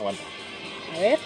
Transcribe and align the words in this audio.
Aguanta. 0.00 0.22
A 0.96 1.00
ver. 1.00 1.18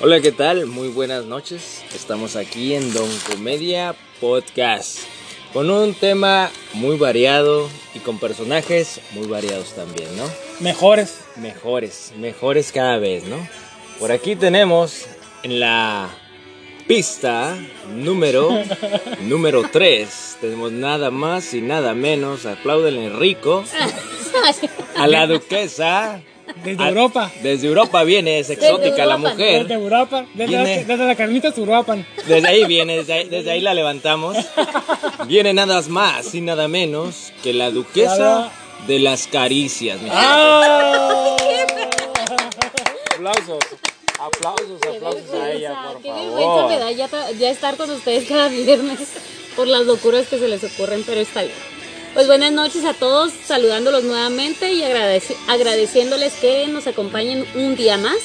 Hola, 0.00 0.20
¿qué 0.20 0.30
tal? 0.30 0.66
Muy 0.66 0.86
buenas 0.86 1.24
noches. 1.24 1.82
Estamos 1.92 2.36
aquí 2.36 2.74
en 2.74 2.94
Don 2.94 3.08
Comedia 3.28 3.96
Podcast 4.20 5.00
con 5.52 5.68
un 5.68 5.94
tema 5.94 6.50
muy 6.74 6.96
variado 6.96 7.68
y 7.92 7.98
con 7.98 8.20
personajes 8.20 9.00
muy 9.12 9.26
variados 9.26 9.74
también, 9.74 10.16
¿no? 10.16 10.24
Mejores. 10.60 11.24
Mejores, 11.36 12.12
mejores 12.16 12.70
cada 12.70 12.98
vez, 12.98 13.24
¿no? 13.24 13.36
Por 13.98 14.12
aquí 14.12 14.36
tenemos 14.36 15.06
en 15.42 15.58
la 15.58 16.08
pista 16.86 17.58
número 17.94 18.48
número 19.20 19.62
3 19.70 20.38
tenemos 20.40 20.72
nada 20.72 21.10
más 21.10 21.52
y 21.52 21.60
nada 21.60 21.92
menos, 21.92 22.46
apláudenle 22.46 23.10
rico 23.10 23.62
a 24.98 25.06
la 25.06 25.26
duquesa 25.26 26.20
Desde 26.64 26.82
a- 26.82 26.88
Europa. 26.88 27.30
Desde 27.42 27.66
Europa 27.68 28.04
viene, 28.04 28.38
es 28.38 28.48
exótica 28.50 29.04
la 29.04 29.14
Europa, 29.16 29.34
Desde 29.36 29.62
mujer. 29.66 29.72
Europa. 29.72 30.26
Desde, 30.34 30.46
Viene- 30.56 30.84
desde 30.84 31.06
la 31.06 31.14
carnita 31.14 31.52
Uruapan. 31.56 32.06
Desde 32.26 32.48
ahí 32.48 32.64
viene, 32.64 32.96
desde 32.98 33.12
ahí, 33.12 33.28
desde 33.28 33.50
ahí 33.50 33.60
la 33.60 33.74
levantamos. 33.74 34.36
Viene 35.26 35.52
nada 35.52 35.82
más 35.88 36.34
y 36.34 36.40
nada 36.40 36.66
menos 36.68 37.32
que 37.42 37.52
la 37.52 37.70
duquesa 37.70 38.50
de 38.86 38.98
las 38.98 39.26
caricias. 39.26 40.00
mi. 40.00 40.08
¡Ah! 40.12 41.36
Aplausos, 43.14 43.58
aplausos, 44.18 44.80
aplausos 44.96 45.34
a 45.34 45.50
ella, 45.52 45.76
por 45.92 46.02
Qué 46.02 46.10
vergüenza 46.12 46.38
me 46.38 46.44
favor. 46.44 46.78
da 46.80 46.90
ya, 46.92 47.08
ta- 47.08 47.30
ya 47.32 47.50
estar 47.50 47.76
con 47.76 47.90
ustedes 47.90 48.28
cada 48.28 48.48
viernes 48.48 48.98
por 49.56 49.66
las 49.66 49.84
locuras 49.86 50.26
que 50.28 50.38
se 50.38 50.48
les 50.48 50.62
ocurren, 50.64 51.02
pero 51.04 51.20
está 51.20 51.42
bien. 51.42 51.54
Pues 52.14 52.26
buenas 52.26 52.52
noches 52.52 52.84
a 52.84 52.94
todos, 52.94 53.32
saludándolos 53.46 54.02
nuevamente 54.04 54.72
y 54.72 54.82
agradeci- 54.82 55.36
agradeciéndoles 55.46 56.32
que 56.34 56.66
nos 56.66 56.86
acompañen 56.88 57.44
un 57.54 57.76
día 57.76 57.96
más, 57.96 58.16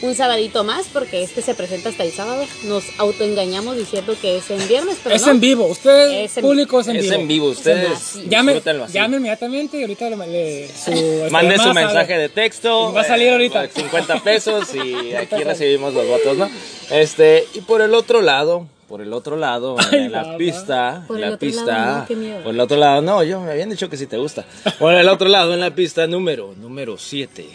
un 0.00 0.14
sabadito 0.14 0.62
más, 0.62 0.86
porque 0.92 1.22
este 1.24 1.42
se 1.42 1.54
presenta 1.54 1.88
hasta 1.88 2.04
el 2.04 2.12
sábado. 2.12 2.44
Nos 2.64 2.84
autoengañamos 2.98 3.76
diciendo 3.76 4.14
que 4.20 4.36
es 4.38 4.48
en 4.50 4.66
viernes, 4.68 4.98
pero 5.02 5.14
Es 5.16 5.26
no. 5.26 5.32
en 5.32 5.40
vivo. 5.40 5.66
Usted, 5.66 6.22
Es 6.24 6.36
en- 6.36 6.42
público, 6.44 6.80
es 6.80 6.88
en 6.88 6.96
Es 6.96 7.02
vivo. 7.04 7.14
en 7.16 7.28
vivo, 7.28 7.46
ustedes. 7.48 8.14
Llame, 8.28 8.52
disfrútenlo 8.54 8.84
así. 8.84 8.92
llame 8.94 9.16
inmediatamente 9.16 9.78
y 9.78 9.82
ahorita 9.82 10.10
le, 10.10 10.16
le- 10.28 10.68
su, 10.68 10.90
este, 10.92 11.28
Mande 11.30 11.58
su 11.58 11.72
mensaje 11.74 12.18
de 12.18 12.28
texto. 12.28 12.92
Va 12.92 13.00
a 13.00 13.04
salir 13.04 13.28
eh, 13.28 13.32
ahorita. 13.32 13.68
50 13.68 14.22
pesos 14.22 14.68
y 14.74 15.14
aquí 15.16 15.42
recibimos 15.42 15.94
los 15.94 16.06
votos, 16.06 16.36
¿no? 16.36 16.48
Este, 16.90 17.44
y 17.54 17.60
por 17.62 17.80
el 17.80 17.94
otro 17.94 18.20
lado, 18.22 18.66
por 18.92 19.00
el 19.00 19.14
otro 19.14 19.38
lado, 19.38 19.74
Ay, 19.90 20.00
en 20.00 20.12
la 20.12 20.22
mamá. 20.22 20.36
pista, 20.36 21.04
Por 21.08 21.16
en 21.16 21.22
la 21.22 21.26
otro 21.28 21.38
pista, 21.38 21.64
lado, 21.64 21.98
no, 22.00 22.06
qué 22.06 22.14
miedo. 22.14 22.42
por 22.42 22.52
el 22.52 22.60
otro 22.60 22.76
lado, 22.76 23.00
no, 23.00 23.22
yo 23.22 23.40
me 23.40 23.50
habían 23.50 23.70
dicho 23.70 23.88
que 23.88 23.96
si 23.96 24.06
te 24.06 24.18
gusta. 24.18 24.44
Por 24.78 24.92
el 24.92 25.08
otro 25.08 25.28
lado, 25.30 25.54
en 25.54 25.60
la 25.60 25.74
pista 25.74 26.06
número, 26.06 26.52
número 26.58 26.98
7, 26.98 27.48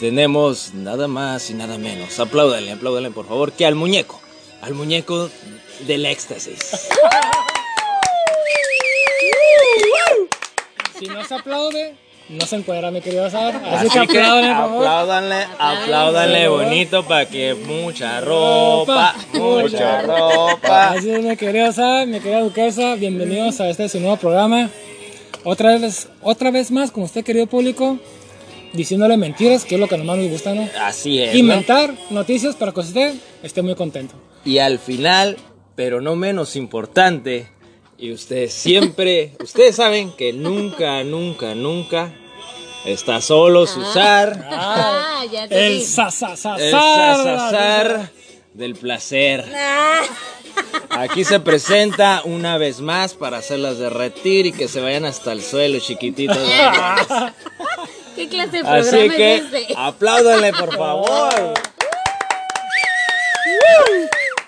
tenemos 0.00 0.74
nada 0.74 1.06
más 1.06 1.48
y 1.48 1.54
nada 1.54 1.78
menos. 1.78 2.18
Apláudale, 2.18 2.72
apláudale, 2.72 3.12
por 3.12 3.28
favor, 3.28 3.52
que 3.52 3.66
al 3.66 3.76
muñeco, 3.76 4.20
al 4.62 4.74
muñeco 4.74 5.30
del 5.86 6.06
éxtasis. 6.06 6.58
Si 10.98 11.06
no 11.06 11.24
se 11.24 11.34
aplaude, 11.36 11.94
no 12.30 12.46
se 12.46 12.56
encuadra, 12.56 12.90
mi 12.92 13.00
querido 13.00 13.24
Azar. 13.24 13.56
Así, 13.56 13.88
Así 13.88 14.06
que 14.06 14.20
favor. 14.22 14.44
apláudanle, 14.86 15.46
apláudanle 15.58 16.48
bonito 16.48 17.02
para 17.04 17.26
que 17.26 17.54
mucha 17.54 18.20
ropa, 18.20 19.16
mucha 19.32 20.02
ropa. 20.02 20.90
Así 20.90 21.10
es, 21.10 21.24
mi 21.24 21.36
querido 21.36 21.66
Azar, 21.66 22.06
mi 22.06 22.20
querida 22.20 22.40
Duquesa. 22.40 22.94
Bienvenidos 22.94 23.60
a 23.60 23.68
este 23.68 23.88
su 23.88 23.98
nuevo 23.98 24.16
programa. 24.16 24.70
Otra 25.42 25.76
vez, 25.76 26.08
otra 26.22 26.52
vez 26.52 26.70
más, 26.70 26.92
con 26.92 27.02
usted, 27.02 27.24
querido 27.24 27.48
público, 27.48 27.98
diciéndole 28.74 29.16
mentiras, 29.16 29.64
que 29.64 29.74
es 29.74 29.80
lo 29.80 29.88
que 29.88 29.98
nomás 29.98 30.18
nos 30.18 30.28
gusta, 30.28 30.54
¿no? 30.54 30.68
Así 30.80 31.20
es. 31.20 31.32
¿no? 31.32 31.38
Inventar 31.40 31.94
noticias 32.10 32.54
para 32.54 32.70
que 32.70 32.80
usted 32.80 33.14
esté 33.42 33.62
muy 33.62 33.74
contento. 33.74 34.14
Y 34.44 34.58
al 34.58 34.78
final, 34.78 35.36
pero 35.74 36.00
no 36.00 36.14
menos 36.14 36.54
importante, 36.54 37.48
y 38.00 38.12
ustedes 38.12 38.52
siempre, 38.54 39.32
ustedes 39.42 39.76
saben 39.76 40.12
que 40.12 40.32
nunca, 40.32 41.04
nunca, 41.04 41.54
nunca 41.54 42.12
está 42.84 43.20
solo 43.20 43.66
Susar, 43.66 44.48
Ah, 44.50 45.22
ya 45.30 45.46
te 45.48 45.66
El 45.66 45.72
vi. 45.74 45.80
el 45.80 45.86
sasasar 45.86 46.58
del 48.54 48.74
placer. 48.74 49.44
Ah, 49.54 50.02
Aquí 50.90 51.24
se 51.24 51.40
presenta 51.40 52.22
una 52.24 52.58
vez 52.58 52.80
más 52.80 53.14
para 53.14 53.38
hacerlas 53.38 53.78
derretir 53.78 54.46
y 54.46 54.52
que 54.52 54.66
se 54.68 54.80
vayan 54.80 55.04
hasta 55.04 55.32
el 55.32 55.42
suelo, 55.42 55.78
chiquititos. 55.78 56.36
¿Qué 58.16 58.28
clase 58.28 58.56
de 58.58 58.64
programa 58.64 58.80
Así 58.80 59.08
que 59.10 59.34
es 59.36 59.42
este? 59.52 59.74
apláudanle, 59.76 60.52
por 60.52 60.76
favor. 60.76 61.34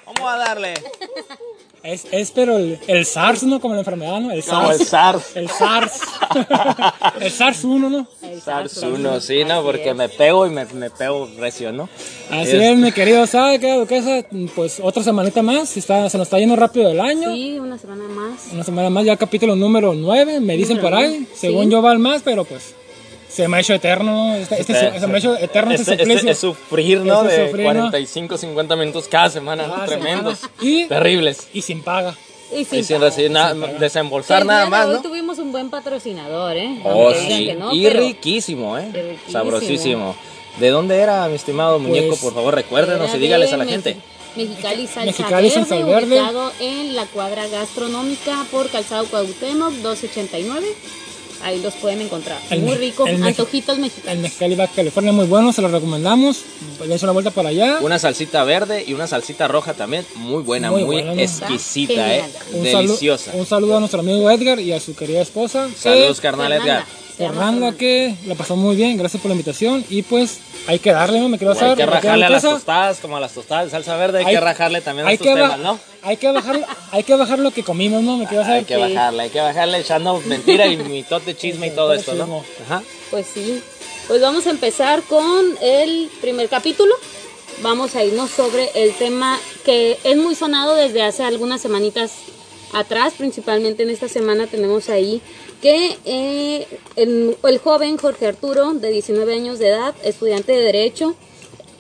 Vamos 0.07 0.33
a 0.33 0.37
darle. 0.39 0.75
Es, 1.83 2.07
es 2.13 2.31
pero 2.31 2.59
el, 2.59 2.79
el 2.87 3.05
SARS, 3.05 3.43
¿no? 3.43 3.61
Como 3.61 3.75
la 3.75 3.81
enfermedad, 3.81 4.21
¿no? 4.21 4.31
El 4.31 4.45
Como 4.45 4.71
el 4.71 4.79
SARS. 4.79 5.25
SARS. 5.25 5.37
El 5.37 5.49
SARS. 5.49 6.01
el 7.21 7.31
SARS 7.31 7.65
1, 7.65 7.91
¿no? 7.91 8.07
SARS 8.41 8.83
1, 8.83 9.21
sí, 9.21 9.45
¿no? 9.45 9.63
Porque 9.63 9.93
me 9.93 10.09
pego 10.09 10.47
y 10.47 10.51
me, 10.51 10.65
me 10.67 10.91
pego 10.91 11.29
recio, 11.39 11.73
¿no? 11.73 11.89
Así 12.31 12.57
es, 12.57 12.77
mi 12.77 12.93
querido 12.93 13.27
¿sabe 13.27 13.59
qué, 13.59 13.75
duquesa? 13.75 14.25
Pues 14.55 14.81
otra 14.81 15.03
semanita 15.03 15.43
más, 15.43 15.77
está, 15.77 16.09
se 16.09 16.19
nos 16.19 16.27
está 16.27 16.39
yendo 16.39 16.55
rápido 16.55 16.91
el 16.91 17.01
año. 17.01 17.33
Sí, 17.35 17.59
una 17.59 17.77
semana 17.79 18.05
más. 18.05 18.53
Una 18.53 18.63
semana 18.63 18.91
más, 18.91 19.05
ya 19.05 19.17
capítulo 19.17 19.57
número 19.57 19.93
9, 19.95 20.41
me 20.41 20.57
dicen 20.57 20.81
por 20.81 20.95
ahí. 20.95 21.27
Según 21.35 21.69
yo 21.69 21.83
va 21.83 21.91
al 21.91 21.99
más, 21.99 22.23
pero 22.23 22.45
pues 22.45 22.75
se 23.33 23.49
me 23.49 23.57
ha 23.57 23.61
hecho 23.61 23.75
eterno, 23.75 24.13
¿no? 24.29 24.35
Este, 24.35 24.61
este- 24.61 25.01
se 25.01 25.07
me 25.07 25.15
ha 25.15 25.19
hecho 25.19 25.37
eterno 25.39 25.73
este, 25.73 25.93
Este- 25.93 26.03
este 26.03 26.05
suplicio. 26.15 26.31
es 26.31 26.39
sufrir, 26.39 27.01
¿no? 27.01 27.23
Este 27.25 27.41
de 27.41 27.47
sufrir, 27.49 27.67
¿no? 27.67 27.73
45, 27.73 28.37
50 28.37 28.77
minutos 28.77 29.09
cada 29.09 29.31
semana, 29.31 29.65
Tremendos. 29.87 30.39
semana. 30.39 30.55
Y- 30.61 30.87
Terribles. 30.89 31.49
Y 31.53 31.63
sin 31.63 31.83
paga. 31.83 32.15
Y 32.55 32.61
Y 32.77 32.85
sin 32.85 33.01
recibir 33.01 33.31
nada, 33.31 33.55
desembolsar 33.79 34.45
nada 34.45 34.67
más, 34.67 34.87
hoy 34.87 34.97
¿no? 34.97 35.01
tuvimos 35.03 35.39
un 35.39 35.53
buen 35.53 35.71
patrocinador, 35.71 36.55
¿eh? 36.57 36.81
Oh, 36.85 37.07
Aunque 37.09 37.21
digan 37.21 37.39
sí. 37.39 37.47
que 37.47 37.55
no, 37.55 37.73
y 37.73 37.83
pero 37.85 38.01
riquísimo, 38.01 38.77
¿eh? 38.79 38.91
Riquísimo. 38.93 39.33
Sabrosísimo. 39.33 40.17
¿De 40.61 40.69
dónde 40.69 40.99
era, 40.99 41.27
mi 41.29 41.37
estimado 41.37 41.79
muñeco? 41.79 42.09
Pues, 42.09 42.21
Por 42.21 42.35
favor, 42.35 42.55
recuérdenos 42.55 43.15
y 43.15 43.19
dígales 43.19 43.51
a 43.55 43.57
la 43.57 43.65
gente. 43.65 43.97
Mexicali 44.37 44.87
Salsa 44.87 45.05
Mexicali 45.05 45.51
Salsa 45.51 45.77
Verde. 45.77 46.19
ubicado 46.21 46.53
en 46.61 46.95
la 46.95 47.07
cuadra 47.07 47.47
gastronómica 47.49 48.45
por 48.51 48.69
Calzado 48.71 49.05
Cuauhtémoc 49.07 49.73
289. 49.75 50.67
Ahí 51.43 51.61
los 51.61 51.75
pueden 51.75 52.01
encontrar. 52.01 52.39
El 52.51 52.63
Muy 52.63 52.77
rico, 52.77 53.07
el 53.07 53.23
antojitos 53.23 53.77
El 53.77 53.83
mexicanos. 53.83 54.23
Mexicali 54.23 54.55
Baja 54.55 54.73
California 54.77 55.13
muy 55.13 55.27
bueno, 55.27 55.53
se 55.53 55.61
lo 55.63 55.69
recomendamos. 55.69 56.43
Dense 56.87 57.05
una 57.05 57.13
vuelta 57.13 57.31
para 57.31 57.49
allá. 57.49 57.79
Una 57.81 57.99
salsita 57.99 58.45
verde 58.45 58.85
y 58.87 58.93
una 58.95 59.07
salsita 59.07 59.49
roja 59.49 59.75
también, 59.75 60.07
muy 60.17 60.43
buena, 60.43 60.71
Muy 60.71 60.85
muy, 60.85 60.97
buena, 60.97 61.15
¿no? 61.15 61.21
exquisita. 61.21 62.15
¿eh? 62.17 62.25
Un 62.53 62.63
Deliciosa. 62.63 63.33
un 63.35 63.47
saludo 63.47 63.77
a 63.77 63.81
nuestro 63.81 64.01
amigo 64.01 64.31
Edgar 64.31 64.61
y 64.61 64.73
a 64.73 64.81
su 64.81 64.95
querida 64.95 65.21
esposa. 65.21 65.69
Saludos, 65.77 66.21
carnal 66.21 66.49
Fernanda. 66.53 66.75
Edgar. 66.81 67.02
Fernanda. 67.17 67.73
que 67.73 68.15
la 68.27 68.35
pasó 68.35 68.57
muy 68.57 68.77
bien, 68.77 68.97
gracias 68.97 69.21
por 69.23 69.29
la 69.31 69.35
invitación 69.35 69.85
y 69.89 70.03
pues 70.03 70.39
hay 70.67 70.79
que 70.79 70.93
darle, 70.93 71.21
¿no? 71.21 71.29
Me 71.29 71.39
quiero 71.39 71.53
Hay 71.53 71.59
saber. 71.59 71.77
que 71.77 71.87
rajarle 71.87 72.25
a 72.27 72.31
las 72.31 72.43
tostadas, 72.43 72.99
como 73.01 73.17
a 73.17 73.21
las 73.21 73.33
tostadas 73.33 73.67
de 73.67 73.71
salsa 73.73 73.97
verde, 73.97 74.19
hay, 74.21 74.25
Hay- 74.27 74.35
que 74.35 74.41
rajarle 74.41 74.81
también 74.81 75.07
a 75.07 75.11
Hay 75.11 75.15
estos 75.15 75.29
que, 75.29 75.35
temas, 75.35 75.59
¿no? 75.59 75.79
hay 76.03 76.17
que 76.17 76.31
bajar, 76.33 76.67
hay 76.91 77.03
que 77.05 77.15
bajar 77.15 77.39
lo 77.39 77.51
que 77.51 77.63
comimos, 77.63 78.03
¿no? 78.03 78.17
Me 78.17 78.27
quiero 78.27 78.43
saber. 78.45 78.59
Hay 78.61 78.65
que 78.65 78.77
bajarle, 78.77 79.23
hay 79.25 79.31
que 79.31 79.41
bajarle 79.41 79.79
echando 79.79 80.21
mentira 80.27 80.67
y 80.67 80.77
mitote, 80.77 81.37
chisme 81.37 81.69
y 81.69 81.71
todo 81.71 81.93
esto, 81.93 82.15
¿no? 82.15 82.45
Ajá. 82.67 82.83
Pues 83.11 83.27
sí. 83.33 83.63
Pues 84.09 84.21
vamos 84.21 84.47
a 84.47 84.51
empezar 84.51 85.03
con 85.03 85.57
el 85.61 86.11
primer 86.21 86.49
capítulo. 86.49 86.95
Vamos 87.63 87.95
a 87.95 88.03
irnos 88.03 88.31
sobre 88.31 88.71
el 88.75 88.93
tema 88.95 89.39
que 89.65 89.99
es 90.03 90.17
muy 90.17 90.35
sonado 90.35 90.75
desde 90.75 91.03
hace 91.03 91.23
algunas 91.23 91.61
semanitas 91.61 92.13
atrás, 92.73 93.15
principalmente 93.17 93.83
en 93.83 93.91
esta 93.91 94.09
semana 94.09 94.47
tenemos 94.47 94.89
ahí 94.89 95.21
que 95.61 95.97
eh, 96.05 96.67
el, 96.97 97.37
el 97.43 97.59
joven 97.59 97.97
Jorge 97.97 98.27
Arturo, 98.27 98.75
de 98.75 98.91
19 98.91 99.35
años 99.35 99.59
de 99.59 99.69
edad, 99.69 99.95
estudiante 100.03 100.53
de 100.53 100.63
Derecho, 100.63 101.15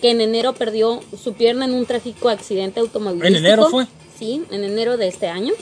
que 0.00 0.10
en 0.10 0.20
enero 0.20 0.52
perdió 0.52 1.00
su 1.20 1.34
pierna 1.34 1.64
en 1.64 1.74
un 1.74 1.86
trágico 1.86 2.28
accidente 2.28 2.80
automovilístico. 2.80 3.38
¿En 3.38 3.44
enero 3.44 3.68
fue? 3.70 3.86
Sí, 4.18 4.42
en 4.50 4.64
enero 4.64 4.96
de 4.96 5.08
este 5.08 5.28
año. 5.28 5.52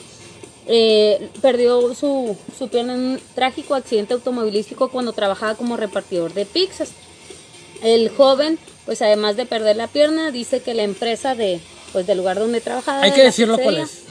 Eh, 0.67 1.31
perdió 1.43 1.95
su, 1.95 2.37
su 2.57 2.69
pierna 2.69 2.95
en 2.95 3.01
un 3.01 3.21
trágico 3.35 3.75
accidente 3.75 4.15
automovilístico 4.15 4.89
cuando 4.91 5.13
trabajaba 5.13 5.55
como 5.55 5.77
repartidor 5.77 6.33
de 6.33 6.47
pizzas. 6.47 6.91
El 7.83 8.09
joven, 8.11 8.59
pues 8.87 9.03
además 9.03 9.37
de 9.37 9.47
perder 9.47 9.77
la 9.77 9.89
pierna, 9.89 10.31
dice 10.31 10.61
que 10.61 10.75
la 10.75 10.83
empresa 10.83 11.35
de, 11.35 11.61
pues, 11.93 12.07
del 12.07 12.19
lugar 12.19 12.39
donde 12.39 12.61
trabajaba... 12.61 13.03
Hay 13.03 13.13
que 13.13 13.23
decirlo 13.23 13.59
cuál 13.59 13.79
es. 13.79 14.05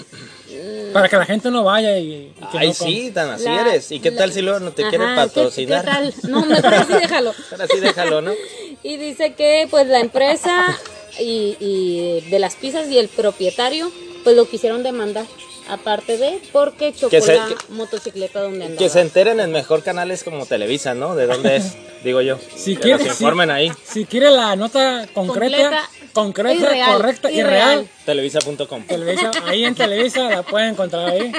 Para 0.93 1.07
que 1.09 1.17
la 1.17 1.25
gente 1.25 1.51
no 1.51 1.63
vaya 1.63 1.97
y, 1.97 2.33
y 2.35 2.45
que 2.51 2.57
Ay, 2.57 2.67
no 2.69 2.73
sí, 2.73 3.11
tan 3.13 3.29
así 3.29 3.45
La- 3.45 3.61
eres. 3.61 3.91
¿Y 3.91 3.99
qué 3.99 4.11
la- 4.11 4.17
tal 4.17 4.31
si 4.33 4.41
luego 4.41 4.59
no 4.59 4.71
te 4.71 4.81
Ajá, 4.83 4.89
quiere 4.89 5.05
¿qué- 5.05 5.15
patrocinar? 5.15 5.85
¿Qué, 5.85 5.91
tal? 5.91 6.13
No, 6.29 6.45
mejor 6.45 6.73
así 6.73 6.93
déjalo. 6.93 7.33
Ahora 7.51 7.67
sí 7.67 7.79
déjalo, 7.79 8.21
¿no? 8.21 8.31
Y 8.83 8.95
dice 8.97 9.33
que 9.33 9.67
pues 9.69 9.87
la 9.87 9.99
empresa 9.99 10.77
y, 11.19 11.57
y 11.59 12.21
de 12.29 12.39
las 12.39 12.55
pizzas 12.55 12.89
y 12.89 12.97
el 12.97 13.09
propietario 13.09 13.91
pues 14.29 14.37
lo 14.37 14.47
quisieron 14.47 14.83
demandar 14.83 15.25
aparte 15.69 16.17
de, 16.17 16.39
porque 16.51 16.93
chocó 16.93 17.09
Que 17.09 17.19
se- 17.19 17.35
la 17.35 17.47
que- 17.47 17.55
motocicleta 17.69 18.41
donde 18.41 18.65
andaba. 18.65 18.77
Que 18.77 18.89
se 18.89 19.01
enteren 19.01 19.39
en 19.39 19.51
mejor 19.51 19.81
canales 19.81 20.23
como 20.23 20.45
Televisa, 20.45 20.93
¿no? 20.93 21.15
De 21.15 21.25
dónde 21.25 21.55
es, 21.55 21.73
digo 22.03 22.21
yo. 22.21 22.37
Si 22.55 22.75
que 22.75 22.81
quiere, 22.81 23.03
informen 23.05 23.49
si, 23.49 23.53
ahí. 23.55 23.71
si 23.83 24.05
quiere 24.05 24.29
la 24.29 24.55
nota 24.55 25.07
concreta, 25.15 25.57
Completa 25.57 25.89
concreta, 26.13 26.85
correcta 26.93 27.31
y, 27.31 27.41
real, 27.41 27.49
real. 27.79 27.89
Televisa.com. 28.05 28.83
Televisa, 28.85 29.31
ahí 29.45 29.65
en 29.65 29.73
Televisa 29.73 30.29
la 30.29 30.43
pueden 30.43 30.69
encontrar 30.69 31.09
ahí. 31.09 31.31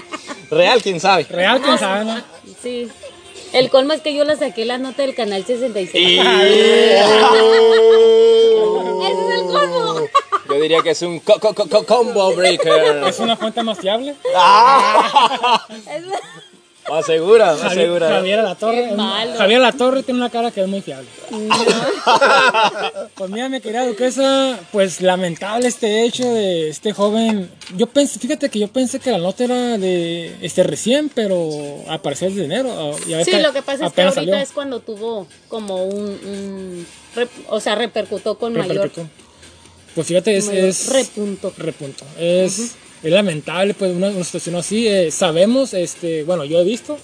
Real, 0.50 0.82
quién 0.82 0.98
sabe. 0.98 1.24
Real, 1.30 1.60
quién 1.60 1.78
sabe, 1.78 2.04
¿no? 2.06 2.20
Sí. 2.60 2.88
El 3.52 3.68
colmo 3.70 3.92
es 3.92 4.00
que 4.00 4.14
yo 4.14 4.24
la 4.24 4.36
saqué 4.36 4.64
la 4.64 4.78
nota 4.78 5.02
del 5.02 5.14
canal 5.14 5.44
66. 5.44 5.92
Ese 6.20 7.00
es 7.00 7.04
el 9.34 9.46
colmo. 9.46 10.06
Yo 10.48 10.54
diría 10.60 10.82
que 10.82 10.90
es 10.90 11.02
un 11.02 11.20
co- 11.20 11.38
co- 11.40 11.54
co- 11.54 11.84
combo 11.86 12.34
breaker. 12.34 13.04
Es 13.06 13.18
una 13.20 13.36
fuente 13.36 13.62
más 13.62 13.78
fiable. 13.78 14.14
Más 16.90 17.06
segura, 17.06 17.54
más 17.62 17.72
segura. 17.74 18.08
Javier 18.10 18.42
La 18.42 18.54
Torre. 18.54 18.90
Javier 19.38 19.60
La 19.60 19.72
Torre 19.72 20.02
tiene 20.02 20.18
una 20.20 20.28
cara 20.30 20.50
que 20.50 20.60
es 20.62 20.68
muy 20.68 20.80
fiable. 20.82 21.08
Pues 23.14 23.30
mira, 23.30 23.48
mi 23.48 23.60
querida 23.60 23.86
duquesa, 23.86 24.58
pues 24.72 25.00
lamentable 25.00 25.68
este 25.68 26.04
hecho 26.04 26.24
de 26.32 26.68
este 26.68 26.92
joven. 26.92 27.50
Yo 27.76 27.86
pensé, 27.86 28.18
fíjate 28.18 28.48
que 28.48 28.58
yo 28.58 28.68
pensé 28.68 28.98
que 28.98 29.10
la 29.10 29.18
nota 29.18 29.44
era 29.44 29.78
de 29.78 30.34
este 30.42 30.62
recién, 30.62 31.10
pero 31.14 31.48
apareció 31.88 32.28
desde 32.28 32.44
enero. 32.44 32.70
ah, 32.76 32.96
ya 33.06 33.24
Sí, 33.24 33.32
lo 33.40 33.52
que 33.52 33.62
pasa 33.62 33.86
es 33.86 33.92
que 33.92 34.02
ahorita 34.02 34.14
salió. 34.14 34.34
es 34.36 34.50
cuando 34.52 34.80
tuvo 34.80 35.26
como 35.48 35.84
un, 35.84 36.04
un 36.06 36.86
rep- 37.14 37.28
o 37.48 37.60
sea, 37.60 37.74
repercutó 37.74 38.38
con 38.38 38.52
mayor, 38.54 38.68
Repercutió. 38.76 39.08
Pues 39.94 40.06
fíjate, 40.06 40.36
es, 40.36 40.46
mayor 40.46 40.64
es 40.64 40.88
repunto. 40.92 41.52
repunto. 41.56 42.04
Es, 42.18 42.72
es 43.02 43.10
lamentable, 43.12 43.74
pues, 43.74 43.94
una, 43.94 44.08
una 44.08 44.24
situación 44.24 44.56
así. 44.56 44.86
eh, 44.88 45.10
sabemos, 45.10 45.74
este, 45.74 46.22
bueno, 46.24 46.44
yo 46.44 46.60
he 46.60 46.64
visto 46.64 46.98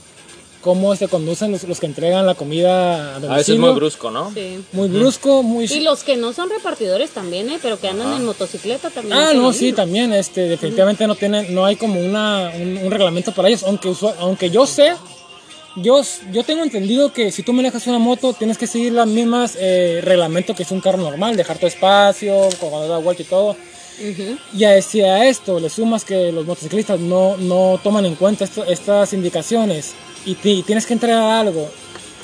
cómo 0.60 0.96
se 0.96 1.06
conducen 1.06 1.52
los, 1.52 1.62
los 1.62 1.78
que 1.78 1.87
entregan 1.87 2.26
la 2.26 2.34
comida 2.34 3.12
a 3.12 3.16
A 3.16 3.19
veces 3.19 3.28
domicilio. 3.28 3.60
muy 3.60 3.75
brusco, 3.75 4.10
¿no? 4.10 4.32
Sí. 4.34 4.58
Muy 4.72 4.88
brusco, 4.88 5.43
muy... 5.44 5.66
Y 5.66 5.81
los 5.81 6.02
que 6.02 6.16
no 6.16 6.32
son 6.32 6.50
repartidores 6.50 7.10
también, 7.10 7.48
¿eh? 7.50 7.58
Pero 7.62 7.78
que 7.78 7.87
andan 7.88 8.12
en 8.14 8.25
motocicleta 8.25 8.90
también. 8.90 9.16
Ah, 9.16 9.32
no, 9.32 9.52
sí, 9.52 9.72
también, 9.72 10.12
este, 10.12 10.48
definitivamente 10.48 11.06
no 11.06 11.14
tienen, 11.14 11.54
no 11.54 11.64
hay 11.64 11.76
como 11.76 12.00
una, 12.00 12.50
un, 12.60 12.78
un 12.78 12.90
reglamento 12.90 13.31
para 13.32 13.46
ellos, 13.48 13.62
aunque, 13.62 13.93
aunque 14.19 14.50
yo 14.50 14.66
sé, 14.66 14.94
yo, 15.76 16.00
s- 16.00 16.22
yo 16.32 16.43
tengo 16.43 16.64
entendido 16.64 17.12
que 17.12 17.31
si 17.31 17.44
tú 17.44 17.52
manejas 17.52 17.87
una 17.87 18.00
moto, 18.00 18.32
tienes 18.32 18.58
que 18.58 18.66
seguir 18.66 18.93
las 18.93 19.06
mismas 19.06 19.56
eh, 19.60 20.00
reglamentos 20.02 20.56
que 20.56 20.64
es 20.64 20.70
un 20.72 20.81
carro 20.81 20.98
normal, 20.98 21.37
dejar 21.37 21.58
tu 21.58 21.66
espacio, 21.69 22.48
cuando 22.58 22.88
da 22.88 22.98
vuelta 22.98 23.22
y 23.22 23.26
todo. 23.26 23.56
Ujú. 23.98 24.37
Y 24.54 24.64
a, 24.64 24.81
si 24.82 25.00
a 25.00 25.28
esto 25.28 25.58
le 25.60 25.70
sumas 25.70 26.04
que 26.04 26.31
los 26.32 26.46
motociclistas 26.46 27.00
no, 27.00 27.37
no 27.37 27.81
toman 27.82 28.04
en 28.06 28.14
cuenta 28.14 28.44
esto- 28.44 28.64
estas 28.64 29.12
indicaciones 29.12 29.94
y, 30.25 30.34
ti- 30.34 30.58
y 30.58 30.62
tienes 30.62 30.87
que 30.87 30.93
entregar 30.93 31.22
algo 31.22 31.69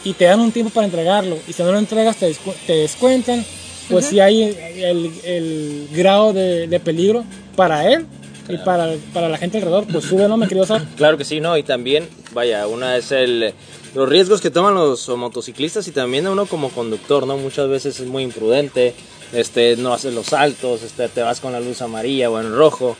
y 0.04 0.12
te 0.14 0.24
dan 0.26 0.40
un 0.40 0.52
tiempo 0.52 0.70
para 0.72 0.84
entregarlo 0.86 1.38
y 1.48 1.52
si 1.52 1.62
no 1.62 1.72
lo 1.72 1.78
entregas 1.78 2.16
te, 2.16 2.28
descu- 2.30 2.54
te 2.66 2.74
descuentan, 2.74 3.44
pues 3.88 4.06
sí 4.06 4.20
hay 4.20 4.42
el, 4.42 5.12
el 5.24 5.88
grado 5.92 6.32
de, 6.32 6.66
de 6.66 6.80
peligro 6.80 7.24
para 7.56 7.90
él 7.90 8.06
y 8.48 8.56
para, 8.58 8.94
para 9.12 9.28
la 9.28 9.38
gente 9.38 9.58
alrededor, 9.58 9.86
pues 9.90 10.04
sube, 10.04 10.28
¿no? 10.28 10.36
Me 10.36 10.48
quería 10.48 10.64
usar. 10.64 10.84
Claro 10.96 11.16
que 11.18 11.24
sí, 11.24 11.40
¿no? 11.40 11.56
Y 11.56 11.62
también, 11.62 12.08
vaya, 12.32 12.66
una 12.66 12.96
es 12.96 13.12
el 13.12 13.54
los 13.94 14.08
riesgos 14.08 14.40
que 14.40 14.50
toman 14.50 14.74
los 14.74 15.08
motociclistas 15.08 15.86
y 15.86 15.92
también 15.92 16.26
uno 16.26 16.46
como 16.46 16.70
conductor, 16.70 17.26
¿no? 17.26 17.36
Muchas 17.36 17.68
veces 17.68 18.00
es 18.00 18.06
muy 18.06 18.22
imprudente, 18.22 18.94
este, 19.32 19.76
no 19.76 19.92
haces 19.92 20.14
los 20.14 20.26
saltos, 20.26 20.82
este, 20.82 21.08
te 21.08 21.20
vas 21.20 21.40
con 21.40 21.52
la 21.52 21.60
luz 21.60 21.82
amarilla 21.82 22.30
o 22.30 22.40
en 22.40 22.54
rojo. 22.54 22.96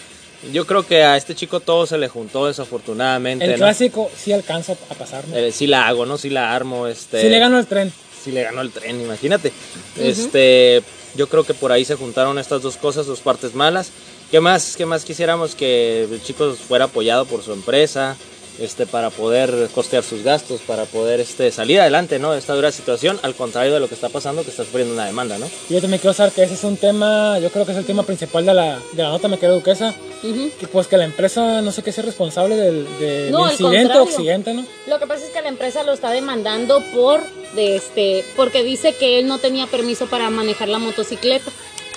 Yo 0.52 0.66
creo 0.66 0.86
que 0.86 1.04
a 1.04 1.16
este 1.16 1.34
chico 1.34 1.60
todo 1.60 1.86
se 1.86 1.96
le 1.98 2.08
juntó 2.08 2.46
desafortunadamente. 2.46 3.44
El 3.44 3.52
¿no? 3.52 3.56
clásico 3.58 4.10
sí 4.14 4.32
alcanza 4.32 4.74
a 4.90 4.94
pasar, 4.94 5.26
¿no? 5.28 5.36
Eh, 5.36 5.52
sí 5.52 5.66
la 5.66 5.86
hago, 5.86 6.04
¿no? 6.04 6.18
Sí 6.18 6.30
la 6.30 6.54
armo, 6.54 6.86
este. 6.88 7.22
Sí 7.22 7.28
le 7.28 7.38
gano 7.38 7.58
el 7.58 7.66
tren. 7.66 7.92
sí 8.22 8.32
le 8.32 8.42
ganó 8.42 8.60
el 8.60 8.70
tren, 8.70 9.00
imagínate. 9.00 9.52
Este, 9.96 10.82
yo 11.14 11.28
creo 11.28 11.44
que 11.44 11.54
por 11.54 11.72
ahí 11.72 11.84
se 11.84 11.94
juntaron 11.94 12.38
estas 12.38 12.60
dos 12.60 12.76
cosas, 12.76 13.06
dos 13.06 13.20
partes 13.20 13.54
malas. 13.54 13.92
¿Qué 14.32 14.40
más, 14.40 14.78
qué 14.78 14.86
más 14.86 15.04
quisiéramos 15.04 15.54
que 15.54 16.04
el 16.04 16.22
chico 16.22 16.54
fuera 16.54 16.86
apoyado 16.86 17.26
por 17.26 17.42
su 17.42 17.52
empresa, 17.52 18.16
este, 18.58 18.86
para 18.86 19.10
poder 19.10 19.68
costear 19.74 20.02
sus 20.02 20.22
gastos, 20.22 20.62
para 20.62 20.86
poder 20.86 21.20
este, 21.20 21.50
salir 21.50 21.78
adelante, 21.78 22.18
¿no? 22.18 22.32
De 22.32 22.38
esta 22.38 22.54
dura 22.54 22.72
situación, 22.72 23.20
al 23.22 23.34
contrario 23.34 23.74
de 23.74 23.80
lo 23.80 23.88
que 23.88 23.94
está 23.94 24.08
pasando, 24.08 24.42
que 24.42 24.48
está 24.48 24.64
sufriendo 24.64 24.94
una 24.94 25.04
demanda, 25.04 25.36
¿no? 25.36 25.44
Y 25.68 25.74
yo 25.74 25.82
también 25.82 26.00
quiero 26.00 26.14
saber 26.14 26.32
que 26.32 26.44
ese 26.44 26.54
es 26.54 26.64
un 26.64 26.78
tema, 26.78 27.38
yo 27.40 27.50
creo 27.50 27.66
que 27.66 27.72
es 27.72 27.78
el 27.78 27.84
tema 27.84 28.04
principal 28.04 28.46
de 28.46 28.54
la, 28.54 28.80
de 28.92 29.02
la 29.02 29.10
nota, 29.10 29.28
me 29.28 29.38
queda 29.38 29.50
duquesa. 29.50 29.94
Que 30.22 30.66
pues 30.66 30.86
que 30.86 30.96
la 30.96 31.04
empresa 31.04 31.60
no 31.60 31.70
sé 31.70 31.82
qué 31.82 31.92
sea 31.92 32.04
responsable 32.04 32.56
del, 32.56 32.86
del 32.98 33.32
No, 33.32 33.44
al 33.44 33.50
incidente 33.50 33.98
o 33.98 34.04
accidente, 34.04 34.54
¿no? 34.54 34.64
Lo 34.86 34.98
que 34.98 35.06
pasa 35.06 35.26
es 35.26 35.30
que 35.30 35.42
la 35.42 35.48
empresa 35.48 35.82
lo 35.82 35.92
está 35.92 36.10
demandando 36.10 36.82
por 36.94 37.20
de 37.54 37.76
este 37.76 38.24
porque 38.34 38.64
dice 38.64 38.94
que 38.94 39.18
él 39.18 39.26
no 39.26 39.36
tenía 39.36 39.66
permiso 39.66 40.06
para 40.06 40.30
manejar 40.30 40.68
la 40.68 40.78
motocicleta. 40.78 41.50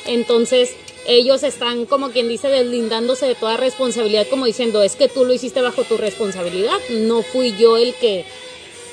Entonces, 0.06 0.72
ellos 1.08 1.44
están 1.44 1.86
como 1.86 2.10
quien 2.12 2.28
dice 2.28 2.48
deslindándose 2.48 3.28
de 3.28 3.36
toda 3.36 3.58
responsabilidad 3.58 4.26
como 4.30 4.46
diciendo, 4.46 4.82
es 4.84 4.96
que 4.96 5.08
tú 5.08 5.26
lo 5.26 5.34
hiciste 5.34 5.62
bajo 5.62 5.84
tu 5.84 5.98
responsabilidad, 5.98 6.78
no 6.90 7.22
fui 7.22 7.56
yo 7.58 7.78
el 7.78 7.94
que 7.96 8.26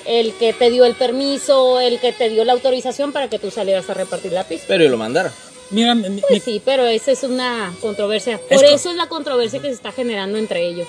el 0.05 0.33
que 0.35 0.53
te 0.53 0.69
dio 0.71 0.85
el 0.85 0.95
permiso, 0.95 1.79
el 1.81 2.01
que 2.01 2.13
te 2.13 2.29
dio 2.29 2.45
la 2.45 2.53
autorización 2.55 3.13
para 3.13 3.29
que 3.29 3.39
tú 3.39 3.51
salieras 3.53 3.89
a 3.89 3.95
repartir 3.95 4.33
la 4.33 4.43
pista. 4.49 4.65
Pero 4.69 4.83
y 4.85 4.89
lo 4.89 4.97
mandaron. 4.97 5.31
Mira, 5.71 5.95
mi- 5.95 6.09
mi- 6.11 6.21
Pues 6.29 6.43
sí, 6.43 6.61
pero 6.65 6.85
esa 6.87 7.13
es 7.13 7.23
una 7.23 7.73
controversia. 7.81 8.39
Por 8.51 8.65
eso 8.65 8.91
es 8.91 8.97
la 8.97 9.07
controversia 9.09 9.61
que 9.63 9.69
se 9.69 9.75
está 9.75 9.93
generando 9.93 10.37
entre 10.39 10.67
ellos. 10.67 10.89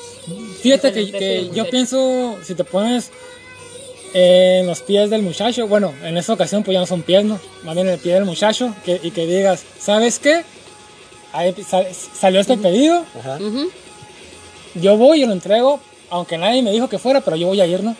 fíjate 0.61 0.87
Entre 0.87 1.19
que, 1.19 1.49
yo 1.53 1.69
pienso, 1.69 2.37
si 2.43 2.55
te 2.55 2.63
pones 2.63 3.11
en 4.13 4.67
los 4.67 4.81
pies 4.81 5.09
del 5.09 5.21
muchacho, 5.21 5.67
bueno, 5.67 5.93
en 6.03 6.17
esta 6.17 6.33
ocasión 6.33 6.63
pues 6.63 6.73
ya 6.73 6.79
no 6.81 6.85
son 6.85 7.01
pies, 7.01 7.23
¿no? 7.23 7.39
Más 7.63 7.75
bien 7.75 7.87
el 7.87 7.99
pie 7.99 8.13
del 8.15 8.25
muchacho, 8.25 8.75
que, 8.85 8.99
y 9.01 9.11
que 9.11 9.25
digas, 9.25 9.63
¿sabes 9.79 10.19
qué? 10.19 10.43
Ahí 11.33 11.53
sal- 11.67 11.87
salió 11.93 12.39
este 12.39 12.57
pedido, 12.57 13.03
Ajá. 13.19 13.37
Ujú. 13.41 13.69
yo 14.75 14.97
voy 14.97 15.23
y 15.23 15.25
lo 15.25 15.33
entrego, 15.33 15.79
aunque 16.09 16.37
nadie 16.37 16.61
me 16.61 16.71
dijo 16.71 16.87
que 16.87 16.97
fuera, 16.99 17.21
pero 17.21 17.35
yo 17.35 17.47
voy 17.47 17.59
a 17.61 17.65
ir, 17.65 17.83
¿no? 17.83 17.95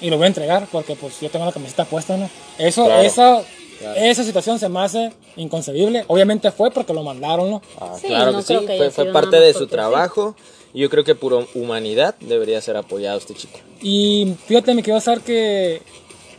Y 0.00 0.10
lo 0.10 0.16
voy 0.16 0.24
a 0.24 0.28
entregar 0.28 0.66
porque 0.70 0.96
pues 0.96 1.20
yo 1.20 1.30
tengo 1.30 1.44
la 1.46 1.52
camiseta 1.52 1.84
puesta, 1.84 2.16
¿no? 2.16 2.28
Eso, 2.58 2.84
Claro. 2.86 3.02
esa, 3.02 3.42
Claro. 3.78 4.00
esa 4.00 4.24
situación 4.24 4.58
se 4.58 4.68
me 4.68 4.80
hace 4.80 5.12
inconcebible. 5.36 6.04
Obviamente 6.08 6.50
fue 6.50 6.70
porque 6.70 6.92
lo 6.92 7.02
mandaron, 7.02 7.50
¿no? 7.50 7.62
Ah, 7.80 7.94
Sí, 8.00 8.08
claro 8.08 8.32
no 8.32 8.38
que 8.38 8.44
sí, 8.44 8.58
que 8.66 8.76
fue, 8.76 8.90
fue 8.90 9.04
parte 9.12 9.38
de 9.40 9.52
su 9.52 9.60
porque 9.60 9.70
sí. 9.70 9.76
trabajo. 9.76 10.36
Y 10.72 10.80
yo 10.80 10.90
creo 10.90 11.02
que 11.04 11.14
por 11.14 11.46
humanidad 11.54 12.14
debería 12.20 12.60
ser 12.60 12.76
apoyado 12.76 13.18
este 13.18 13.34
chico. 13.34 13.58
Y 13.82 14.34
fíjate, 14.46 14.72
me 14.74 14.82
quiero 14.82 15.00
saber 15.00 15.20
que 15.20 15.82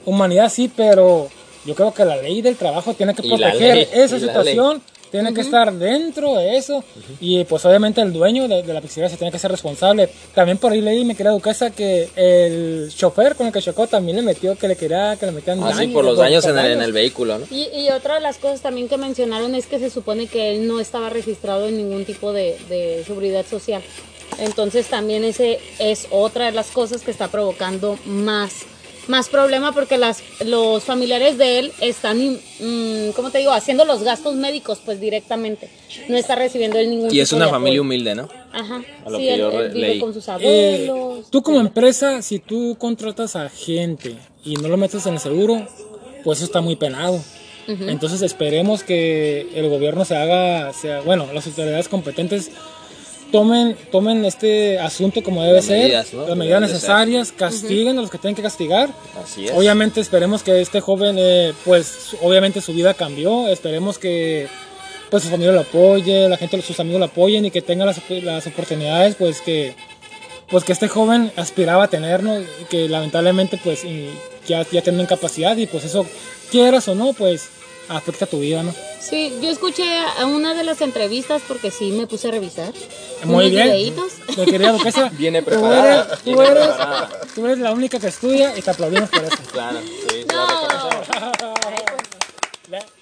humanidad 0.05 0.49
sí, 0.51 0.71
pero 0.75 1.29
yo 1.65 1.75
creo 1.75 1.93
que 1.93 2.05
la 2.05 2.15
ley 2.17 2.41
del 2.41 2.55
trabajo 2.55 2.93
tiene 2.93 3.13
que 3.13 3.23
proteger 3.23 3.75
ley, 3.75 3.87
esa 3.91 4.17
y 4.17 4.19
tiene 5.11 5.33
que 5.33 5.41
estar 5.41 5.71
dentro 5.73 6.35
de 6.37 6.57
eso. 6.57 6.83
Y 7.19 7.44
pues 7.44 7.63
obviamente 7.65 8.01
el 8.01 8.13
dueño 8.13 8.47
de, 8.47 8.63
de 8.63 8.73
la 8.73 8.81
pizzería 8.81 9.09
se 9.09 9.18
tiene 9.18 9.31
que 9.31 9.39
ser 9.39 9.51
responsable. 9.51 10.09
También 10.33 10.57
por 10.57 10.71
ahí 10.71 10.81
leí, 10.81 11.06
me 11.06 11.15
quería 11.15 11.31
educar 11.31 11.51
que 11.75 12.09
el 12.15 12.91
chofer 12.95 13.35
con 13.35 13.47
el 13.47 13.53
que 13.53 13.61
chocó 13.61 13.87
también 13.87 14.15
le 14.18 14.23
metió 14.23 14.57
que 14.57 14.68
le 14.68 14.75
quería 14.75 15.18
que 15.19 15.25
le 15.25 15.31
metían 15.33 15.61
Ah, 15.61 15.73
por 15.94 16.06
los 16.06 16.18
daños 16.18 16.45
en 16.45 16.57
el, 16.57 16.71
en 16.71 16.81
el 16.81 16.94
vehículo, 16.94 17.37
¿no? 17.39 17.45
Y, 17.51 17.68
y 17.77 17.89
otra 17.89 18.15
de 18.15 18.21
las 18.21 18.37
cosas 18.37 18.61
también 18.61 18.87
que 18.87 18.97
mencionaron 18.97 19.53
es 19.53 19.65
que 19.68 19.80
se 19.80 19.89
supone 19.89 20.27
que 20.27 20.56
él 20.56 20.68
no 20.68 20.80
estaba 20.80 21.09
registrado 21.09 21.68
en 21.68 21.77
ningún 21.77 22.06
tipo 22.06 22.31
de, 22.33 22.57
de 22.69 23.03
seguridad 23.06 23.45
social. 23.45 23.81
Entonces 24.39 24.87
también 24.87 25.23
ese 25.25 25.59
es 25.77 26.07
otra 26.09 26.45
de 26.45 26.51
las 26.53 26.68
cosas 26.68 27.01
que 27.01 27.11
está 27.11 27.27
provocando 27.27 27.99
más, 28.06 28.53
más 29.11 29.30
problema 29.30 29.71
porque 29.73 29.97
las, 29.99 30.23
los 30.45 30.83
familiares 30.83 31.37
de 31.37 31.59
él 31.59 31.71
están, 31.81 32.18
mm, 32.59 33.11
¿cómo 33.15 33.30
te 33.30 33.37
digo?, 33.39 33.51
haciendo 33.51 33.85
los 33.85 34.01
gastos 34.03 34.35
médicos 34.35 34.80
pues 34.83 34.99
directamente. 34.99 35.69
No 36.09 36.18
está 36.18 36.35
recibiendo 36.35 36.80
él 36.80 36.89
ningún 36.89 37.13
Y 37.13 37.19
es 37.19 37.30
tipo 37.30 37.35
una 37.37 37.45
de 37.45 37.51
familia 37.51 37.73
apoyo. 37.73 37.81
humilde, 37.83 38.15
¿no? 38.15 38.30
Ajá. 38.53 38.81
a 39.06 39.09
lo 39.09 39.18
sí, 39.18 39.23
que 39.25 39.33
él, 39.33 39.39
yo 39.39 39.51
él 39.51 39.57
re- 39.57 39.73
vive 39.73 39.87
leí. 39.89 39.99
con 39.99 40.13
sus 40.13 40.27
Eh, 40.27 40.31
abuelos. 40.31 41.30
tú 41.30 41.44
como 41.44 41.59
empresa, 41.59 42.21
si 42.23 42.39
tú 42.39 42.75
contratas 42.80 43.35
a 43.35 43.49
gente 43.49 44.15
y 44.44 44.56
no 44.56 44.68
lo 44.69 44.77
metes 44.77 45.06
en 45.06 45.13
el 45.13 45.19
seguro, 45.19 45.68
pues 46.23 46.39
eso 46.39 46.45
está 46.45 46.61
muy 46.61 46.75
penado. 46.75 47.21
Entonces 47.68 48.21
esperemos 48.21 48.83
que 48.83 49.47
el 49.56 49.69
gobierno 49.69 50.03
se 50.03 50.15
haga, 50.18 50.73
sea, 50.73 50.99
bueno, 51.01 51.27
las 51.33 51.47
autoridades 51.47 51.87
competentes 51.87 52.51
tomen, 53.31 53.76
tomen 53.92 54.26
este 54.26 54.80
asunto 54.80 55.23
como 55.23 55.42
debe 55.42 55.56
Las 55.56 55.66
ser, 55.66 55.80
medidas, 55.80 56.14
¿no? 56.14 56.28
las 56.28 56.38
medidas 56.38 56.61
necesarias, 56.61 57.31
castiguen 57.31 57.97
a 57.97 58.02
los 58.02 58.11
que 58.11 58.18
tienen 58.18 58.35
que 58.35 58.42
castigar. 58.42 58.90
Así 59.23 59.45
es. 59.47 59.54
Obviamente 59.54 60.02
esperemos 60.02 60.44
que 60.44 60.61
este 60.61 60.81
joven, 60.81 61.16
eh, 61.18 61.54
pues 61.66 62.16
obviamente 62.21 62.61
su 62.61 62.73
vida 62.73 62.94
cambió, 62.94 63.47
esperemos 63.47 63.97
que 63.97 64.47
pues 65.09 65.23
su 65.23 65.30
familia 65.30 65.52
lo 65.52 65.61
apoye, 65.61 66.30
la 66.30 66.38
gente, 66.38 66.61
sus 66.61 66.80
amigos 66.80 67.00
lo 67.00 67.06
apoyen 67.06 67.45
y 67.45 67.52
que 67.52 67.61
tenga 67.61 67.85
las, 67.85 67.97
las 68.09 68.47
oportunidades 68.47 69.16
pues 69.16 69.42
que 69.42 69.76
pues 70.50 70.64
que 70.66 70.73
este 70.73 70.90
joven 70.90 71.31
aspiraba 71.38 71.85
a 71.85 71.88
tener, 71.88 72.23
¿no? 72.23 72.40
Y 72.40 72.45
que 72.69 72.90
lamentablemente 72.90 73.59
pues 73.61 73.83
y 73.83 74.09
ya, 74.47 74.64
ya 74.64 74.81
tiene 74.81 74.97
una 74.97 75.04
incapacidad 75.04 75.56
y 75.57 75.66
pues 75.66 75.85
eso 75.85 76.06
quieras 76.50 76.88
o 76.88 76.95
no 76.95 77.14
pues 77.14 77.50
afecta 77.95 78.26
tu 78.26 78.40
vida, 78.40 78.64
¿no? 78.64 78.74
Sí, 79.00 79.33
yo 79.42 79.50
escuché 79.50 79.83
a 80.19 80.26
una 80.26 80.54
de 80.54 80.64
las 80.64 80.81
entrevistas 80.81 81.42
porque 81.48 81.71
sí 81.71 81.92
me 81.92 82.07
puse 82.07 82.28
a 82.28 82.31
revisar. 82.31 82.74
Muy 83.24 83.45
unos 83.48 83.52
bien. 83.52 83.66
videitos. 83.68 84.14
Duquesa, 84.36 85.10
Viene 85.18 85.42
tú 85.42 85.50
preparada, 85.50 86.06
eres, 86.06 86.19
tú, 86.24 86.42
eres, 86.42 86.68
preparada. 86.68 87.10
tú 87.36 87.45
eres 87.45 87.60
la 87.60 87.71
única 87.71 88.00
que 88.00 88.07
estudia 88.07 88.57
y 88.57 88.62
te 88.62 88.71
aplaudimos 88.71 89.10
por 89.10 89.24
eso. 89.24 89.38
Claro, 89.52 89.80
sí. 90.10 90.26
No. 90.31 90.48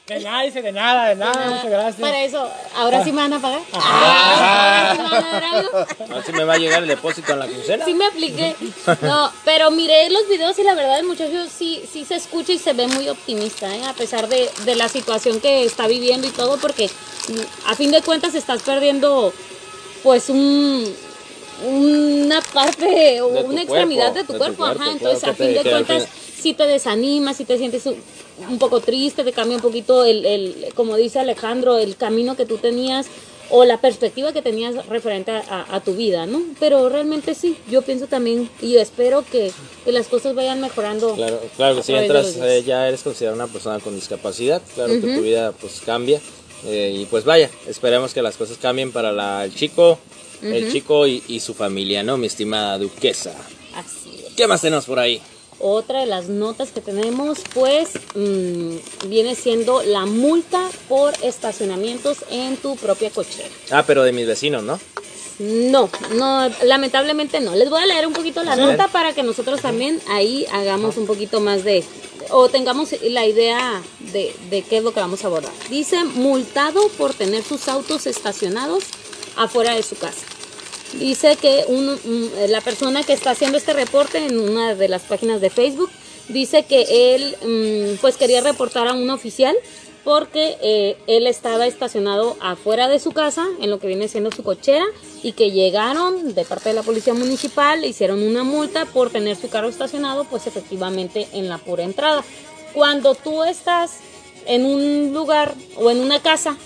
de 0.09 0.19
nada, 0.21 0.41
dice, 0.43 0.61
de 0.61 0.71
nada, 0.71 1.09
de 1.09 1.15
nada, 1.15 1.45
muchas 1.49 1.69
gracias. 1.69 1.95
Para 2.01 2.23
eso, 2.23 2.49
¿ahora 2.75 3.03
sí 3.03 3.11
me 3.11 3.21
van 3.21 3.33
a 3.33 3.39
pagar? 3.39 3.61
Ah. 3.73 4.89
¿Ahora 4.89 4.95
sí 4.95 5.01
me 5.01 5.09
van 5.09 5.23
a 5.25 5.31
dar 5.31 5.43
algo? 5.43 5.69
No 6.09 6.15
sé 6.21 6.25
si 6.25 6.31
me 6.33 6.43
va 6.43 6.53
a 6.53 6.57
llegar 6.57 6.81
el 6.81 6.87
depósito 6.89 7.33
en 7.33 7.39
la 7.39 7.47
quincena. 7.47 7.85
Sí 7.85 7.93
me 7.93 8.05
apliqué. 8.07 8.55
No, 9.01 9.31
pero 9.45 9.71
miré 9.71 10.09
los 10.09 10.27
videos 10.27 10.57
y 10.59 10.63
la 10.63 10.73
verdad 10.73 10.99
el 10.99 11.05
muchacho 11.05 11.45
sí, 11.47 11.83
sí 11.91 12.05
se 12.05 12.15
escucha 12.15 12.51
y 12.53 12.57
se 12.59 12.73
ve 12.73 12.87
muy 12.87 13.07
optimista, 13.09 13.73
¿eh? 13.75 13.85
a 13.85 13.93
pesar 13.93 14.27
de, 14.27 14.49
de 14.65 14.75
la 14.75 14.89
situación 14.89 15.39
que 15.39 15.63
está 15.63 15.87
viviendo 15.87 16.27
y 16.27 16.31
todo, 16.31 16.57
porque 16.57 16.87
mm, 16.87 17.69
a 17.69 17.75
fin 17.75 17.91
de 17.91 18.01
cuentas 18.01 18.35
estás 18.35 18.61
perdiendo 18.63 19.31
pues 20.03 20.29
un 20.29 20.95
una 21.65 22.39
parte 22.53 23.19
o 23.21 23.27
una 23.27 23.61
extremidad 23.63 24.13
cuerpo, 24.13 24.19
de 24.19 24.23
tu 24.23 24.33
de 24.33 24.39
tu 24.51 24.55
cuerpo, 24.55 24.65
ajá, 24.65 24.91
entonces 24.91 25.23
a 25.25 25.33
te- 25.33 25.43
fin 25.45 25.53
de 25.63 25.69
cuentas 25.69 26.03
fin- 26.07 26.28
si 26.39 26.53
te 26.53 26.65
desanimas, 26.65 27.37
si 27.37 27.45
te 27.45 27.57
sientes 27.57 27.83
un, 27.85 28.57
poco 28.59 28.79
triste, 28.79 29.23
te 29.23 29.31
cambia 29.33 29.57
un 29.57 29.61
poquito 29.61 30.05
el, 30.05 30.25
el, 30.25 30.65
como 30.75 30.95
dice 30.95 31.19
Alejandro, 31.19 31.77
el 31.77 31.95
camino 31.95 32.35
que 32.35 32.45
tú 32.45 32.57
tenías 32.57 33.07
o 33.51 33.65
la 33.65 33.81
perspectiva 33.81 34.31
que 34.31 34.41
tenías 34.43 34.85
referente 34.87 35.31
a, 35.31 35.65
a 35.75 35.81
tu 35.83 35.95
vida, 35.95 36.27
¿no? 36.27 36.39
Pero 36.59 36.87
realmente 36.87 37.33
sí, 37.33 37.57
yo 37.69 37.81
pienso 37.81 38.05
también 38.05 38.47
y 38.61 38.77
espero 38.77 39.25
que, 39.29 39.51
que 39.83 39.91
las 39.91 40.07
cosas 40.07 40.35
vayan 40.35 40.61
mejorando. 40.61 41.15
Claro, 41.15 41.41
claro 41.57 41.73
que 41.75 41.79
a 41.81 41.83
si 41.83 41.93
entras, 41.95 42.35
eh, 42.37 42.63
ya 42.65 42.87
eres 42.87 43.01
considerada 43.01 43.35
una 43.35 43.51
persona 43.51 43.79
con 43.79 43.95
discapacidad, 43.95 44.61
claro 44.75 44.93
que 45.01 45.07
tu 45.07 45.21
vida 45.21 45.51
pues 45.59 45.81
cambia. 45.85 46.21
eh, 46.65 46.93
y 46.95 47.05
pues 47.05 47.23
vaya, 47.23 47.49
esperemos 47.67 48.13
que 48.13 48.21
las 48.21 48.37
cosas 48.37 48.57
cambien 48.57 48.91
para 48.91 49.11
la- 49.11 49.45
el 49.45 49.55
chico, 49.55 49.97
el 50.43 50.71
chico 50.71 51.07
y, 51.07 51.23
y 51.27 51.39
su 51.39 51.53
familia, 51.55 52.03
¿no? 52.03 52.17
Mi 52.17 52.27
estimada 52.27 52.77
duquesa. 52.77 53.33
Así 53.73 54.11
es. 54.27 54.33
¿Qué 54.35 54.45
más 54.45 54.61
tenemos 54.61 54.85
por 54.85 54.99
ahí? 54.99 55.19
Otra 55.59 55.99
de 55.99 56.05
las 56.05 56.29
notas 56.29 56.71
que 56.71 56.81
tenemos, 56.81 57.39
pues, 57.53 57.89
mm, 58.15 59.07
viene 59.07 59.35
siendo 59.35 59.83
la 59.83 60.05
multa 60.05 60.69
por 60.87 61.13
estacionamientos 61.21 62.19
en 62.29 62.55
tu 62.57 62.75
propia 62.77 63.09
cochera. 63.09 63.49
Ah, 63.71 63.83
pero 63.85 64.03
de 64.03 64.13
mis 64.13 64.25
vecinos, 64.25 64.63
¿no? 64.63 64.79
No, 65.39 65.89
no, 66.15 66.49
lamentablemente 66.63 67.39
no. 67.39 67.55
Les 67.55 67.69
voy 67.69 67.81
a 67.81 67.85
leer 67.85 68.05
un 68.07 68.13
poquito 68.13 68.43
la 68.43 68.57
nota 68.57 68.89
para 68.89 69.13
que 69.13 69.23
nosotros 69.23 69.61
también 69.61 70.01
ahí 70.09 70.45
hagamos 70.51 70.97
un 70.97 71.07
poquito 71.07 71.39
más 71.39 71.63
de, 71.63 71.83
o 72.29 72.49
tengamos 72.49 72.89
la 73.03 73.25
idea 73.25 73.81
de, 74.11 74.35
de 74.49 74.61
qué 74.63 74.77
es 74.77 74.83
lo 74.83 74.93
que 74.93 74.99
vamos 74.99 75.23
a 75.23 75.27
abordar. 75.27 75.51
Dice, 75.69 76.03
multado 76.03 76.89
por 76.97 77.13
tener 77.13 77.43
sus 77.43 77.69
autos 77.69 78.05
estacionados 78.05 78.83
afuera 79.37 79.73
de 79.75 79.83
su 79.83 79.95
casa. 79.97 80.25
Dice 80.93 81.35
que 81.35 81.65
un- 81.67 82.31
la 82.49 82.61
persona 82.61 83.03
que 83.03 83.13
está 83.13 83.31
haciendo 83.31 83.57
este 83.57 83.73
reporte 83.73 84.17
en 84.17 84.39
una 84.39 84.73
de 84.75 84.87
las 84.87 85.03
páginas 85.03 85.39
de 85.41 85.49
Facebook 85.49 85.89
dice 86.29 86.63
que 86.63 87.15
él 87.15 87.35
mm, 87.43 87.97
pues 88.01 88.17
quería 88.17 88.41
reportar 88.41 88.87
a 88.87 88.93
un 88.93 89.09
oficial 89.09 89.55
porque 90.03 90.57
eh, 90.61 90.97
él 91.07 91.27
estaba 91.27 91.67
estacionado 91.67 92.37
afuera 92.41 92.87
de 92.87 92.99
su 92.99 93.11
casa 93.11 93.45
en 93.61 93.69
lo 93.69 93.79
que 93.79 93.87
viene 93.87 94.07
siendo 94.07 94.31
su 94.31 94.43
cochera 94.43 94.85
y 95.21 95.33
que 95.33 95.51
llegaron 95.51 96.33
de 96.33 96.45
parte 96.45 96.69
de 96.69 96.75
la 96.75 96.83
policía 96.83 97.13
municipal 97.13 97.83
hicieron 97.85 98.23
una 98.23 98.43
multa 98.43 98.85
por 98.85 99.11
tener 99.11 99.35
su 99.35 99.49
carro 99.49 99.67
estacionado 99.69 100.23
pues 100.23 100.47
efectivamente 100.47 101.27
en 101.33 101.49
la 101.49 101.57
pura 101.59 101.83
entrada. 101.83 102.23
Cuando 102.73 103.13
tú 103.13 103.43
estás 103.43 103.97
en 104.45 104.65
un 104.65 105.13
lugar 105.13 105.53
o 105.75 105.91
en 105.91 105.99
una 105.99 106.21
casa 106.21 106.57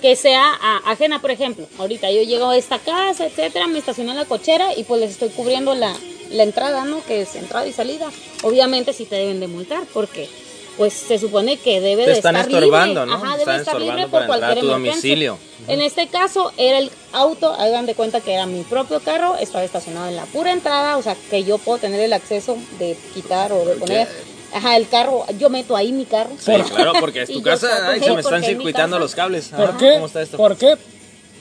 que 0.00 0.16
sea 0.16 0.52
a- 0.60 0.90
ajena, 0.90 1.20
por 1.20 1.30
ejemplo. 1.30 1.66
Ahorita 1.78 2.10
yo 2.10 2.22
llego 2.22 2.48
a 2.50 2.56
esta 2.56 2.78
casa, 2.78 3.26
etcétera, 3.26 3.66
me 3.66 3.78
estaciono 3.78 4.10
en 4.12 4.16
la 4.16 4.24
cochera 4.24 4.74
y 4.76 4.84
pues 4.84 5.00
les 5.00 5.10
estoy 5.12 5.28
cubriendo 5.30 5.74
la, 5.74 5.94
la 6.30 6.42
entrada, 6.42 6.84
¿no? 6.84 7.04
Que 7.04 7.22
es 7.22 7.34
entrada 7.36 7.66
y 7.66 7.72
salida. 7.72 8.10
Obviamente 8.42 8.92
sí 8.92 9.04
te 9.04 9.16
deben 9.16 9.40
de 9.40 9.48
multar 9.48 9.82
porque 9.92 10.28
pues 10.78 10.94
se 10.94 11.18
supone 11.18 11.58
que 11.58 11.82
debe 11.82 12.04
Te 12.04 12.12
de 12.12 12.16
están 12.16 12.34
estar 12.36 12.50
estorbando, 12.50 13.04
libre. 13.04 13.18
¿no? 13.18 13.24
Ajá, 13.26 13.36
debe 13.36 13.56
estar 13.56 13.78
libre 13.78 14.08
por 14.08 14.24
cualquier 14.26 14.60
tu 14.60 14.66
domicilio. 14.68 15.36
En 15.68 15.82
este 15.82 16.08
caso 16.08 16.50
era 16.56 16.78
el 16.78 16.90
auto, 17.12 17.52
hagan 17.52 17.84
de 17.84 17.94
cuenta 17.94 18.20
que 18.22 18.32
era 18.32 18.46
mi 18.46 18.62
propio 18.62 19.00
carro, 19.00 19.36
estaba 19.36 19.62
estacionado 19.64 20.08
en 20.08 20.16
la 20.16 20.24
pura 20.24 20.50
entrada, 20.50 20.96
o 20.96 21.02
sea 21.02 21.14
que 21.30 21.44
yo 21.44 21.58
puedo 21.58 21.76
tener 21.78 22.00
el 22.00 22.14
acceso 22.14 22.56
de 22.78 22.96
quitar 23.12 23.52
o 23.52 23.66
de 23.66 23.74
poner, 23.74 24.08
ajá, 24.54 24.76
el 24.76 24.88
carro, 24.88 25.24
yo 25.38 25.50
meto 25.50 25.76
ahí 25.76 25.92
mi 25.92 26.04
carro. 26.04 26.30
Sí, 26.38 26.52
claro, 26.74 26.92
porque 27.00 27.22
es 27.22 27.28
tu 27.32 27.42
casa. 27.42 27.90
Ay, 27.90 28.00
se 28.00 28.12
me 28.12 28.20
están 28.20 28.42
circuitando 28.42 28.98
los 28.98 29.14
cables. 29.14 29.48
¿Por 29.48 29.68
Ajá, 29.70 29.78
qué? 29.78 29.92
¿Cómo 29.94 30.06
está 30.06 30.22
esto? 30.22 30.36
¿Por 30.36 30.56
qué? 30.56 30.76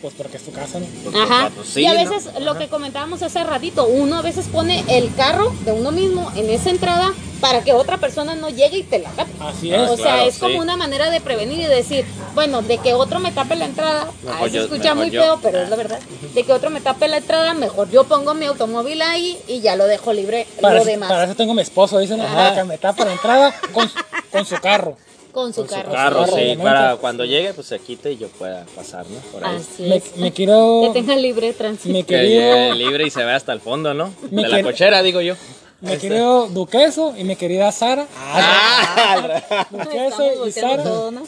Pues 0.02 0.14
porque 0.16 0.38
es 0.38 0.44
tu 0.44 0.52
casa, 0.52 0.80
¿no? 0.80 1.22
Ajá. 1.24 1.52
sí, 1.64 1.82
y 1.82 1.86
a 1.86 1.94
¿no? 1.94 2.00
veces 2.10 2.30
lo 2.42 2.58
que 2.58 2.68
comentábamos 2.70 3.22
hace 3.22 3.44
ratito, 3.44 3.86
uno 3.86 4.18
a 4.18 4.22
veces 4.24 4.48
pone 4.48 4.84
el 4.88 5.14
carro 5.14 5.54
de 5.64 5.74
uno 5.74 5.92
mismo 5.92 6.32
en 6.36 6.50
esa 6.50 6.72
entrada 6.72 7.12
para 7.40 7.64
que 7.64 7.74
otra 7.74 7.98
persona 7.98 8.34
no 8.36 8.50
llegue 8.50 8.78
y 8.80 8.84
te 8.84 9.00
la 9.00 9.10
tape. 9.12 9.32
Así 9.40 9.72
Ah, 9.74 9.84
es. 9.84 9.90
o 9.92 9.96
sea, 9.98 10.06
claro, 10.16 10.22
es 10.30 10.38
como 10.40 10.54
sí. 10.54 10.60
una 10.60 10.76
manera 10.78 11.10
de 11.12 11.22
prevenir 11.22 11.60
y 11.60 11.66
decir, 11.66 12.06
bueno, 12.34 12.62
de 12.64 12.78
que 12.80 12.94
otro 12.96 13.20
me 13.20 13.32
tape 13.32 13.56
la 13.56 13.66
entrada, 13.66 14.08
Mejor 14.24 14.48
a 14.48 14.52
se 14.52 14.60
escucha 14.60 14.96
muy 14.96 15.10
yo. 15.12 15.22
feo, 15.22 15.40
pero 15.42 15.62
es 15.62 15.70
la 15.70 15.76
verdad. 15.76 16.00
De 16.34 16.44
que 16.44 16.54
otro 16.54 16.70
me 16.72 16.82
tape 16.82 17.08
la 17.08 17.18
entrada, 17.18 17.54
mejor 17.54 17.90
yo 17.92 18.04
pongo 18.06 18.34
mi 18.34 18.46
automóvil 18.48 19.02
ahí 19.04 19.40
y 19.48 19.62
ya 19.62 19.76
lo 19.76 19.86
dejo 19.86 20.14
libre 20.14 20.48
Para, 20.62 20.76
lo 20.76 20.82
eso, 20.82 20.90
demás 20.90 21.10
para 21.10 21.24
eso 21.26 21.36
tengo 21.36 21.54
mi 21.54 21.62
esposo, 21.62 22.00
dicen, 22.00 22.20
que 22.56 22.64
me 22.64 22.78
tapa 22.80 23.06
la 23.06 23.14
entrada 23.14 23.54
con 24.32 24.46
su 24.46 24.56
carro. 24.58 24.98
Con 25.32 25.54
su 25.54 25.62
Con 25.62 25.70
su 25.70 25.76
carro. 25.76 25.92
carro, 25.92 26.20
carro, 26.22 26.26
sí, 26.28 26.34
obviamente. 26.34 26.64
para 26.64 26.96
cuando 26.98 27.26
llegue, 27.26 27.54
pues 27.54 27.68
se 27.68 27.80
quite 27.80 28.12
y 28.14 28.18
yo 28.18 28.28
pueda 28.30 28.66
pasar, 28.76 29.06
¿no? 29.10 29.18
Por 29.32 29.44
ahí. 29.46 29.58
Así 29.58 29.84
Me, 29.84 29.96
es. 29.98 30.18
me 30.18 30.32
quiero... 30.32 30.82
Que 30.94 31.00
tenga 31.02 31.16
libre 31.16 31.54
tránsito. 31.54 31.94
Mi 31.94 32.04
Que 32.04 32.16
querido, 32.16 32.42
llegue 32.42 32.76
libre 32.76 33.08
y 33.08 33.10
se 33.10 33.24
vea 33.24 33.36
hasta 33.36 33.54
el 33.54 33.62
fondo, 33.62 33.94
¿no? 33.94 34.14
Mi 34.30 34.44
De 34.44 34.50
la 34.50 34.62
cochera, 34.64 35.02
digo 35.02 35.22
yo. 35.22 35.36
mi 35.82 35.98
querido 35.98 36.48
Duqueso 36.48 37.14
y 37.18 37.24
mi 37.24 37.36
querida 37.36 37.72
Sara. 37.72 38.06
Ah, 38.18 39.68
Duqueso 39.72 40.48
y 40.48 40.52
Sara. 40.52 40.84
todo, 40.84 41.12
¿no? 41.12 41.24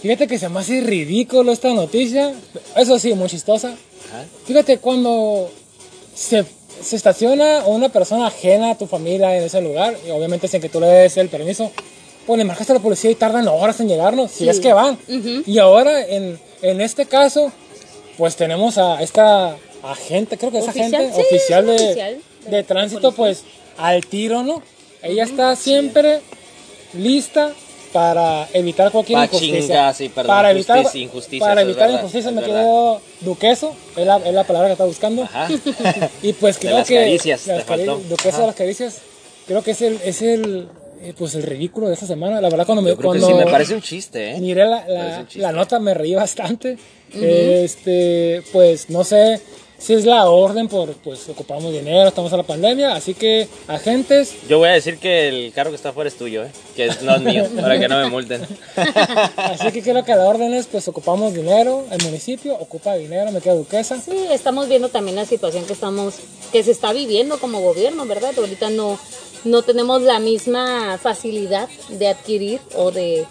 Fíjate 0.00 0.28
que 0.28 0.38
se 0.38 0.48
me 0.48 0.60
hace 0.60 0.80
ridículo 0.80 1.50
esta 1.52 1.72
noticia. 1.74 2.32
Eso 2.76 2.98
sí, 2.98 3.14
muy 3.14 3.28
chistosa. 3.28 3.74
Fíjate 4.46 4.78
cuando 4.78 5.50
se, 6.14 6.44
se 6.80 6.96
estaciona 6.96 7.64
una 7.66 7.88
persona 7.88 8.28
ajena 8.28 8.70
a 8.70 8.78
tu 8.78 8.86
familia 8.86 9.36
en 9.36 9.42
ese 9.42 9.60
lugar, 9.60 9.96
y 10.06 10.10
obviamente 10.10 10.46
sin 10.48 10.60
que 10.60 10.68
tú 10.68 10.80
le 10.80 10.86
des 10.86 11.16
el 11.16 11.28
permiso, 11.28 11.72
pues 12.28 12.38
le 12.38 12.44
marcaste 12.44 12.72
a 12.72 12.76
la 12.76 12.80
policía 12.82 13.10
y 13.10 13.14
tardan 13.16 13.48
horas 13.48 13.80
en 13.80 13.88
llegarnos, 13.88 14.30
si 14.30 14.44
Sí. 14.44 14.48
es 14.50 14.60
que 14.60 14.72
van. 14.72 14.98
Ujú. 15.08 15.42
Y 15.46 15.58
ahora, 15.58 16.04
en, 16.06 16.38
en 16.62 16.80
este 16.82 17.06
caso, 17.06 17.50
pues 18.18 18.36
tenemos 18.36 18.76
a 18.78 19.02
esta 19.02 19.56
agente, 19.82 20.36
creo 20.36 20.50
que 20.52 20.58
es 20.58 20.68
Oficial, 20.68 20.94
agente 20.94 21.14
sí, 21.14 21.20
oficial, 21.22 21.68
es 21.70 21.80
de, 21.80 21.86
oficial 21.86 22.14
de- 22.44 22.50
de 22.50 22.56
de 22.58 22.62
tránsito, 22.64 23.12
pues 23.12 23.44
al 23.78 24.04
tiro, 24.06 24.42
¿no? 24.42 24.62
Ella 25.02 25.24
está 25.24 25.56
siempre 25.56 26.20
lista 26.94 27.52
para 27.92 28.46
evitar 28.52 28.90
cualquier 28.92 29.20
injusticia. 29.24 29.94
sí, 29.94 30.08
perdón, 30.10 30.28
para 30.28 30.50
evitar, 30.50 30.82
justicia, 30.82 31.04
injusticias, 31.06 31.48
para 31.48 31.62
evitar 31.62 31.90
es 31.90 32.24
me 32.32 32.42
quedó 32.42 33.00
duqueso, 33.22 33.74
es 33.96 34.06
la, 34.06 34.18
es 34.18 34.34
la 34.34 34.44
palabra 34.44 34.68
que 34.68 34.72
estaba 34.72 34.88
buscando. 34.88 35.22
Ajá. 35.22 35.48
Y 36.22 36.32
pues 36.34 36.56
De 36.56 36.60
creo 36.66 36.78
las 36.78 36.88
que 36.88 36.96
caricias, 36.96 37.46
las 37.46 37.58
te 37.58 37.64
faltó. 37.64 37.96
duquesa 38.08 38.28
Ajá. 38.28 38.40
de 38.42 38.46
las 38.48 38.56
caricias, 38.56 38.98
creo 39.46 39.62
que 39.62 39.70
es 39.70 39.80
el, 39.82 39.98
es 40.04 40.20
el, 40.22 40.68
eh, 41.02 41.14
pues 41.16 41.34
el 41.34 41.42
ridículo 41.42 41.88
de 41.88 41.94
esta 41.94 42.06
semana. 42.06 42.40
La 42.40 42.48
verdad 42.50 42.66
cuando 42.66 42.82
me, 42.82 42.90
Yo 42.90 42.96
creo 42.96 43.12
que 43.12 43.20
cuando 43.20 43.38
sí, 43.38 43.44
me 43.44 43.50
parece 43.50 43.74
un 43.74 43.82
chiste, 43.82 44.32
¿eh? 44.32 44.40
miré 44.40 44.64
la, 44.66 45.24
la, 45.34 45.52
nota 45.52 45.78
me 45.78 45.94
reí 45.94 46.14
bastante. 46.14 46.76
Este, 47.12 48.42
pues 48.52 48.90
no 48.90 49.02
sé 49.04 49.40
si 49.78 49.94
es 49.94 50.04
la 50.04 50.28
orden 50.28 50.66
por, 50.66 50.92
pues 50.94 51.28
ocupamos 51.28 51.72
dinero, 51.72 52.08
estamos 52.08 52.32
en 52.32 52.38
la 52.38 52.44
pandemia, 52.44 52.96
así 52.96 53.14
que 53.14 53.46
agentes, 53.68 54.34
Yo 54.48 54.58
voy 54.58 54.68
a 54.70 54.72
decir 54.72 54.98
que 54.98 55.28
el 55.28 55.52
carro 55.52 55.70
que 55.70 55.76
está 55.76 55.90
afuera 55.90 56.08
es 56.08 56.16
tuyo, 56.16 56.44
¿eh? 56.44 56.50
Que 56.74 56.90
no 57.02 57.14
es 57.14 57.22
mío, 57.22 57.46
para 57.60 57.78
que 57.78 57.86
no 57.86 58.00
me 58.00 58.10
multen. 58.10 58.42
así 59.36 59.70
que 59.70 59.82
creo 59.82 60.04
que 60.04 60.14
la 60.16 60.24
orden 60.26 60.52
es, 60.52 60.66
pues 60.66 60.88
ocupamos 60.88 61.32
dinero, 61.32 61.86
el 61.92 62.02
municipio 62.02 62.54
ocupa 62.54 62.96
dinero, 62.96 63.30
me 63.30 63.40
queda 63.40 63.54
duquesa. 63.54 64.00
Sí, 64.00 64.16
estamos 64.32 64.68
viendo 64.68 64.88
también 64.88 65.14
la 65.14 65.24
situación 65.24 65.64
que 65.64 65.74
estamos, 65.74 66.16
que 66.50 66.64
se 66.64 66.72
está 66.72 66.92
viviendo 66.92 67.38
como 67.38 67.60
gobierno, 67.60 68.04
¿verdad? 68.04 68.32
Ahorita 68.36 68.70
no, 68.70 68.98
no 69.44 69.62
tenemos 69.62 70.02
la 70.02 70.18
misma 70.18 70.98
facilidad 70.98 71.68
de 71.88 72.08
adquirir 72.08 72.60
o 72.74 72.90
de, 72.90 73.26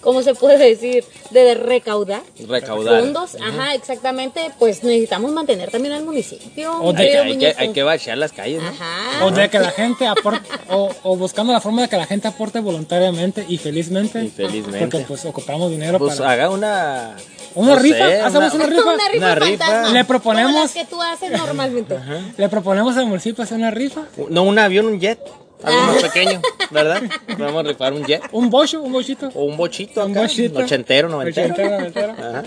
¿cómo 0.00 0.22
se 0.22 0.34
puede 0.34 0.58
decir? 0.58 1.04
De 1.30 1.54
recaudar 1.54 2.22
Recaudar. 2.46 3.00
fondos. 3.00 3.36
Ajá, 3.40 3.74
exactamente. 3.74 4.50
Pues 4.58 4.84
necesitamos 4.84 5.32
mantener 5.32 5.70
también 5.70 5.94
al 5.94 6.04
municipio. 6.04 6.78
O 6.82 6.92
de 6.92 7.18
Hay, 7.18 7.38
que, 7.38 7.54
hay 7.56 7.72
que 7.72 7.82
bachear 7.82 8.18
las 8.18 8.32
calles, 8.32 8.60
¿no? 8.62 8.68
Ajá. 8.68 9.24
O 9.24 9.30
de 9.30 9.48
que 9.48 9.58
la 9.58 9.70
gente 9.70 10.06
aporte, 10.06 10.46
o, 10.68 10.90
o 11.02 11.16
buscando 11.16 11.52
la 11.52 11.60
forma 11.60 11.82
de 11.82 11.88
que 11.88 11.96
la 11.96 12.06
gente 12.06 12.28
aporte 12.28 12.60
voluntariamente 12.60 13.44
y 13.48 13.56
felizmente. 13.58 14.24
Y 14.24 14.28
felizmente. 14.28 14.78
Porque 14.80 14.98
pues 15.06 15.24
ocupamos 15.24 15.70
dinero 15.70 15.98
Pues 15.98 16.16
para... 16.16 16.32
haga 16.32 16.50
una... 16.50 17.16
¿Una 17.54 17.74
no 17.74 17.78
rifa? 17.78 17.96
sé, 18.08 18.20
¿Hacemos 18.20 18.54
una 18.54 18.66
rifa? 18.66 18.82
Una 18.82 19.08
rifa 19.08 19.16
Una 19.26 19.34
rifa. 19.34 19.64
fantasma. 19.66 19.92
Le 19.92 20.04
proponemos- 20.04 20.52
Como 20.52 20.62
las 20.62 20.72
que 20.72 20.84
tú 20.84 21.02
haces 21.02 21.30
normalmente. 21.30 21.98
Le 22.36 22.48
proponemos 22.48 22.96
al 22.96 23.06
municipio 23.06 23.44
hacer 23.44 23.58
una 23.58 23.70
rifa. 23.70 24.02
No, 24.30 24.42
un 24.44 24.58
avión, 24.58 24.86
un 24.86 24.98
jet. 25.00 25.18
Algo 25.64 25.80
más 25.82 26.02
pequeño, 26.02 26.40
¿verdad? 26.72 27.00
Podemos 27.38 27.64
rifar 27.64 27.92
un 27.92 28.04
jet. 28.04 28.20
Un 28.32 28.50
bocho, 28.50 28.82
un 28.82 28.92
bochito. 28.92 29.30
O 29.34 29.44
un 29.44 29.56
bochito 29.56 30.04
Un 30.04 30.10
acá. 30.10 30.22
bochito. 30.22 30.58
Ochentero, 30.58 31.08
noventero. 31.08 31.52
Ochentero, 31.54 31.78
noventero. 31.78 32.12
Ajá. 32.18 32.42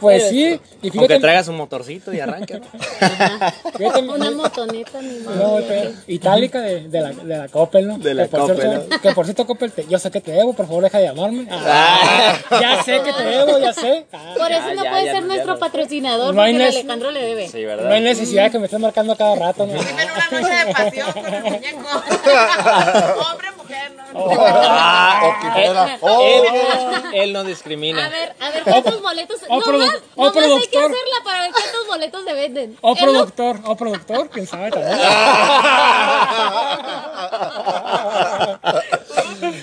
Pues 0.00 0.28
sí, 0.28 0.44
y 0.44 0.52
Aunque 0.52 0.90
fíjate, 0.90 1.20
traigas 1.20 1.48
un 1.48 1.56
motorcito 1.56 2.12
y 2.12 2.20
arranque. 2.20 2.60
fíjate, 3.76 4.00
Una 4.02 4.30
motoneta, 4.30 5.00
mi 5.00 5.18
no, 5.24 5.30
madre. 5.52 5.92
te- 6.06 6.12
itálica 6.12 6.60
de, 6.60 6.88
de, 6.88 7.00
la, 7.00 7.10
de 7.10 7.36
la 7.38 7.48
Coppel, 7.48 7.86
¿no? 7.88 7.98
De 7.98 8.14
la 8.14 8.24
que 8.24 8.28
por 8.30 8.40
Coppel, 8.40 8.56
Cierto, 8.60 9.00
Que 9.00 9.12
por 9.12 9.24
cierto, 9.24 9.46
Coppel, 9.46 9.72
te- 9.72 9.86
yo 9.86 9.98
sé 9.98 10.10
que 10.10 10.20
te 10.20 10.32
debo, 10.32 10.52
por 10.52 10.66
favor, 10.66 10.84
deja 10.84 10.98
de 10.98 11.04
llamarme. 11.06 11.46
Ah, 11.50 12.36
ya 12.60 12.82
sé 12.82 13.00
que 13.02 13.12
te 13.12 13.22
debo, 13.24 13.58
ya 13.58 13.72
sé. 13.72 14.06
Ah, 14.12 14.34
Por 14.36 14.50
eso 14.50 14.68
Ya, 14.68 14.74
no 14.74 14.84
ya, 14.84 14.90
puede 14.90 15.04
ya, 15.06 15.12
ser 15.12 15.20
ya 15.22 15.26
nuestro 15.26 15.54
no. 15.54 15.58
patrocinador, 15.60 16.34
No 16.34 16.42
hay 16.42 16.52
porque 16.54 16.66
Alejandro 16.68 17.10
le 17.10 17.22
debe. 17.22 17.48
Sí, 17.48 17.62
no 17.64 17.88
hay 17.90 18.00
necesidad 18.02 18.44
de 18.44 18.50
que 18.50 18.58
me 18.58 18.64
estés 18.66 18.80
marcando 18.80 19.12
a 19.12 19.16
cada 19.16 19.34
rato, 19.36 19.66
¿no? 19.66 19.72
Ven 19.72 19.82
una 19.82 20.40
noche 20.40 20.66
de 20.66 20.72
pasión 20.72 21.12
con 21.12 21.26
el 21.34 21.42
muñeco. 21.42 21.78
Hombre, 23.30 23.48
mujer, 23.56 23.56
no. 23.56 23.56
Ah, 23.56 23.65
él, 25.56 25.76
él, 26.22 27.02
él 27.14 27.32
no 27.32 27.40
A 27.40 27.44
discrimina. 27.44 28.08
ver, 28.08 28.34
a 28.40 28.50
ver 28.50 28.62
cuántos 28.64 29.02
boletos. 29.02 29.40
o 29.48 29.58
no 29.58 29.78
más, 29.78 29.94
o 30.16 30.24
no 30.26 30.34
más 30.34 30.44
hay 30.44 30.68
que 30.68 30.78
hacerla 30.78 30.96
para 31.24 31.40
ver 31.42 31.50
cuántos 31.52 31.86
boletos 31.86 32.24
se 32.24 32.32
venden. 32.34 32.76
O 32.80 32.94
productor, 32.94 33.60
o 33.64 33.76
productor, 33.76 34.30
quién 34.30 34.46
sabe 34.46 34.70
también. 34.70 34.98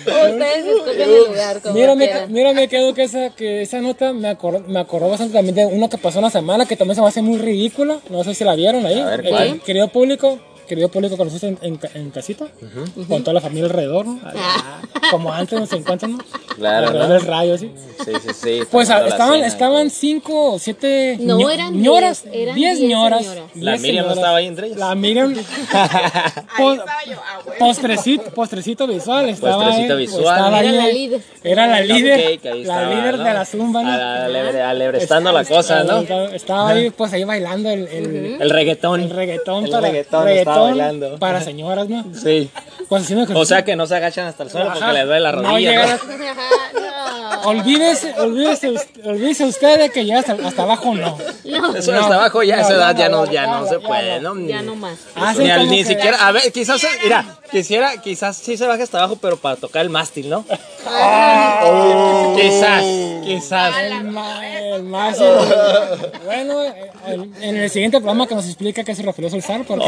Ustedes 0.05 0.65
escogen 0.65 1.01
el 1.01 1.25
lugar 1.27 1.61
como 1.61 1.73
Mira, 1.73 1.95
me, 1.95 2.05
quieran. 2.07 2.31
mira, 2.31 2.53
me 2.53 2.67
quedo 2.67 2.93
que 2.93 3.03
esa, 3.03 3.29
que 3.31 3.61
esa 3.63 3.79
nota 3.79 4.13
me 4.13 4.29
acordó, 4.29 4.59
me 4.67 4.79
acordó 4.79 5.09
bastante 5.09 5.33
también 5.33 5.55
de 5.55 5.65
una 5.65 5.89
que 5.89 5.97
pasó 5.97 6.19
una 6.19 6.29
semana 6.29 6.65
que 6.65 6.75
también 6.77 6.95
se 6.95 7.01
me 7.01 7.07
hace 7.07 7.21
muy 7.21 7.37
ridícula. 7.37 7.99
No 8.09 8.23
sé 8.23 8.33
si 8.35 8.43
la 8.43 8.55
vieron 8.55 8.85
ahí. 8.85 8.99
A 8.99 9.05
ver, 9.05 9.25
Eh, 9.25 9.29
¿cuál? 9.29 9.61
querido 9.61 9.87
público, 9.89 10.39
querido 10.67 10.89
público 10.89 11.17
que 11.17 11.25
nos 11.25 11.43
en, 11.43 11.57
en, 11.61 11.79
en 11.93 12.11
casita, 12.11 12.47
con 13.07 13.21
toda 13.23 13.33
la 13.33 13.41
familia 13.41 13.65
alrededor, 13.65 14.05
¿no? 14.05 14.19
Ah. 14.23 14.81
Como 15.11 15.31
antes 15.31 15.59
nos 15.59 15.71
encuentran, 15.73 16.13
¿no? 16.17 16.23
Claro, 16.55 16.87
Alrededor 16.87 17.09
¿no? 17.09 17.13
del 17.15 17.25
radio, 17.25 17.57
sí. 17.57 17.71
Sí, 18.05 18.11
sí, 18.21 18.29
sí. 18.33 18.59
Pues 18.71 18.89
estaban, 18.89 19.33
cena 19.35 19.47
estaban 19.47 19.89
cinco 19.89 20.53
o 20.53 20.59
siete 20.59 21.17
No, 21.21 21.37
ño- 21.39 21.49
eran 21.51 21.81
ñoras, 21.81 22.23
diez, 22.23 22.35
eran 22.35 22.55
diez 22.55 22.77
diez 22.79 22.89
ñoras. 22.89 23.21
señoras. 23.25 23.43
La 23.55 23.71
diez 23.71 23.81
Miriam 23.81 24.05
no 24.07 24.13
estaba 24.13 24.37
ahí 24.37 24.47
entre 24.47 24.67
ellas. 24.67 24.79
La 24.79 24.95
Miriam, 24.95 25.33
Ahí 25.73 26.71
estaba 26.73 27.03
yo. 27.05 27.13
Ah, 27.17 27.39
bueno. 27.45 27.59
postrecito, 27.59 28.23
postrecito 28.31 28.87
visual. 28.87 29.29
Estaba 29.29 29.63
Postrecito 29.65 29.93
ahí, 29.93 29.99
visual. 29.99 30.23
estaba 30.23 30.59
Era 30.59 30.69
ahí, 30.69 30.75
la 30.77 30.87
líder. 30.87 31.21
Era 31.43 31.67
la 31.67 31.81
líder, 31.81 32.39
Cupcake, 32.39 32.65
la 32.65 32.89
líder 32.89 33.17
de 33.17 33.33
la 33.33 33.45
zumba, 33.45 33.83
¿no? 33.83 33.89
Alebre- 33.91 34.61
Alebrestando 34.61 35.31
la 35.31 35.45
cosa, 35.45 35.83
¿no? 35.83 36.01
Estaba, 36.33 36.69
ahí, 36.69 36.89
pues 36.89 37.13
ahí 37.13 37.23
bailando 37.23 37.69
el, 37.69 37.87
el, 37.87 38.41
El 38.41 38.49
reggaetón. 38.49 39.01
el 39.01 39.09
reggaetón 39.09 39.65
El 39.65 39.73
reggaetón 39.81 40.27
bailando. 40.61 41.17
para 41.19 41.41
señoras, 41.41 41.89
¿no? 41.89 42.03
Sí. 42.23 42.49
Pues 42.89 43.03
haciendo 43.03 43.39
O 43.39 43.45
sea 43.45 43.63
que 43.63 43.75
no 43.75 43.87
se 43.87 43.95
agachan 43.95 44.27
hasta 44.27 44.43
el 44.43 44.49
suelo 44.51 44.67
porque 44.67 44.83
Ajá. 44.83 44.93
les 44.93 45.05
duele 45.05 45.19
la 45.21 45.31
rodilla. 45.31 45.85
¿no? 45.87 45.93
No. 46.79 47.41
Olvídese, 47.49 48.13
olvídese, 48.19 48.69
usted- 48.69 49.05
olvídese 49.05 49.45
usted 49.45 49.79
de 49.79 49.89
que 49.89 50.05
ya 50.05 50.19
hasta, 50.19 50.33
hasta 50.33 50.63
abajo 50.63 50.93
no. 50.95 51.17
No, 51.45 51.75
Eso 51.75 51.91
No. 51.91 51.99
hasta 51.99 52.15
abajo 52.15 52.43
ya, 52.43 52.57
a 52.57 52.61
esa 52.61 52.73
edad 52.73 52.91
ya 52.95 53.03
ya 53.03 53.09
no, 53.09 53.25
ya 53.25 53.31
ya 53.33 53.47
no, 53.59 53.67
se 53.67 53.79
puede, 53.79 54.19
¿no? 54.21 54.39
ya 54.47 54.61
no 54.61 54.75
más. 54.75 54.97
Hacen 55.15 55.47
Ni, 55.63 55.77
ni 55.77 55.83
siquiera, 55.83 56.25
a 56.25 56.31
ver, 56.31 56.51
quizás, 56.53 56.79
se- 56.79 56.87
mira, 57.03 57.25
quisiera, 57.51 57.97
quizás 58.01 58.37
sí 58.37 58.55
se 58.55 58.65
baje 58.65 58.83
hasta 58.83 58.99
abajo, 58.99 59.17
pero 59.21 59.35
para 59.37 59.55
tocar 59.57 59.81
el 59.81 59.89
mástil, 59.89 60.29
¿no? 60.29 60.45
Quizás, 62.35 62.83
quizás. 63.25 63.73
El, 63.81 64.03
ma- 64.05 64.47
el 64.49 64.83
más. 64.83 65.17
bueno, 66.25 66.61
el- 67.07 67.29
en 67.41 67.57
el 67.57 67.69
siguiente 67.69 67.97
programa 67.97 68.27
que 68.27 68.35
nos 68.35 68.45
explica 68.45 68.83
qué 68.83 68.95
se 68.95 69.03
refirió 69.03 69.27
a 69.27 69.31
Solsar, 69.31 69.63
porque 69.65 69.85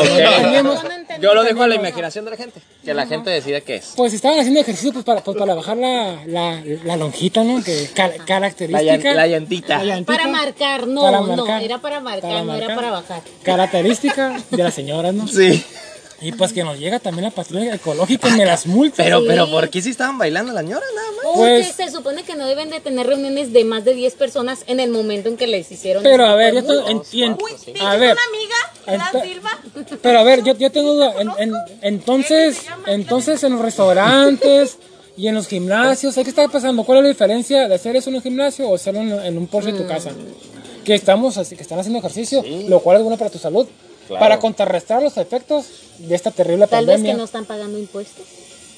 No. 0.64 0.76
Yo 1.22 1.34
lo 1.34 1.44
dejo 1.44 1.64
a 1.64 1.68
la 1.68 1.76
imaginación 1.76 2.26
de 2.26 2.32
la 2.32 2.38
gente, 2.38 2.62
que 2.84 2.94
la 2.94 3.06
gente 3.08 3.30
decida 3.30 3.62
qué 3.62 3.76
es. 3.76 3.94
Pues 3.96 4.14
estaban 4.14 4.40
haciendo 4.40 4.60
ejercicio 4.60 4.92
pues, 4.94 5.06
para, 5.06 5.24
pues, 5.24 5.38
para 5.38 5.54
bajar 5.56 5.78
la, 5.78 6.24
la, 6.26 6.62
la 6.84 6.98
lonjita, 6.98 7.44
¿no? 7.44 7.64
Que 7.64 7.90
ca- 7.94 8.10
La, 8.10 8.26
característica. 8.26 8.82
llan- 8.98 9.16
la 9.16 9.28
llantita. 9.28 9.78
la 9.78 9.84
llantita, 9.86 10.14
Para 10.18 10.28
marcar, 10.28 10.88
no, 10.88 11.02
para 11.02 11.22
no, 11.22 11.58
era 11.60 11.78
para 11.80 12.00
marcar, 12.00 12.44
no 12.44 12.54
era 12.56 12.76
para 12.76 12.92
bajar. 12.92 13.22
Característica 13.44 14.38
de 14.52 14.64
las 14.64 14.74
señoras, 14.74 15.14
¿no? 15.14 15.28
Sí. 15.28 15.64
Y 16.22 16.32
pues 16.32 16.54
que 16.54 16.64
nos 16.64 16.80
llega 16.80 17.00
también 17.00 17.26
la 17.26 17.32
patrulla 17.32 17.76
ecológica 17.76 18.30
y 18.30 18.32
me 18.34 18.46
las 18.46 18.66
multa. 18.68 19.04
Pero, 19.04 19.20
Sí. 19.20 19.26
pero, 19.28 19.50
¿por 19.52 19.70
qué 19.70 19.82
si 19.82 19.90
estaban 19.90 20.18
bailando 20.18 20.54
las 20.54 20.64
ñoras 20.64 20.88
nada 20.96 21.08
más? 21.12 21.18
Porque 21.24 21.40
Pues- 21.66 21.76
se 21.76 21.92
supone 21.92 22.24
que 22.24 22.36
no 22.36 22.46
deben 22.48 22.70
de 22.70 22.80
tener 22.80 23.06
reuniones 23.06 23.52
de 23.52 23.64
más 23.66 23.84
de 23.84 23.94
10 23.94 24.14
personas 24.16 24.64
en 24.68 24.80
el 24.80 24.90
momento 24.92 25.28
en 25.28 25.36
que 25.36 25.46
les 25.46 25.70
hicieron 25.72 26.04
Pero 26.04 26.26
a 26.26 26.36
ver, 26.36 26.54
yo 26.54 26.60
estoy- 26.62 26.78
multas. 26.94 27.14
en- 27.14 27.20
y 27.20 27.24
en- 27.24 27.32
Uy, 27.34 27.52
¿tienes 27.64 27.82
a 27.82 27.98
ver, 27.98 28.14
una 28.14 28.22
amiga? 28.30 28.56
Pero 30.02 30.20
a 30.20 30.24
ver, 30.24 30.44
yo, 30.44 30.56
yo 30.58 30.72
tengo 30.72 30.94
duda. 30.94 31.14
En- 31.20 31.32
en- 31.38 31.54
entonces, 31.82 32.62
entonces 32.88 33.44
en 33.44 33.54
los 33.54 33.62
restaurantes 33.62 34.78
y 35.18 35.28
en 35.28 35.36
los 35.36 35.48
gimnasios, 35.48 36.16
¿qué 36.16 36.22
está 36.22 36.48
pasando? 36.48 36.84
¿Cuál 36.84 37.00
es 37.00 37.04
la 37.04 37.10
diferencia 37.10 37.68
de 37.68 37.76
hacer 37.76 37.96
eso 37.96 38.10
en 38.10 38.18
un 38.18 38.22
gimnasio 38.22 38.68
o 38.70 38.76
hacerlo 38.76 39.02
en, 39.02 39.12
en 39.12 39.38
un 39.38 39.48
Porsche 39.48 39.72
de 39.72 39.80
tu 39.80 39.88
casa? 39.88 40.12
Que 40.84 40.94
estamos, 40.96 41.38
así- 41.38 41.56
que 41.56 41.64
están 41.64 41.80
haciendo 41.80 42.00
ejercicio, 42.00 42.44
lo 42.68 42.80
cual 42.82 42.98
es 42.98 43.04
bueno 43.04 43.18
para 43.18 43.30
tu 43.32 43.40
salud, 43.40 43.68
Claro. 44.08 44.20
para 44.20 44.40
contrarrestar 44.40 45.02
los 45.02 45.18
efectos 45.18 45.66
de 45.98 46.14
esta 46.14 46.30
terrible 46.30 46.68
Tal 46.68 46.86
vez 46.86 46.94
pandemia. 46.98 47.14
que 47.14 47.18
no 47.18 47.24
están 47.24 47.46
pagando 47.46 47.80
impuestos. 47.80 48.24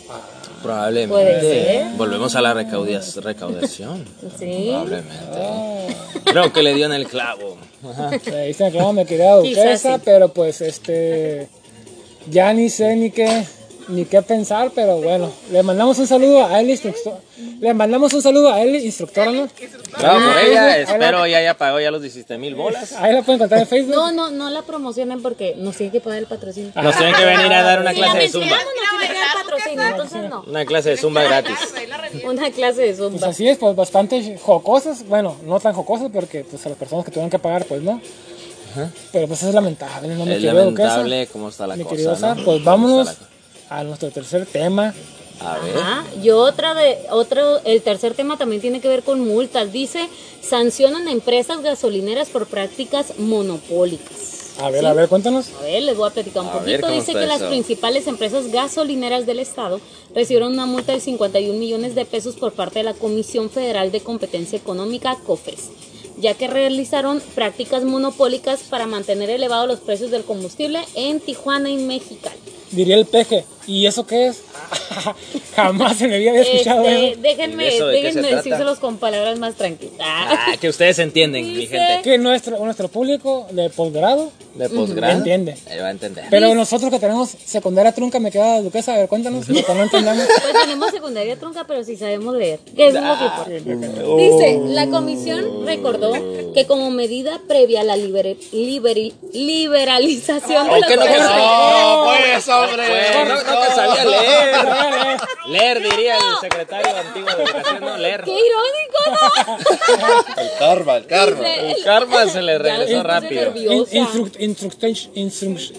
Puede 0.08 0.62
Probablemente. 0.64 1.42
ser. 1.42 1.86
Volvemos 1.98 2.36
a 2.36 2.42
la 2.42 2.54
recaudia- 2.54 3.02
recaudación. 3.22 4.06
Sí. 4.40 4.68
Probablemente. 4.70 5.96
Creo 6.26 6.52
que 6.54 6.64
le 6.64 6.74
dio 6.74 6.86
en 6.88 6.94
el 6.94 7.08
clavo. 7.08 7.58
Ajá. 7.88 8.10
Eh, 8.26 8.48
dicen 8.48 8.72
que 8.72 8.80
no 8.80 8.92
me 8.94 9.06
quería 9.06 9.40
Quizás 9.42 9.64
duquesa, 9.64 9.96
sí. 9.98 10.02
pero 10.06 10.34
pues 10.34 10.62
este 10.62 11.48
ya 12.30 12.54
ni 12.54 12.70
sé 12.70 12.96
ni 12.96 13.12
qué 13.12 13.46
ni 13.90 14.06
qué 14.06 14.22
pensar, 14.22 14.72
pero 14.76 14.98
bueno, 14.98 15.32
le 15.52 15.64
mandamos 15.64 15.98
un 16.00 16.08
saludo 16.08 16.46
a 16.46 16.60
él 16.60 16.70
instructor, 16.70 17.20
le 17.60 17.74
mandamos 17.74 18.14
un 18.14 18.22
saludo 18.22 18.52
a 18.52 18.62
él 18.62 18.76
instructora, 18.76 19.32
¿no? 19.32 19.48
Bravo 19.98 20.20
por 20.20 20.38
Ah, 20.38 20.42
ella. 20.46 20.78
Espero 20.80 21.26
ya 21.28 21.38
haya 21.38 21.58
pagado 21.58 21.80
ya 21.80 21.90
los 21.92 22.02
17 22.02 22.38
mil 22.38 22.56
bolas. 22.56 22.94
Ahí 22.94 23.14
la 23.14 23.22
pueden 23.22 23.36
encontrar 23.40 23.62
en 23.62 23.68
Facebook. 23.68 23.96
No, 23.96 24.12
no, 24.12 24.30
no 24.30 24.50
la 24.50 24.62
promocionen 24.64 25.22
porque 25.22 25.56
nos 25.58 25.78
tiene 25.78 25.92
que 25.92 26.02
pagar 26.02 26.20
el 26.20 26.26
patrocinio. 26.28 26.72
Nos 26.76 26.96
tienen 26.98 27.16
que 27.16 27.26
venir 27.26 27.52
a 27.54 27.64
dar 27.64 27.80
una 27.82 27.94
clase 27.94 28.18
de 28.18 28.30
zumba. 28.30 28.58
entonces 29.90 30.30
no. 30.30 30.44
Una 30.48 30.66
clase 30.66 30.90
de 30.92 30.98
zumba 30.98 31.24
gratis. 31.24 31.56
Una 32.26 32.52
clase 32.52 32.82
de 32.82 32.88
Pues 32.94 32.98
zumba. 32.98 33.28
así 33.28 33.48
es, 33.48 33.58
pues 33.58 33.76
bastante 33.76 34.38
jocosas, 34.38 35.06
bueno, 35.08 35.36
no 35.44 35.60
tan 35.60 35.74
jocosas 35.74 36.10
porque 36.14 36.44
pues 36.44 36.66
a 36.66 36.70
las 36.70 36.78
personas 36.78 37.06
que 37.06 37.12
tuvieron 37.12 37.30
que 37.30 37.40
pagar, 37.40 37.66
pues 37.66 37.82
no. 37.82 38.02
Pero 39.12 39.28
pues 39.28 39.42
es 39.42 39.54
lamentable, 39.54 40.10
¿no? 40.14 40.24
Es 40.32 40.42
lamentable 40.44 41.28
cómo 41.28 41.50
está 41.50 41.66
la 41.66 41.76
mi 41.76 41.84
cosa. 41.84 42.36
pues 42.36 42.46
¿Cómo 42.46 42.60
vámonos 42.64 43.16
a 43.70 43.84
nuestro 43.84 44.10
tercer 44.12 44.46
tema. 44.46 44.94
A 45.40 45.60
ver. 45.60 45.78
Ajá. 45.78 46.06
Y 46.24 46.32
otra 46.32 46.74
de 46.74 46.98
otro, 47.12 47.60
el 47.64 47.82
tercer 47.84 48.16
tema 48.16 48.38
también 48.38 48.62
tiene 48.62 48.82
que 48.82 48.88
ver 48.88 49.04
con 49.04 49.20
multas. 49.20 49.72
Dice, 49.72 50.10
sancionan 50.42 51.08
a 51.08 51.12
empresas 51.12 51.62
gasolineras 51.62 52.30
por 52.30 52.48
prácticas 52.48 53.20
monopólicas. 53.20 54.36
A 54.60 54.72
ver, 54.72 54.80
¿Sí? 54.82 54.86
a 54.88 54.94
ver, 54.94 55.08
cuéntanos. 55.08 55.52
A 55.60 55.64
ver, 55.64 55.84
les 55.84 55.96
voy 55.96 56.10
a 56.10 56.14
platicar 56.14 56.42
un 56.42 56.50
A 56.50 56.54
ver, 56.54 56.62
poquito. 56.62 56.82
¿cómo 56.88 56.94
Dice 56.94 57.12
está 57.12 57.22
que 57.22 57.28
las 57.28 57.44
principales 57.44 58.08
empresas 58.08 58.52
gasolineras 58.52 59.28
del 59.28 59.40
estado 59.40 59.80
recibieron 60.16 60.54
una 60.54 60.66
multa 60.66 60.94
de 60.94 61.00
51 61.00 61.60
millones 61.60 61.94
de 61.94 62.06
pesos 62.06 62.36
por 62.36 62.54
parte 62.54 62.80
de 62.80 62.84
la 62.84 62.96
Comisión 62.96 63.52
Federal 63.52 63.92
de 63.92 64.00
Competencia 64.02 64.58
Económica, 64.58 65.16
COFES, 65.28 65.70
ya 66.18 66.34
que 66.34 66.48
realizaron 66.48 67.22
prácticas 67.36 67.84
monopólicas 67.84 68.62
para 68.64 68.88
mantener 68.88 69.30
elevados 69.30 69.68
los 69.68 69.80
precios 69.82 70.10
del 70.10 70.24
combustible 70.24 70.80
en 70.96 71.20
Tijuana 71.20 71.70
y 71.70 71.78
Mexicali. 71.78 72.40
Diría 72.72 72.96
el 72.98 73.06
peje, 73.06 73.46
¿y 73.66 73.86
eso 73.86 74.06
qué 74.06 74.28
es? 74.28 74.42
Jamás 75.56 76.02
en 76.02 76.12
mi 76.12 76.20
vida 76.20 76.32
había 76.32 76.42
escuchado 76.42 76.84
Este, 76.88 77.12
eso. 77.12 77.22
déjenme 77.22 77.64
¿Y 77.64 77.70
de 77.70 77.76
eso 77.78 77.86
de 77.88 78.36
decírselos 78.36 78.80
con 78.80 78.98
palabras 78.98 79.40
más 79.40 79.56
tranquilas. 79.56 79.96
Ah, 80.02 80.56
que 80.60 80.68
ustedes 80.70 81.00
entienden, 81.00 81.46
mi 81.56 81.66
gente. 81.68 82.02
Que 82.04 82.18
nuestro, 82.18 82.60
nuestro 82.64 82.90
público 82.90 83.48
de 83.52 83.70
posgrado, 83.70 84.32
De 84.56 84.70
posgrado. 84.70 85.14
Entiende. 85.18 85.56
Va 85.82 85.88
a 85.88 85.92
entender. 85.92 86.26
pero 86.30 86.54
nosotros 86.56 86.92
que 86.92 87.00
tenemos 87.00 87.30
secundaria 87.30 87.92
trunca, 87.94 88.20
me 88.20 88.32
queda 88.32 88.62
duquesa, 88.62 88.94
a 88.94 88.98
ver, 88.98 89.08
cuéntanos, 89.08 89.48
lo 89.48 89.62
no 89.74 89.84
entendamos. 89.84 90.24
Pues 90.42 90.62
tenemos 90.64 90.92
secundaria 90.92 91.38
trunca, 91.40 91.64
pero 91.66 91.84
sí 91.84 91.96
sabemos 91.96 92.36
leer. 92.36 92.60
Que 92.76 92.88
es 92.88 92.94
lo 92.94 93.00
que 93.02 93.08
importa. 93.08 94.02
Oh. 94.06 94.18
Dice, 94.18 94.60
la 94.66 94.88
comisión 94.88 95.66
recordó 95.66 96.12
que 96.54 96.66
como 96.68 96.90
medida 96.92 97.40
previa 97.48 97.82
a 97.82 97.84
la 97.84 97.96
libere- 97.96 98.38
liberi- 98.52 99.14
liberalización 99.34 100.68
de 100.68 100.74
Ay, 100.74 100.82
los 100.82 100.90
que 100.90 100.96
no, 100.98 101.02
pues, 102.06 102.50
hombre. 102.62 102.88
Pues, 102.88 103.28
no, 103.28 103.36
no 103.36 103.62
te 103.62 103.68
sabía 103.76 104.06
leer. 104.06 104.66
leer. 104.66 105.18
Leer, 105.48 105.82
diría 105.82 106.16
el 106.18 106.24
secretario 106.42 106.98
antiguo 106.98 107.30
de 107.36 107.44
educación, 107.44 107.80
no 107.82 107.98
leer. 107.98 108.24
¡Qué 108.24 108.32
irónico, 108.32 109.00
no! 109.46 109.58
El 110.42 110.50
karma, 110.60 110.98
el 110.98 111.06
karma. 111.08 111.48
El 111.50 111.84
karma 111.84 112.26
se 112.28 112.42
le 112.42 112.58
regresó 112.60 113.04
rápido. 113.04 113.54
Instruct- 113.54 114.38
instruct- 114.40 115.12
instruct- 115.16 115.74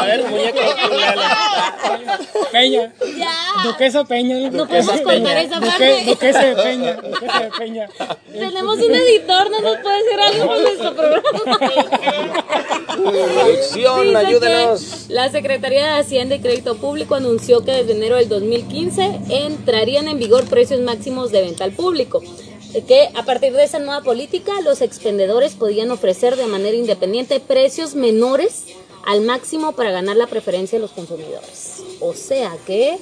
a 0.00 0.04
ver, 0.06 0.24
muñeco. 0.24 0.58
Peña. 2.52 2.92
Ya. 3.16 3.32
Duquesa 3.64 4.04
Peña. 4.04 4.50
No 4.50 4.66
podemos 4.68 5.00
cortar 5.00 5.36
esa 5.38 5.60
parte. 5.60 6.04
Duquesa 6.04 6.40
de 6.44 6.56
Peña. 6.56 6.92
Duquesa 6.94 7.38
de 7.40 7.50
Peña. 7.52 7.88
Tenemos 8.32 8.78
un 8.78 8.94
editor, 8.94 9.50
no 9.50 9.60
nos 9.60 9.76
puede 9.78 9.96
hacer 10.00 10.20
algo 10.20 10.46
con 10.46 10.62
nuestro 10.62 10.94
programa. 10.94 11.22
Producción, 12.94 14.16
ayúdenos. 14.16 15.06
La 15.08 15.30
Secretaría 15.48 15.82
de 15.96 16.00
Hacienda 16.00 16.36
y 16.36 16.40
Crédito 16.40 16.76
Público 16.78 17.16
anunció 17.16 17.62
que 17.66 17.72
desde 17.72 17.92
enero 17.92 18.16
del 18.16 18.30
2015 18.30 19.20
entrarían 19.28 20.08
en 20.08 20.18
vigor 20.18 20.46
precios 20.48 20.80
máximos 20.80 21.32
de 21.32 21.42
venta 21.42 21.64
al 21.64 21.72
público. 21.72 22.22
Que 22.88 23.10
a 23.14 23.24
partir 23.26 23.52
de 23.52 23.62
esa 23.62 23.78
nueva 23.78 24.00
política, 24.00 24.52
los 24.62 24.80
expendedores 24.80 25.52
podían 25.52 25.90
ofrecer 25.90 26.36
de 26.36 26.46
manera 26.46 26.74
independiente 26.74 27.40
precios 27.40 27.94
menores 27.94 28.62
al 29.06 29.20
máximo 29.20 29.72
para 29.72 29.90
ganar 29.90 30.16
la 30.16 30.28
preferencia 30.28 30.78
de 30.78 30.80
los 30.80 30.92
consumidores. 30.92 31.82
O 32.00 32.14
sea 32.14 32.50
que, 32.66 32.96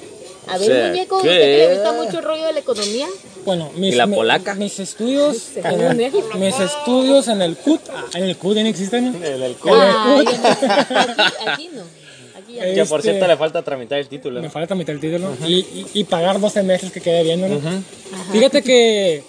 a 0.47 0.57
ver, 0.57 0.67
sea 0.67 0.87
muñeco, 0.89 1.21
que- 1.21 1.27
¿usted 1.29 1.39
que 1.39 1.57
le 1.69 1.73
gusta 1.75 1.93
mucho 1.93 2.17
el 2.19 2.25
rollo 2.25 2.45
de 2.45 2.51
la 2.51 2.59
economía? 2.59 3.07
Bueno, 3.45 3.71
mis, 3.77 3.93
¿Y 3.93 3.95
la 3.97 4.05
mi- 4.05 4.17
polaca? 4.17 4.53
mis 4.55 4.77
estudios, 4.81 5.51
en 5.55 5.97
mis 6.41 6.59
estudios 6.59 7.29
en 7.29 7.41
el 7.41 7.55
CUT, 7.55 7.79
ah, 7.89 8.03
en 8.15 8.25
el 8.25 8.35
CUT 8.35 8.55
ya 8.57 8.63
no 8.63 8.67
existen. 8.67 9.15
En 9.15 9.23
el 9.23 9.55
Ay, 9.63 10.25
aquí, 10.27 10.65
aquí 11.47 11.69
no. 11.73 12.02
Que 12.53 12.85
por 12.85 12.99
Este- 12.99 13.11
cierto 13.11 13.27
le 13.27 13.37
falta 13.37 13.61
tramitar 13.61 13.99
el 13.99 14.07
título. 14.07 14.41
Me 14.41 14.49
falta 14.49 14.75
mitad 14.75 14.93
el 14.95 15.01
título 15.01 15.35
y, 15.47 15.53
y, 15.55 15.85
y 15.93 16.03
pagar 16.03 16.39
12 16.39 16.63
meses 16.63 16.91
que 16.91 17.01
quede 17.01 17.23
bien, 17.23 17.41
¿no? 17.41 17.59
Fíjate 18.31 18.61
que, 18.61 19.23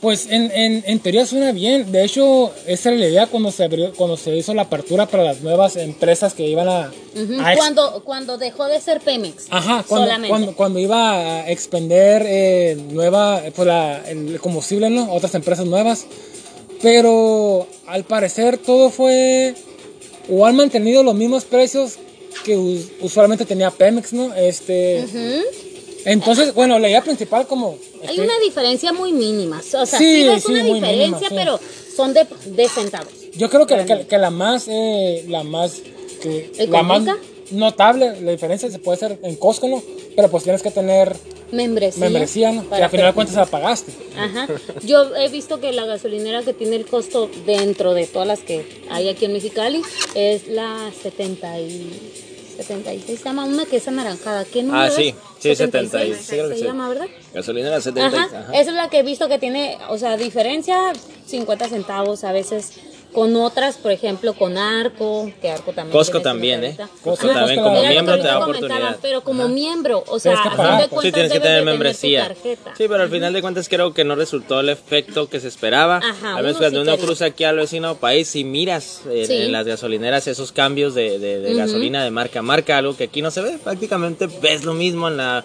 pues 0.00 0.26
en, 0.30 0.50
en, 0.52 0.82
en 0.86 0.98
teoría 1.00 1.24
suena 1.26 1.52
bien. 1.52 1.90
De 1.92 2.04
hecho, 2.04 2.52
esa 2.66 2.90
era 2.90 2.98
la 2.98 3.06
idea 3.08 3.26
cuando 3.26 3.50
se 3.50 3.64
abrió, 3.64 3.92
cuando 3.94 4.16
se 4.16 4.34
hizo 4.36 4.52
la 4.54 4.62
apertura 4.62 5.06
para 5.06 5.22
las 5.22 5.40
nuevas 5.42 5.76
empresas 5.76 6.34
que 6.34 6.46
iban 6.46 6.68
a, 6.68 6.90
Cuando, 7.56 8.02
cuando 8.04 8.38
dejó 8.38 8.66
de 8.66 8.80
ser 8.80 9.00
Pemex. 9.00 9.46
Ajá, 9.50 9.84
cuando, 9.86 10.06
solamente. 10.06 10.28
cuando, 10.28 10.54
cuando 10.56 10.78
iba 10.78 11.12
a 11.42 11.50
expender 11.50 12.24
eh, 12.26 12.76
nueva, 12.90 13.42
pues 13.54 13.66
la, 13.66 14.02
el 14.08 14.38
combustible, 14.40 14.90
¿no? 14.90 15.12
Otras 15.12 15.34
empresas 15.34 15.66
nuevas. 15.66 16.06
Pero 16.82 17.66
al 17.86 18.04
parecer 18.04 18.56
todo 18.58 18.90
fue, 18.90 19.54
o 20.30 20.46
han 20.46 20.56
mantenido 20.56 21.02
los 21.02 21.14
mismos 21.14 21.44
precios 21.44 21.98
que 22.44 22.56
us- 22.56 22.88
usualmente 23.00 23.44
tenía 23.44 23.70
Pemex, 23.70 24.12
¿no? 24.12 24.34
Este, 24.34 25.04
entonces, 26.04 26.54
bueno, 26.54 26.78
la 26.78 26.88
idea 26.88 27.02
principal 27.02 27.46
como... 27.46 27.76
Hay 28.02 28.10
este, 28.16 28.22
una 28.22 28.38
diferencia 28.40 28.92
muy 28.92 29.12
mínima. 29.12 29.58
O 29.58 29.62
sea, 29.62 29.84
sí, 29.86 30.22
Sí, 30.22 30.28
ves 30.28 30.42
sí, 30.44 30.52
una 30.52 30.64
diferencia, 30.64 30.96
mínima, 30.96 31.18
sí. 31.28 31.34
pero 31.34 31.60
son 31.94 32.14
de, 32.14 32.26
de 32.46 32.68
centavos. 32.68 33.12
Yo 33.34 33.50
creo 33.50 33.66
que, 33.66 33.84
que, 33.84 34.06
que 34.06 34.18
la 34.18 34.30
más, 34.30 34.66
eh, 34.68 35.24
la 35.28 35.42
más, 35.44 35.80
que, 36.22 36.50
la 36.68 36.82
más 36.82 37.02
notable, 37.50 38.20
la 38.22 38.30
diferencia 38.32 38.70
se 38.70 38.78
puede 38.78 38.96
hacer 38.96 39.18
en 39.22 39.36
Costco, 39.36 39.68
¿no? 39.68 39.82
Pero 40.16 40.30
pues 40.30 40.42
tienes 40.44 40.62
que 40.62 40.70
tener 40.70 41.14
Membresía. 41.52 42.00
membresía, 42.04 42.52
¿no? 42.52 42.62
Que 42.62 42.68
para 42.68 42.84
al 42.84 42.90
final 42.90 43.06
de 43.06 43.12
cuentas 43.12 43.36
la 43.36 43.46
pagaste. 43.46 43.92
Ajá. 44.16 44.46
Yo 44.84 45.14
he 45.16 45.28
visto 45.28 45.60
que 45.60 45.72
la 45.72 45.84
gasolinera 45.84 46.42
que 46.42 46.52
tiene 46.52 46.76
el 46.76 46.86
costo 46.86 47.30
dentro 47.46 47.94
de 47.94 48.06
todas 48.06 48.28
las 48.28 48.40
que 48.40 48.64
hay 48.90 49.08
aquí 49.08 49.24
en 49.24 49.32
Mexicali 49.32 49.82
es 50.14 50.48
la 50.48 50.90
70 51.02 51.60
y 51.60 52.00
76. 52.56 53.18
Se 53.18 53.24
llama 53.24 53.44
una 53.44 53.64
que 53.64 53.76
es 53.76 53.88
anaranjada. 53.88 54.44
¿Qué 54.44 54.62
número 54.62 54.84
Ah, 54.84 54.90
sí, 54.90 55.14
sí, 55.38 55.54
76, 55.54 56.16
76, 56.16 56.16
sí, 56.26 56.32
creo 56.36 56.48
que 56.48 56.54
se 56.54 56.60
sí. 56.60 56.66
llama, 56.66 56.88
¿verdad? 56.88 57.06
Gasolinera 57.32 57.80
70. 57.80 58.06
Ajá, 58.06 58.38
ajá. 58.40 58.52
esa 58.52 58.70
es 58.70 58.76
la 58.76 58.88
que 58.90 58.98
he 58.98 59.02
visto 59.02 59.28
que 59.28 59.38
tiene, 59.38 59.78
o 59.88 59.98
sea, 59.98 60.16
diferencia 60.16 60.92
50 61.26 61.68
centavos 61.68 62.24
a 62.24 62.32
veces 62.32 62.72
con 63.12 63.34
otras, 63.36 63.76
por 63.76 63.90
ejemplo, 63.92 64.34
con 64.34 64.56
Arco, 64.56 65.30
que 65.40 65.50
Arco 65.50 65.72
también. 65.72 65.92
Cosco 65.92 66.20
también, 66.20 66.62
¿eh? 66.64 66.70
50. 66.76 66.94
Cosco 67.02 67.28
también 67.28 67.62
como 67.62 67.82
miembro 67.82 68.16
te 68.16 68.22
da 68.22 68.38
oportunidad. 68.38 68.96
Pero 69.02 69.22
como 69.22 69.48
miembro, 69.48 70.04
o 70.06 70.18
sea, 70.18 70.34
a 70.34 70.50
fin 70.50 70.50
de 70.52 70.56
pues. 70.56 70.82
Sí, 70.82 70.88
cuentas 70.88 71.12
tienes 71.14 71.32
que 71.32 71.40
tener 71.40 71.64
membresía. 71.64 72.28
tarjeta. 72.28 72.74
Sí, 72.76 72.84
pero 72.88 73.02
al 73.02 73.10
final 73.10 73.32
de 73.32 73.40
cuentas 73.42 73.68
creo 73.68 73.92
que 73.92 74.04
no 74.04 74.14
resultó 74.14 74.60
el 74.60 74.68
efecto 74.68 75.28
que 75.28 75.40
se 75.40 75.48
esperaba. 75.48 75.96
Ajá, 75.98 76.36
a 76.36 76.40
veces 76.42 76.56
uno 76.58 76.60
cuando 76.70 76.84
sí 76.84 76.88
uno 76.88 76.98
cruza 76.98 77.24
aquí 77.26 77.44
al 77.44 77.56
vecino 77.56 77.94
país 77.96 78.34
y 78.36 78.44
miras 78.44 79.02
en, 79.10 79.26
Sí. 79.26 79.34
en 79.42 79.52
las 79.52 79.66
gasolineras 79.66 80.26
esos 80.26 80.52
cambios 80.52 80.94
de, 80.94 81.18
de- 81.18 81.54
gasolina 81.54 82.04
de 82.04 82.10
marca 82.10 82.38
a 82.38 82.42
marca, 82.42 82.78
algo 82.78 82.96
que 82.96 83.04
aquí 83.04 83.22
no 83.22 83.30
se 83.30 83.40
ve. 83.40 83.58
Prácticamente 83.62 84.28
ves 84.40 84.64
lo 84.64 84.74
mismo 84.74 85.08
en 85.08 85.16
la... 85.16 85.44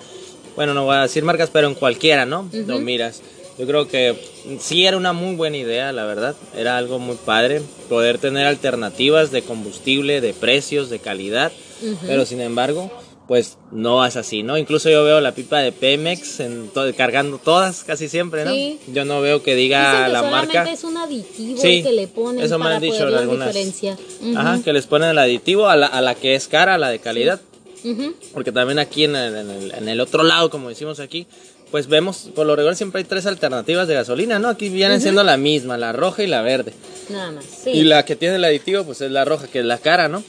Bueno, 0.56 0.74
no 0.74 0.86
voy 0.86 0.96
a 0.96 1.02
decir 1.02 1.24
marcas, 1.24 1.50
pero 1.52 1.68
en 1.68 1.74
cualquiera, 1.74 2.26
¿no? 2.26 2.48
Lo 2.54 2.80
miras. 2.80 3.22
Yo 3.58 3.66
creo 3.66 3.88
que 3.88 4.16
sí 4.60 4.86
era 4.86 4.98
una 4.98 5.14
muy 5.14 5.36
buena 5.36 5.58
idea, 5.58 5.92
la 5.94 6.06
verdad. 6.06 6.36
Era 6.58 6.78
algo 6.78 7.00
muy 7.00 7.16
padre 7.16 7.62
poder 7.88 8.18
tener 8.18 8.46
alternativas 8.48 9.32
de 9.32 9.44
combustible, 9.44 10.20
de 10.22 10.34
precios, 10.34 10.90
de 10.90 11.00
calidad. 11.00 11.52
Pero 12.06 12.26
sin 12.26 12.42
embargo, 12.42 12.92
pues 13.28 13.58
no 13.72 14.06
es 14.06 14.18
así, 14.18 14.44
¿no? 14.44 14.58
Incluso 14.58 14.90
yo 14.90 15.04
veo 15.04 15.20
la 15.22 15.34
pipa 15.34 15.60
de 15.60 15.72
Pemex 15.72 16.40
en 16.42 16.68
to- 16.70 16.94
cargando 16.96 17.38
todas 17.38 17.84
casi 17.84 18.08
siempre, 18.10 18.44
¿no? 18.46 18.52
Sí. 18.52 18.80
Yo 18.94 19.04
no 19.06 19.20
veo 19.22 19.42
que 19.42 19.56
diga 19.56 19.90
Dicen 19.92 20.06
que 20.08 20.12
la 20.14 20.20
solamente 20.20 20.58
marca. 20.58 20.72
es 20.72 20.84
un 20.84 20.98
aditivo 20.98 21.62
Sí, 21.62 21.78
el 21.78 21.84
que 21.84 21.92
le 21.92 22.08
ponen 22.08 22.44
eso 22.44 22.58
me 22.60 22.66
para 22.66 22.76
han 22.76 22.82
dicho 22.82 22.98
poder 23.00 23.16
algunas. 23.16 23.48
diferencia. 23.48 23.98
Ujú, 24.22 24.38
Ajá, 24.38 24.62
que 24.64 24.74
les 24.74 24.86
ponen 24.86 25.10
el 25.10 25.18
aditivo 25.18 25.68
a 25.68 25.76
la, 25.76 25.88
a 25.88 26.02
la 26.02 26.14
que 26.16 26.36
es 26.36 26.48
cara, 26.48 26.76
a 26.76 26.78
la 26.78 26.90
de 26.90 27.00
calidad. 27.00 27.42
ujú. 27.84 28.14
Porque 28.34 28.52
también 28.52 28.80
aquí 28.80 29.06
en 29.06 29.16
el, 29.16 29.36
en 29.36 29.50
el- 29.50 29.72
en 29.72 29.90
el 29.90 30.00
otro 30.02 30.24
lado, 30.24 30.50
como 30.50 30.70
decimos 30.70 31.00
aquí, 31.00 31.26
pues 31.72 31.88
vemos, 31.88 32.30
por 32.36 32.46
lo 32.46 32.56
regular 32.56 32.76
siempre 32.76 33.00
hay 33.00 33.06
tres 33.06 33.26
alternativas 33.26 33.88
de 33.88 33.96
gasolina, 33.96 34.40
¿no? 34.40 34.50
Aquí 34.50 34.70
vienen 34.70 35.02
siendo 35.02 35.24
la 35.24 35.38
misma, 35.38 35.78
la 35.78 35.92
roja 35.92 36.24
y 36.24 36.28
la 36.28 36.42
verde. 36.42 36.74
Nada 37.10 37.32
más. 37.32 37.46
Sí. 37.46 37.72
Y 37.72 37.84
la 37.84 38.06
que 38.06 38.16
tiene 38.16 38.36
el 38.36 38.44
aditivo, 38.44 38.84
pues 38.84 39.02
es 39.02 39.12
la 39.12 39.26
roja, 39.26 39.48
que 39.48 39.60
es 39.60 39.66
la 39.66 39.78
cara, 39.78 40.08
¿no? 40.08 40.24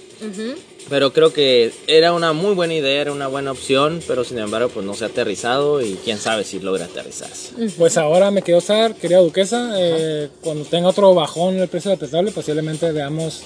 Pero 0.88 1.12
creo 1.12 1.33
que 1.33 1.72
era 1.88 2.12
una 2.12 2.33
muy 2.33 2.55
buena 2.55 2.75
idea, 2.75 3.01
era 3.01 3.12
una 3.12 3.27
buena 3.27 3.51
opción, 3.51 4.01
pero 4.07 4.22
sin 4.22 4.38
embargo, 4.38 4.68
pues 4.68 4.87
no 4.87 4.94
se 4.94 5.05
ha 5.05 5.09
aterrizado 5.09 5.83
y 5.83 5.99
quién 6.05 6.18
sabe 6.18 6.44
si 6.44 6.61
logra 6.61 6.85
aterrizarse. 6.85 7.55
Pues 7.77 7.96
ahora 7.99 8.31
me 8.31 8.42
quiero 8.42 8.59
usar, 8.59 8.94
querida 8.94 9.18
duquesa, 9.18 9.75
eh, 9.77 10.29
cuando 10.40 10.64
tenga 10.64 10.88
otro 10.88 11.12
bajón 11.12 11.57
en 11.57 11.62
el 11.62 11.68
precio 11.68 11.90
del 11.90 11.99
petróleo, 11.99 12.33
posiblemente 12.33 12.92
veamos 12.92 13.42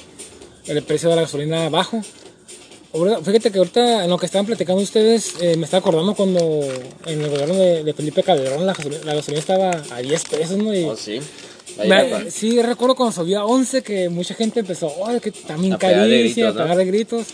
el 0.67 0.83
precio 0.83 1.09
de 1.09 1.17
la 1.17 1.23
gasolina 1.23 1.69
bajo. 1.71 2.03
Fíjate 2.93 3.53
que 3.53 3.59
ahorita 3.59 4.05
en 4.05 4.11
lo 4.11 4.19
que 4.19 4.27
estaban 4.27 4.47
platicando 4.47 4.83
ustedes, 4.83 5.35
eh, 5.41 5.57
me 5.57 5.65
está 5.65 5.77
acordando 5.77 6.15
cuando 6.15 6.41
en 7.07 7.21
el 7.23 7.31
gobierno 7.31 7.55
de, 7.55 7.85
de 7.85 7.93
Felipe 7.95 8.23
Calderón 8.25 8.67
la 8.67 8.73
gasolina, 8.75 9.05
la 9.05 9.15
gasolina 9.15 9.39
estaba 9.41 9.71
a 9.91 9.99
10 10.03 10.25
pesos, 10.25 10.57
¿no? 10.59 10.75
Y 10.75 10.85
Oh, 10.85 10.97
sí. 10.97 11.21
me- 11.89 12.31
sí, 12.33 12.61
recuerdo 12.61 12.97
cuando 12.97 13.13
subió 13.15 13.41
a 13.41 13.45
11 13.47 13.83
que 13.83 14.09
mucha 14.09 14.35
gente 14.35 14.59
empezó, 14.61 14.93
¡ay, 15.07 15.21
que 15.21 15.31
también 15.31 15.75
A 16.57 16.65
pegar 16.65 16.77
de 16.79 16.85
gritos. 16.85 17.27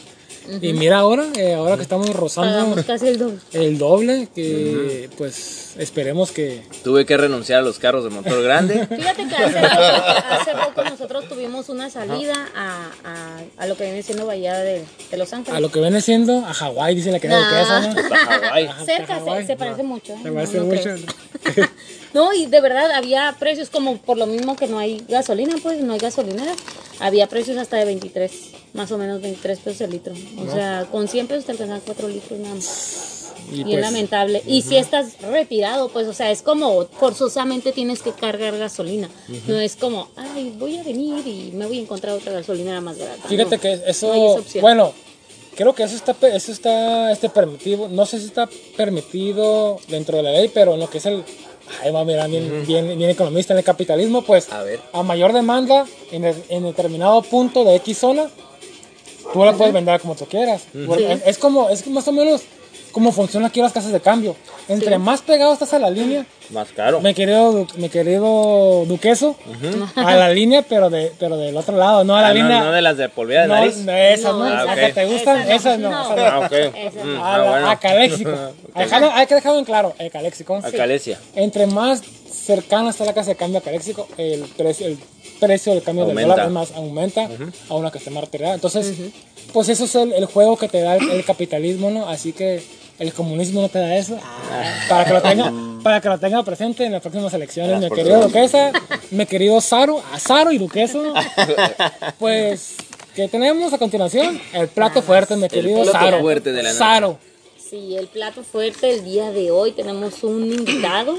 Y 0.60 0.72
mira 0.72 0.98
ahora, 0.98 1.26
eh, 1.36 1.54
ahora 1.54 1.76
que 1.76 1.82
estamos 1.82 2.08
rozando 2.14 2.52
Pagamos 2.52 2.84
casi 2.84 3.08
el 3.08 3.18
doble. 3.18 3.38
el 3.52 3.78
doble, 3.78 4.28
que 4.34 5.10
pues 5.18 5.74
esperemos 5.78 6.30
que... 6.32 6.62
Tuve 6.84 7.04
que 7.04 7.16
renunciar 7.16 7.58
a 7.60 7.62
los 7.62 7.78
carros 7.78 8.04
de 8.04 8.10
motor 8.10 8.42
grande. 8.42 8.86
Fíjate 8.96 9.26
que 9.28 9.34
hace 9.34 9.60
poco, 9.60 10.30
hace 10.30 10.50
poco 10.52 10.84
nosotros 10.84 11.28
tuvimos 11.28 11.68
una 11.68 11.90
salida 11.90 12.48
a, 12.54 12.90
a, 13.04 13.40
a 13.56 13.66
lo 13.66 13.76
que 13.76 13.84
viene 13.84 14.02
siendo 14.02 14.26
Bahía 14.26 14.54
de, 14.58 14.84
de 15.10 15.16
Los 15.16 15.32
Ángeles. 15.32 15.56
A 15.56 15.60
lo 15.60 15.70
que 15.70 15.80
viene 15.80 16.00
siendo 16.00 16.44
a 16.46 16.54
Hawái, 16.54 16.94
dice 16.94 17.10
la 17.10 17.18
duquesa, 17.18 17.80
¿no? 17.80 17.94
Hawái. 18.16 18.64
Ajá, 18.66 18.84
Cerca, 18.84 19.14
Hawái. 19.16 19.40
se, 19.42 19.46
se 19.48 19.56
parece 19.56 19.82
mucho. 19.82 20.12
¿eh? 20.14 20.18
Se 20.22 20.28
No, 20.28 20.34
parece 20.34 20.58
no 20.58 20.64
mucho. 20.64 20.90
No, 22.14 22.32
y 22.32 22.46
de 22.46 22.60
verdad 22.62 22.90
había 22.92 23.36
precios 23.38 23.68
como 23.68 23.98
por 23.98 24.16
lo 24.16 24.26
mismo 24.26 24.56
que 24.56 24.66
no 24.68 24.78
hay 24.78 25.04
gasolina, 25.06 25.54
pues 25.62 25.80
no 25.82 25.92
hay 25.92 25.98
gasolineras. 25.98 26.56
Había 26.98 27.26
precios 27.26 27.58
hasta 27.58 27.76
de 27.76 27.84
23, 27.84 28.32
más 28.72 28.90
o 28.92 28.98
menos 28.98 29.20
23 29.22 29.58
pesos 29.60 29.80
el 29.82 29.90
litro. 29.90 30.14
O 30.46 30.50
sea, 30.52 30.86
con 30.90 31.08
100 31.08 31.26
pesos 31.26 31.44
te 31.46 31.52
alcanzan 31.52 31.80
4 31.84 32.08
litros 32.08 32.38
nada 32.40 32.54
más. 32.54 33.12
Y 33.52 33.60
Y 33.60 33.62
pues, 33.62 33.74
es 33.76 33.80
lamentable. 33.80 34.42
Y 34.46 34.62
si 34.62 34.76
estás 34.76 35.20
retirado, 35.22 35.88
pues, 35.88 36.08
o 36.08 36.12
sea, 36.12 36.30
es 36.32 36.42
como 36.42 36.84
forzosamente 36.86 37.70
tienes 37.72 38.02
que 38.02 38.12
cargar 38.12 38.56
gasolina. 38.58 39.08
No 39.46 39.58
es 39.60 39.76
como, 39.76 40.08
ay, 40.16 40.54
voy 40.58 40.76
a 40.78 40.82
venir 40.82 41.26
y 41.26 41.52
me 41.54 41.66
voy 41.66 41.78
a 41.78 41.82
encontrar 41.82 42.14
otra 42.14 42.32
gasolinera 42.32 42.80
más 42.80 42.98
barata. 42.98 43.28
Fíjate 43.28 43.56
No, 43.56 43.62
que 43.62 43.80
eso, 43.86 44.42
no 44.54 44.60
bueno, 44.60 44.92
creo 45.54 45.74
que 45.74 45.84
eso 45.84 45.94
está, 45.94 46.16
eso 46.34 46.50
está 46.50 47.12
este, 47.12 47.28
permitido, 47.28 47.88
no 47.88 48.04
sé 48.04 48.18
si 48.18 48.26
está 48.26 48.48
permitido 48.76 49.78
dentro 49.88 50.16
de 50.16 50.22
la 50.24 50.32
ley, 50.32 50.50
pero 50.52 50.76
no 50.76 50.88
que 50.90 50.98
es 50.98 51.06
el, 51.06 51.22
ay, 51.82 51.92
va, 51.92 52.04
mira, 52.04 52.26
bien, 52.26 52.64
bien, 52.66 52.98
bien 52.98 53.10
economista 53.10 53.52
en 53.54 53.58
el 53.58 53.64
capitalismo, 53.64 54.22
pues 54.22 54.50
A 54.52 54.62
ver. 54.64 54.80
a 54.92 55.02
mayor 55.02 55.32
demanda 55.32 55.86
en, 56.10 56.24
el- 56.24 56.42
en 56.48 56.64
determinado 56.64 57.22
punto 57.22 57.62
de 57.64 57.76
X 57.76 57.98
zona, 57.98 58.28
tú 59.32 59.44
la 59.44 59.52
puedes 59.52 59.72
vender 59.74 60.00
como 60.00 60.14
tú 60.14 60.26
quieras. 60.26 60.62
Porque 60.86 61.18
Es 61.26 61.38
como, 61.38 61.68
es 61.70 61.86
más 61.88 62.06
o 62.08 62.12
menos 62.12 62.42
cómo 62.92 63.12
funcionan 63.12 63.50
aquí 63.50 63.60
las 63.60 63.72
casas 63.72 63.92
de 63.92 64.00
cambio. 64.00 64.34
Entre 64.68 64.92
Sí. 64.94 64.98
más 64.98 65.20
pegado 65.20 65.52
estás 65.52 65.74
a 65.74 65.78
la 65.78 65.90
línea, 65.90 66.24
Más 66.50 66.68
caro. 66.74 67.00
mi 67.00 67.12
querido, 67.12 67.66
mi 67.76 67.88
querido 67.90 68.84
duqueso, 68.86 69.36
a 69.96 70.14
la 70.14 70.30
línea, 70.30 70.62
pero 70.62 70.88
de, 70.88 71.12
pero 71.18 71.36
del 71.36 71.56
otro 71.56 71.76
lado, 71.76 72.04
no 72.04 72.16
a 72.16 72.22
la 72.22 72.28
Ah, 72.28 72.34
no, 72.34 72.48
no, 72.48 72.64
no 72.64 72.72
de 72.72 72.82
las 72.82 72.96
de 72.96 73.08
polvida 73.10 73.42
de 73.42 73.48
no, 73.48 73.54
nariz. 73.54 73.76
no, 73.78 73.92
esas, 73.92 74.32
No, 74.32 74.38
¿no? 74.38 74.44
ah, 74.46 74.64
Las 74.64 74.76
ok. 74.78 74.80
que 74.86 74.92
te 74.94 75.04
gustan, 75.06 75.40
Esas 75.42 75.54
esas 75.56 75.78
no, 75.78 75.90
esas. 76.14 76.18
Ah, 76.32 76.38
ok. 76.40 76.52
Esa 76.52 77.04
Mm, 77.04 77.14
no. 77.14 77.24
A 77.24 77.34
ah, 77.34 77.50
bueno. 77.50 77.70
a 77.70 77.76
caléxico. 77.78 78.30
Ok. 78.76 78.76
Déjalo- 78.82 79.10
hay 79.12 79.26
que 79.26 79.34
dejarlo 79.34 79.58
en 79.58 79.64
claro, 79.66 79.94
el 79.98 80.10
caléxico. 80.10 80.58
Calesia. 80.76 81.18
Entre 81.34 81.66
más 81.66 82.02
cercana 82.46 82.90
está 82.90 83.04
la 83.04 83.12
casa 83.14 83.30
de 83.30 83.36
cambio 83.36 83.58
a 83.58 83.62
caléxico, 83.62 84.06
el 84.16 84.42
precio, 84.56 84.86
el 84.86 84.98
precio 85.40 85.72
del 85.74 85.82
cambio 85.82 86.04
Aumenta. 86.04 86.20
del 86.20 86.28
dólar 86.30 86.50
más 86.50 86.72
aumenta 86.72 87.28
a 87.68 87.74
una 87.74 87.90
que 87.90 87.98
esté 87.98 88.10
más 88.10 88.24
retirada. 88.24 88.54
Entonces, 88.54 88.94
pues 89.52 89.68
eso 89.68 89.84
es 89.84 89.94
el, 89.96 90.12
el 90.12 90.26
juego 90.26 90.56
que 90.56 90.68
te 90.68 90.80
da 90.80 90.96
el, 90.96 91.10
el 91.10 91.24
capitalismo, 91.24 91.90
¿no? 91.90 92.08
Así 92.08 92.32
que 92.32 92.62
el 92.98 93.12
comunismo 93.12 93.60
no 93.62 93.68
te 93.68 93.78
da 93.80 93.96
eso. 93.96 94.18
Para 94.88 95.04
que 95.04 95.12
lo 95.12 95.22
tenga, 95.22 95.52
para 95.82 96.00
que 96.00 96.08
lo 96.08 96.18
tenga 96.18 96.42
presente 96.44 96.84
en 96.86 96.92
las 96.92 97.02
próximas 97.02 97.34
elecciones, 97.34 97.80
mi 97.80 97.90
querido 97.90 98.20
Duquesa, 98.22 98.72
mi 99.10 99.26
querido 99.26 99.60
Saro, 99.60 100.00
Azaro 100.12 100.52
y 100.52 100.58
Duqueso. 100.58 101.02
Pues, 102.18 102.76
¿qué 103.14 103.28
tenemos 103.28 103.72
a 103.72 103.78
continuación? 103.78 104.40
El 104.52 104.68
plato 104.68 105.02
fuerte, 105.02 105.36
mi 105.36 105.48
querido 105.48 105.82
plato 105.82 105.98
Saro. 105.98 106.20
fuerte 106.20 106.52
de 106.52 106.62
la 106.62 106.68
noche. 106.70 106.78
Saro. 106.78 107.18
Sí, 107.68 107.96
el 107.96 108.06
plato 108.06 108.42
fuerte 108.44 108.90
el 108.94 109.04
día 109.04 109.30
de 109.32 109.50
hoy 109.50 109.72
tenemos 109.72 110.22
un 110.22 110.44
invitado. 110.52 111.18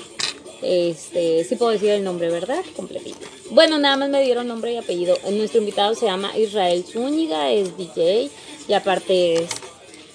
Este, 0.70 1.46
sí 1.46 1.56
puedo 1.56 1.72
decir 1.72 1.92
el 1.92 2.04
nombre, 2.04 2.30
¿verdad? 2.30 2.62
Completito. 2.76 3.20
Bueno, 3.52 3.80
nada 3.80 3.96
más 3.96 4.10
me 4.10 4.22
dieron 4.22 4.48
nombre 4.50 4.74
y 4.74 4.78
apellido. 4.78 5.18
Nuestro 5.32 5.60
invitado 5.62 5.96
se 5.96 6.08
llama 6.08 6.38
Israel 6.38 6.84
Zúñiga, 6.84 7.52
es 7.52 7.78
DJ 7.78 8.30
y 8.68 8.74
aparte 8.74 9.36
es- 9.44 9.50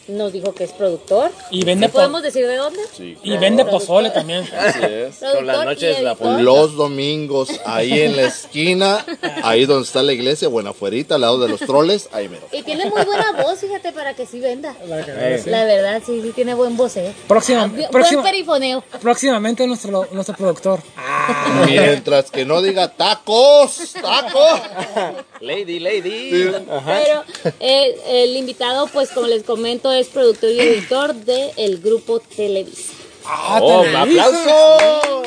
nos 0.09 0.33
dijo 0.33 0.55
que 0.55 0.65
es 0.65 0.73
productor. 0.73 1.31
Y 1.51 1.65
vende 1.65 1.87
¿Sí 1.87 1.93
po- 1.93 1.99
podemos 1.99 2.23
decir 2.23 2.47
de 2.47 2.57
dónde? 2.57 2.81
Sí, 2.97 3.17
Y 3.23 3.37
vende 3.38 3.65
pozole 3.65 4.11
también. 4.11 4.43
así 4.59 4.79
es. 4.83 5.17
Son 5.17 5.47
las 5.47 5.57
Productor 5.57 5.65
noches 5.67 5.99
y 5.99 6.03
la 6.03 6.11
editor. 6.12 6.41
Los 6.41 6.77
domingos, 6.77 7.49
ahí 7.65 8.01
en 8.01 8.17
la 8.17 8.23
esquina, 8.23 9.05
ahí 9.43 9.65
donde 9.67 9.85
está 9.87 10.03
la 10.03 10.12
iglesia, 10.12 10.49
bueno, 10.49 10.71
afuerita, 10.71 11.15
al 11.17 11.21
lado 11.23 11.38
de 11.38 11.49
los 11.49 11.61
troles, 11.61 12.09
ahí 12.12 12.29
mero. 12.29 12.47
Y 12.53 12.62
tiene 12.62 12.87
muy 12.87 13.03
buena 13.05 13.33
voz, 13.43 13.59
fíjate, 13.61 13.93
para 13.93 14.15
que 14.15 14.27
sí 14.27 14.41
venda. 14.41 14.75
Que- 14.75 15.41
sí. 15.43 15.51
La 15.51 15.65
verdad, 15.65 16.03
sí, 16.05 16.21
sí 16.23 16.31
tiene 16.35 16.55
buen 16.55 16.77
voceo. 16.77 17.12
Próxima- 17.29 17.62
Ah, 17.65 17.69
bu- 17.69 17.88
próxima- 17.91 18.23
Buen 18.23 18.33
perifoneo. 18.33 18.85
Próximamente 19.01 19.67
nuestro, 19.67 20.09
nuestro 20.12 20.35
productor. 20.37 20.81
Mientras 21.67 22.31
que 22.31 22.45
no 22.45 22.61
diga 22.62 22.88
tacos, 22.88 23.93
tacos. 24.01 24.61
Lady, 25.41 25.81
lady. 25.81 26.31
Pero 26.87 27.25
eh, 27.61 27.95
el 28.09 28.37
invitado, 28.37 28.87
pues 28.88 29.11
como 29.11 29.27
les 29.27 29.43
comento, 29.43 29.91
es 29.93 30.02
productor 30.09 30.51
y 30.51 30.61
editor 30.61 31.15
del 31.15 31.79
grupo 31.79 32.21
Televisa. 32.21 32.93
¡Ah, 33.25 33.59
Oh, 33.62 33.83
Televisa! 33.83 34.25
aplauso. 34.27 35.23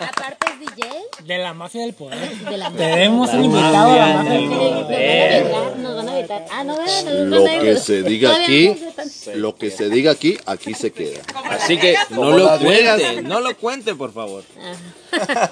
Aparte 0.00 0.46
es 0.52 0.60
DJ 0.76 0.88
De 1.26 1.38
la 1.38 1.54
mafia 1.54 1.82
del 1.82 1.94
poder. 1.94 2.18
de 2.38 2.56
la 2.58 2.70
Tenemos 2.70 3.32
un 3.32 3.44
invitado 3.44 3.92
a 3.92 3.96
la 3.96 4.06
mafia 4.22 4.32
del 4.32 4.48
poder. 4.48 5.44
Nos 5.46 5.52
van 5.52 5.58
a 5.58 5.64
vetar, 5.64 5.76
nos 5.78 5.96
van 5.96 6.08
a 6.08 6.14
vetar. 6.14 6.44
Ah, 6.50 6.64
no, 6.64 6.76
¿verdad? 6.76 7.04
Nos 7.04 7.40
Lo 7.42 7.44
que 7.62 7.76
se 7.78 8.02
diga 8.02 8.34
aquí, 8.42 8.68
no 8.68 9.34
lo 9.36 9.54
que 9.56 9.70
se 9.70 9.88
diga 9.88 10.10
aquí, 10.12 10.36
aquí 10.46 10.74
se 10.74 10.90
queda. 10.92 11.20
Así 11.50 11.78
que 11.78 11.94
no 12.10 12.30
lo 12.36 12.58
cuente, 12.58 13.22
no 13.22 13.40
lo 13.40 13.56
cuente, 13.56 13.94
por 13.94 14.12
favor. 14.12 14.42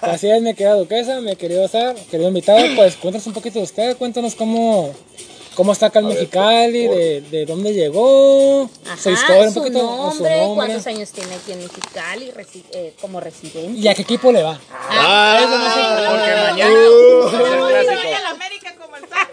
Así 0.02 0.28
es, 0.28 0.42
mi 0.42 0.54
querida 0.54 0.74
duquesa, 0.74 1.20
mi 1.20 1.36
querido 1.36 1.66
Sar, 1.68 1.94
querido 2.10 2.28
invitado. 2.28 2.58
Pues 2.76 2.96
cuéntanos 2.96 3.26
un 3.26 3.32
poquito 3.34 3.58
de 3.58 3.64
usted, 3.64 3.96
cuéntanos 3.96 4.34
cómo, 4.34 4.94
cómo 5.60 5.72
está 5.74 5.86
acá 5.88 5.98
en 5.98 6.06
Mexicali, 6.06 6.88
de, 6.88 7.20
de 7.20 7.44
dónde 7.44 7.74
llegó, 7.74 8.70
Ajá, 8.86 8.96
su 8.96 9.10
historia, 9.10 9.42
un 9.48 9.52
su 9.52 9.60
poquito, 9.60 9.82
nombre, 9.82 10.16
su 10.16 10.22
nombre. 10.24 10.54
cuántos 10.54 10.86
años 10.86 11.10
tiene 11.10 11.34
aquí 11.34 11.52
en 11.52 11.58
Mexicali 11.58 12.30
resi- 12.30 12.64
eh, 12.72 12.94
como 12.98 13.20
residente. 13.20 13.78
¿Y 13.78 13.86
a 13.86 13.94
qué 13.94 14.00
equipo 14.00 14.32
le 14.32 14.42
va? 14.42 14.58
Ah, 14.88 15.38
Porque 16.08 16.32
mañana 16.50 16.74
ser 17.30 17.60
No 17.60 17.68
clásico. 17.68 18.00
soy 18.00 18.12
a 18.14 18.20
la 18.22 18.30
América 18.30 18.74
como 18.80 18.96
el 18.96 19.02
Sam. 19.02 19.28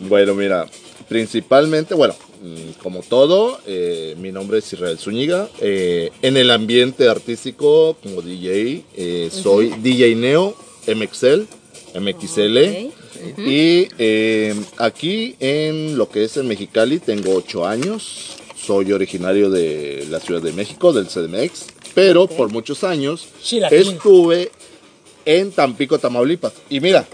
Bueno, 0.00 0.34
mira, 0.34 0.66
principalmente, 1.08 1.94
bueno, 1.94 2.16
mm, 2.42 2.70
como 2.82 3.02
todo, 3.02 3.60
eh, 3.68 4.16
mi 4.18 4.32
nombre 4.32 4.58
es 4.58 4.72
Israel 4.72 4.98
Zúñiga. 4.98 5.48
Eh, 5.60 6.10
en 6.22 6.36
el 6.36 6.50
ambiente 6.50 7.08
artístico, 7.08 7.96
como 8.02 8.20
DJ, 8.20 8.82
eh, 8.96 9.30
soy 9.32 9.68
DJ 9.78 10.16
Neo, 10.16 10.56
MXL, 10.88 11.46
MXL. 11.94 12.90
Y 13.38 13.88
eh, 13.98 14.54
aquí 14.78 15.36
en 15.40 15.96
lo 15.98 16.08
que 16.10 16.24
es 16.24 16.36
en 16.36 16.48
Mexicali 16.48 16.98
tengo 16.98 17.34
8 17.34 17.66
años. 17.66 18.36
Soy 18.56 18.92
originario 18.92 19.50
de 19.50 20.06
la 20.10 20.20
Ciudad 20.20 20.42
de 20.42 20.52
México, 20.52 20.92
del 20.92 21.06
CDMX. 21.06 21.66
Pero 21.94 22.26
por 22.26 22.50
muchos 22.50 22.84
años 22.84 23.26
Chilaquín. 23.42 23.78
estuve 23.78 24.50
en 25.24 25.50
Tampico, 25.52 25.98
Tamaulipas. 25.98 26.52
Y 26.68 26.80
mira. 26.80 27.06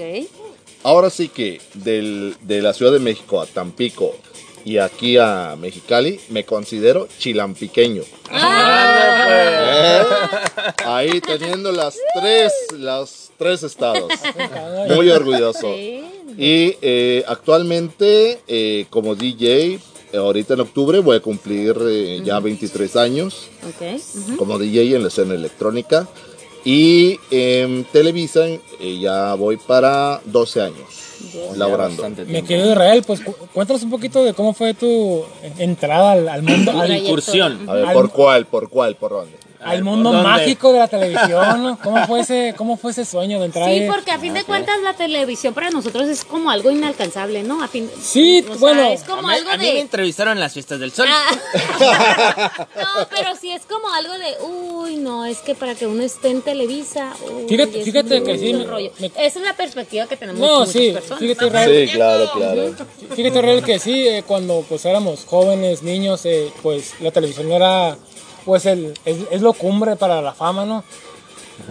Ahora 0.82 1.10
sí 1.10 1.28
que 1.28 1.60
del- 1.74 2.36
de 2.42 2.62
la 2.62 2.72
Ciudad 2.72 2.92
de 2.92 2.98
México 3.00 3.40
a 3.40 3.46
Tampico 3.46 4.16
y 4.66 4.78
aquí 4.78 5.16
a 5.16 5.56
Mexicali 5.56 6.18
me 6.30 6.44
considero 6.44 7.06
chilampiqueño. 7.20 8.02
¿Eh? 8.32 10.02
Ahí 10.84 11.20
teniendo 11.20 11.70
las 11.70 11.96
tres, 12.18 12.52
los 12.76 13.30
tres 13.38 13.62
estados. 13.62 14.12
Muy 14.92 15.08
orgulloso. 15.10 15.72
Y 15.72 16.76
eh, 16.82 17.22
actualmente 17.28 18.40
eh, 18.48 18.86
como 18.90 19.14
DJ, 19.14 19.74
eh, 19.74 20.16
ahorita 20.16 20.54
en 20.54 20.60
octubre 20.60 20.98
voy 20.98 21.18
a 21.18 21.20
cumplir 21.20 21.76
eh, 21.88 22.20
ya 22.24 22.40
23 22.40 22.96
años 22.96 23.48
como 24.36 24.58
DJ 24.58 24.96
en 24.96 25.02
la 25.02 25.08
escena 25.08 25.34
electrónica. 25.34 26.08
Y 26.68 27.20
en 27.30 27.84
Televisa 27.84 28.44
eh, 28.48 28.98
ya 29.00 29.34
voy 29.34 29.56
para 29.56 30.20
12 30.24 30.62
años 30.62 30.78
laborando. 31.54 32.02
Tiempo. 32.02 32.46
querido 32.48 32.72
Israel, 32.72 33.04
pues 33.06 33.20
cu- 33.20 33.36
cuéntanos 33.54 33.82
un 33.84 33.90
poquito 33.90 34.24
de 34.24 34.34
cómo 34.34 34.52
fue 34.52 34.74
tu 34.74 35.24
entrada 35.58 36.12
al, 36.12 36.28
al 36.28 36.42
mundo, 36.42 36.72
La 36.72 36.98
incursión. 36.98 37.68
A 37.68 37.72
ver, 37.74 37.92
¿por 37.92 38.10
cuál? 38.10 38.46
¿Por 38.46 38.68
cuál? 38.68 38.96
¿Por 38.96 39.12
dónde? 39.12 39.36
Al 39.62 39.82
mundo 39.84 40.12
¿Dónde? 40.12 40.28
mágico 40.28 40.72
de 40.72 40.78
la 40.78 40.88
televisión. 40.88 41.62
¿no? 41.62 41.78
¿Cómo 41.80 42.06
fue 42.06 42.20
ese, 42.20 42.54
cómo 42.56 42.76
fue 42.76 42.90
ese 42.92 43.04
sueño 43.04 43.38
de 43.40 43.46
entrar 43.46 43.64
Sí, 43.66 43.70
ahí? 43.80 43.88
porque 43.88 44.10
a 44.10 44.18
fin 44.18 44.34
de 44.34 44.44
cuentas 44.44 44.76
la 44.82 44.94
televisión 44.94 45.54
para 45.54 45.70
nosotros 45.70 46.08
es 46.08 46.24
como 46.24 46.50
algo 46.50 46.70
inalcanzable, 46.70 47.42
¿no? 47.42 47.62
A 47.62 47.68
fin, 47.68 47.90
Sí, 48.00 48.40
o 48.42 48.48
sea, 48.48 48.56
bueno, 48.58 48.82
es 48.84 49.02
A 49.02 49.06
como 49.06 49.28
mí, 49.28 49.34
algo 49.34 49.50
a 49.50 49.56
mí 49.56 49.66
me 49.66 49.72
de 49.74 49.80
entrevistaron 49.80 50.34
en 50.34 50.40
las 50.40 50.52
fiestas 50.52 50.78
del 50.80 50.92
sol. 50.92 51.06
Ah. 51.08 51.28
no, 52.76 53.06
pero 53.10 53.34
sí 53.40 53.50
es 53.52 53.62
como 53.66 53.88
algo 53.92 54.12
de, 54.14 54.34
uy, 54.46 54.96
no, 54.96 55.24
es 55.24 55.38
que 55.38 55.54
para 55.54 55.74
que 55.74 55.86
uno 55.86 56.02
esté 56.02 56.28
en 56.28 56.42
Televisa, 56.42 57.12
uy, 57.30 57.46
Fíjate- 57.48 57.78
es 57.80 57.84
fíjate 57.84 58.22
que 58.22 58.38
sí, 58.38 58.52
me- 58.54 58.64
rollo. 58.64 58.90
me- 58.98 59.06
Esa 59.06 59.38
es 59.38 59.44
la 59.44 59.54
perspectiva 59.54 60.06
que 60.06 60.16
tenemos 60.16 60.40
No, 60.40 60.58
muchas 60.60 60.72
sí, 60.72 60.90
personas. 60.92 61.18
fíjate 61.20 61.46
Israel, 61.46 61.88
Sí, 61.88 61.94
claro, 61.94 62.30
claro. 62.34 62.74
Fíjate, 63.14 63.42
Real, 63.42 63.62
que 63.64 63.78
sí, 63.78 64.06
eh, 64.08 64.24
cuando 64.26 64.64
pues 64.68 64.84
éramos 64.84 65.24
jóvenes, 65.24 65.82
niños, 65.82 66.24
eh, 66.26 66.50
pues 66.62 66.94
la 67.00 67.10
televisión 67.10 67.50
era, 67.52 67.96
pues 68.46 68.64
el, 68.64 68.94
es, 69.04 69.18
es 69.30 69.42
lo 69.42 69.52
cumbre 69.52 69.96
para 69.96 70.22
la 70.22 70.32
fama, 70.32 70.64
¿no? 70.64 70.82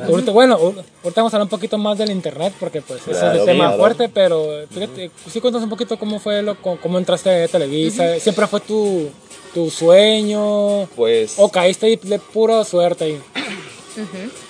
Ahorita, 0.07 0.31
bueno, 0.31 0.55
ahor- 0.57 0.83
ahorita 1.03 1.21
vamos 1.21 1.33
a 1.33 1.37
hablar 1.37 1.43
un 1.45 1.49
poquito 1.49 1.77
más 1.77 1.97
del 1.97 2.09
internet, 2.11 2.53
porque 2.59 2.81
pues 2.81 3.01
ese 3.01 3.11
es 3.11 3.21
el 3.39 3.45
tema 3.45 3.65
claro. 3.65 3.77
fuerte, 3.79 4.09
pero 4.09 4.47
fíjate, 4.71 5.09
sí 5.31 5.39
cuéntanos 5.39 5.63
un 5.63 5.69
poquito 5.69 5.97
cómo 5.97 6.19
fue, 6.19 6.41
lo, 6.41 6.59
cómo, 6.61 6.77
cómo 6.81 6.97
entraste 6.97 7.43
a 7.43 7.47
Televisa, 7.47 8.19
siempre 8.19 8.47
fue 8.47 8.59
tu, 8.61 9.09
tu 9.53 9.69
sueño, 9.69 10.87
Pues 10.95 11.35
o 11.37 11.49
caíste 11.49 11.85
ahí 11.85 11.95
de 12.01 12.17
pura 12.19 12.63
suerte 12.65 13.03
ahí. 13.05 13.19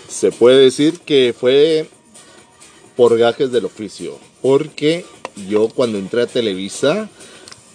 se 0.07 0.31
puede 0.31 0.57
decir 0.59 0.99
que 1.01 1.35
fue 1.37 1.87
por 2.95 3.17
gajes 3.17 3.51
del 3.51 3.65
oficio. 3.65 4.17
Porque 4.41 5.05
yo 5.49 5.67
cuando 5.67 5.97
entré 5.97 6.21
a 6.21 6.27
Televisa, 6.27 7.09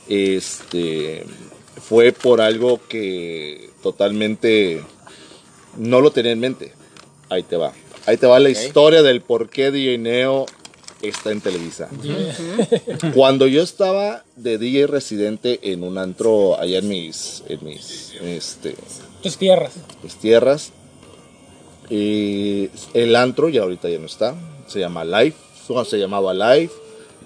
este, 0.09 1.25
fue 1.89 2.13
por 2.13 2.41
algo 2.41 2.81
que 2.89 3.70
totalmente 3.83 4.83
no 5.77 6.01
lo 6.01 6.11
tenía 6.11 6.33
en 6.33 6.40
mente. 6.40 6.73
Ahí 7.29 7.43
te 7.43 7.57
va. 7.57 7.73
Ahí 8.07 8.16
te 8.16 8.27
va 8.27 8.38
la 8.40 8.51
historia 8.51 9.03
del 9.03 9.21
por 9.21 9.51
qué 9.51 9.71
DJ 9.71 9.99
Neo 9.99 10.47
está 11.03 11.31
en 11.31 11.40
Televisa. 11.40 11.88
Cuando 13.14 13.47
yo 13.47 13.62
estaba 13.62 14.25
de 14.37 14.59
DJ 14.59 14.87
residente 14.87 15.61
en 15.73 15.83
un 15.83 15.99
antro 15.99 16.59
allá 16.59 16.79
en 16.79 16.88
mis, 16.88 17.43
en 17.49 17.64
mis, 17.64 18.14
este, 18.23 18.75
Tus 19.23 19.37
tierras. 19.37 19.75
mis 20.03 20.16
tierras. 20.16 20.73
Y 21.88 22.71
el 22.95 23.16
antro 23.16 23.49
ya 23.49 23.62
ahorita 23.62 23.88
ya 23.88 23.99
no 23.99 24.07
está. 24.07 24.35
Se 24.66 24.79
llama 24.79 25.05
Life. 25.05 25.37
Se 25.87 25.99
llamaba 25.99 26.35
Life. 26.35 26.75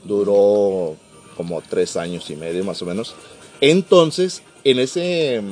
Duró 0.05 0.97
como 1.37 1.63
tres 1.63 1.97
años 1.97 2.29
y 2.31 2.37
medio 2.37 2.65
más 2.65 2.81
o 2.83 2.87
menos. 2.87 3.15
Entonces, 3.61 4.43
en 4.65 4.79
ese... 4.79 5.43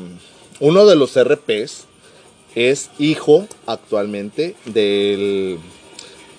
Uno 0.62 0.87
de 0.87 0.94
los 0.96 1.22
RPs 1.22 1.85
es 2.55 2.90
hijo 2.98 3.46
actualmente 3.66 4.55
del, 4.66 5.59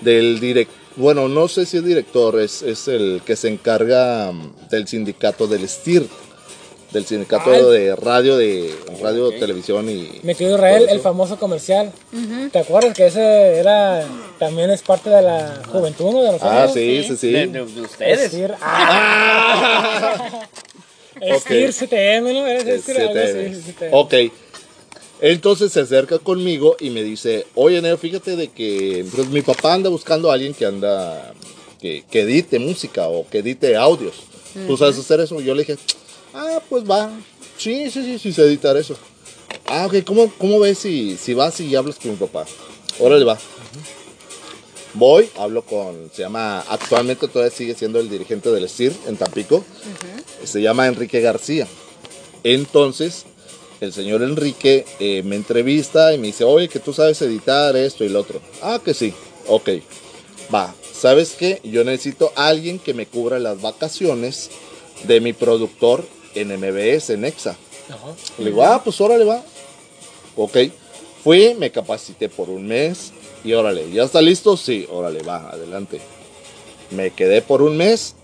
del 0.02 0.40
director 0.40 0.82
bueno, 0.96 1.28
no 1.28 1.48
sé 1.48 1.66
si 1.66 1.78
es 1.78 1.84
director, 1.84 2.40
es, 2.40 2.62
es 2.62 2.88
el 2.88 3.22
que 3.26 3.36
se 3.36 3.48
encarga 3.48 4.32
mm, 4.32 4.70
del 4.70 4.88
sindicato 4.88 5.48
del 5.48 5.68
STIR, 5.68 6.08
del 6.92 7.06
sindicato 7.08 7.52
Ay. 7.52 7.64
de 7.64 7.96
radio, 7.96 8.38
de 8.38 8.72
radio, 9.02 9.32
televisión 9.32 9.90
y... 9.90 10.20
Me 10.22 10.36
quedó 10.36 10.54
Israel, 10.54 10.86
el 10.90 11.00
famoso 11.00 11.40
comercial. 11.40 11.92
¿Te 12.52 12.60
acuerdas 12.60 12.96
que 12.96 13.08
ese 13.08 13.58
era 13.58 14.06
también 14.38 14.70
es 14.70 14.84
parte 14.84 15.10
de 15.10 15.24
la 15.24 15.64
juventud 15.72 16.12
¿no? 16.12 16.22
de 16.22 16.32
nosotros? 16.34 16.52
Ah, 16.54 16.68
sí, 16.72 17.04
sí, 17.08 17.18
sí. 17.18 17.32
De, 17.32 17.48
de- 17.48 17.66
de 17.66 17.82
ustedes. 17.82 18.20
Estir, 18.22 18.54
ah. 18.62 20.48
Estir 21.26 21.74
CTM, 21.74 22.34
¿no? 22.34 22.46
Algo 22.46 22.72
así, 22.74 23.72
CTM. 23.72 23.90
Ok. 23.92 24.14
Entonces 25.22 25.72
se 25.72 25.80
acerca 25.80 26.20
conmigo 26.20 26.76
y 26.82 26.90
me 26.90 27.02
dice, 27.02 27.46
oye 27.56 27.82
Neo, 27.82 27.98
fíjate 27.98 28.36
de 28.36 28.50
que 28.50 29.06
pues, 29.16 29.28
mi 29.30 29.42
papá 29.42 29.74
anda 29.74 29.90
buscando 29.90 30.30
a 30.30 30.34
alguien 30.34 30.54
que 30.54 30.66
anda, 30.66 31.34
que, 31.80 32.04
que 32.12 32.22
edite 32.22 32.60
música 32.60 33.08
o 33.08 33.26
que 33.30 33.38
edite 33.38 33.78
audios. 33.78 34.16
¿Tú 34.68 34.76
sabes 34.76 34.98
hacer 35.00 35.22
eso? 35.22 35.40
Yo 35.40 35.56
le 35.56 35.62
dije, 35.62 35.78
ah, 36.34 36.62
pues 36.70 36.84
va. 36.84 37.10
Sí, 37.58 37.90
sí, 37.90 38.04
sí, 38.04 38.20
sí 38.20 38.34
sé 38.34 38.42
editar 38.44 38.76
eso. 38.76 38.98
Ah, 39.68 39.86
ok, 39.88 40.04
¿cómo, 40.06 40.32
cómo 40.38 40.60
ves 40.60 40.80
si, 40.80 41.16
si 41.18 41.34
vas 41.34 41.60
y 41.62 41.74
hablas 41.76 41.96
con 41.96 42.12
mi 42.12 42.18
papá? 42.18 42.46
Órale, 43.00 43.24
va. 43.24 43.40
Voy, 44.96 45.28
hablo 45.38 45.64
con, 45.64 46.12
se 46.14 46.22
llama, 46.22 46.60
actualmente 46.62 47.28
todavía 47.28 47.56
sigue 47.56 47.74
siendo 47.74 48.00
el 48.00 48.10
dirigente 48.10 48.52
del 48.52 48.70
STIR 48.70 48.94
en 49.08 49.18
Tampico. 49.18 49.64
Se 50.44 50.62
llama 50.62 50.88
Enrique 50.88 51.20
García. 51.20 51.68
Entonces, 52.44 53.26
el 53.82 53.92
señor 53.92 54.22
Enrique 54.22 54.86
eh, 55.00 55.24
me 55.24 55.36
entrevista 55.36 56.14
y 56.14 56.18
me 56.20 56.28
dice, 56.28 56.44
oye, 56.44 56.70
que 56.70 56.80
tú 56.80 56.94
sabes 56.94 57.22
editar 57.22 57.76
esto 57.76 58.04
y 58.04 58.10
lo 58.10 58.20
otro. 58.20 58.40
Ah, 58.62 58.80
que 58.84 58.94
sí. 58.94 59.14
Ok. 59.48 59.70
Va. 60.54 60.74
¿Sabes 60.94 61.36
qué? 61.38 61.60
Yo 61.64 61.84
necesito 61.84 62.32
a 62.36 62.48
alguien 62.48 62.78
que 62.78 62.94
me 62.94 63.08
cubra 63.08 63.40
las 63.40 63.62
vacaciones 63.62 64.52
de 65.06 65.20
mi 65.22 65.34
productor 65.34 66.06
en 66.36 66.50
MBS, 66.50 67.10
en 67.10 67.26
EXA. 67.26 67.58
Ajá. 67.90 68.16
Le 68.38 68.46
digo, 68.46 68.64
ah, 68.64 68.82
pues 68.84 69.02
órale, 69.02 69.26
va. 69.26 69.44
Ok. 70.36 70.58
Fui, 71.24 71.56
me 71.56 71.72
capacité 71.72 72.30
por 72.30 72.50
un 72.50 72.68
mes 72.68 73.12
y 73.44 73.54
órale, 73.54 73.92
¿ya 73.92 74.04
está 74.04 74.22
listo? 74.22 74.56
Sí, 74.58 74.86
órale, 74.90 75.22
va, 75.24 75.50
adelante. 75.50 76.00
Me 76.92 77.12
quedé 77.12 77.42
por 77.42 77.62
un 77.62 77.76
mes. 77.78 78.16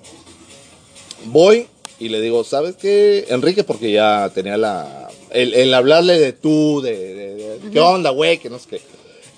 Voy 1.26 1.68
y 2.00 2.10
le 2.10 2.22
digo, 2.22 2.44
¿sabes 2.44 2.76
qué, 2.76 3.26
Enrique? 3.30 3.64
Porque 3.64 3.92
ya 3.92 4.32
tenía 4.34 4.58
la. 4.58 5.10
El, 5.32 5.54
el 5.54 5.74
hablarle 5.74 6.18
de 6.20 6.34
tú, 6.34 6.82
de, 6.82 6.96
de- 7.14 7.36
de- 7.36 7.72
¿qué 7.72 7.80
onda, 7.80 8.10
güey? 8.12 8.38
Que 8.40 8.50
no 8.50 8.58
sé 8.58 8.68
qué. 8.70 8.82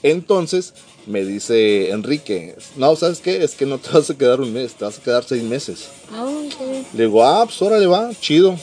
Entonces 0.04 0.74
me 1.08 1.24
dice 1.26 1.89
Enrique, 1.89 2.56
no, 2.76 2.96
¿sabes 2.96 3.20
qué? 3.20 3.44
Es 3.44 3.56
que 3.56 3.65
no 3.65 3.78
te 3.80 3.89
vas 3.91 4.10
a 4.10 4.17
quedar 4.17 4.39
un 4.41 4.54
mes, 4.54 4.74
te 4.76 4.86
vas 4.86 5.00
a 5.00 5.02
quedar 5.04 5.24
seis 5.24 5.44
meses. 5.44 5.88
Ah, 6.13 6.26
ok. 6.26 6.94
Le 6.94 7.04
digo, 7.06 7.24
ah, 7.24 7.44
pues 7.46 7.62
órale, 7.62 7.88
va, 7.88 8.12
chido. 8.20 8.56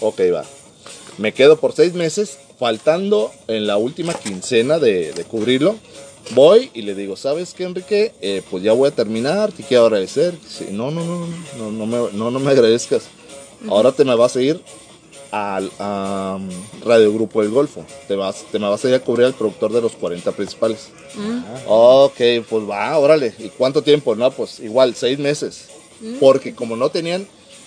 Ok, 0.00 0.20
va. 0.32 0.44
Me 1.18 1.32
quedo 1.32 1.58
por 1.58 1.72
seis 1.74 1.94
meses, 1.94 2.38
faltando 2.58 3.32
en 3.48 3.66
la 3.66 3.78
última 3.78 4.12
quincena 4.14 4.78
de, 4.78 5.12
de 5.12 5.24
cubrirlo. 5.24 5.76
Voy 6.34 6.70
y 6.74 6.82
le 6.82 6.94
digo, 6.94 7.16
¿sabes 7.16 7.54
qué, 7.54 7.64
Enrique? 7.64 8.12
Eh, 8.20 8.42
pues 8.50 8.62
ya 8.62 8.72
voy 8.72 8.88
a 8.88 8.90
terminar, 8.90 9.52
te 9.52 9.62
quiero 9.62 9.84
agradecer. 9.84 10.38
Dice, 10.40 10.70
no, 10.72 10.90
no, 10.90 11.04
no, 11.04 11.26
no, 11.26 11.70
no, 11.70 11.70
no 11.70 11.86
me, 11.86 12.12
no, 12.12 12.30
no 12.30 12.38
me 12.40 12.50
agradezcas. 12.50 13.04
Ahora 13.68 13.92
te 13.92 14.04
me 14.04 14.14
vas 14.14 14.36
a 14.36 14.42
ir 14.42 14.60
al 15.30 15.70
a, 15.78 16.38
um, 16.38 16.48
Radio 16.84 17.12
Grupo 17.12 17.42
El 17.42 17.50
Golfo. 17.50 17.84
Te, 18.08 18.16
vas, 18.16 18.44
te 18.50 18.58
me 18.58 18.68
vas 18.68 18.84
a 18.84 18.88
ir 18.88 18.94
a 18.94 19.00
cubrir 19.00 19.26
al 19.26 19.34
productor 19.34 19.72
de 19.72 19.80
los 19.80 19.92
40 19.92 20.32
principales. 20.32 20.88
Ok, 21.66 22.20
pues 22.48 22.68
va, 22.68 22.96
órale. 22.98 23.34
¿Y 23.38 23.48
cuánto 23.48 23.82
tiempo? 23.82 24.14
No, 24.14 24.30
pues 24.30 24.60
igual, 24.60 24.94
seis 24.94 25.18
meses. 25.18 25.68
Porque 26.20 26.54
como 26.54 26.76
no 26.76 26.90
tenían, 26.90 27.26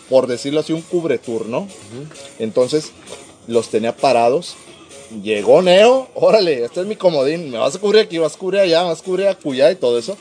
por 0.10 0.28
decirlo 0.28 0.60
así, 0.60 0.74
un 0.74 0.82
cubreturno, 0.82 1.68
entonces 2.38 2.92
los 3.48 3.70
tenía 3.70 3.96
parados. 3.96 4.56
Llegó 5.24 5.62
Neo, 5.62 6.08
órale, 6.14 6.64
este 6.64 6.82
es 6.82 6.86
mi 6.86 6.96
comodín, 6.96 7.50
me 7.50 7.58
vas 7.58 7.76
a 7.76 7.80
cubrir 7.80 8.04
aquí, 8.04 8.20
vas 8.20 8.36
a 8.36 8.38
cubrir 8.38 8.62
allá, 8.62 8.84
vas 8.84 9.02
a 9.02 9.04
cubrir 9.04 9.28
acullá 9.28 9.72
y 9.72 9.76
todo 9.76 9.98
eso. 9.98 10.16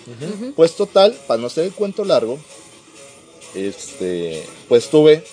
Pues 0.57 0.75
total, 0.77 1.15
para 1.27 1.41
no 1.41 1.49
hacer 1.49 1.65
el 1.65 1.73
cuento 1.73 2.05
largo, 2.05 2.39
este, 3.55 4.45
pues 4.69 4.89
tuve 4.89 5.25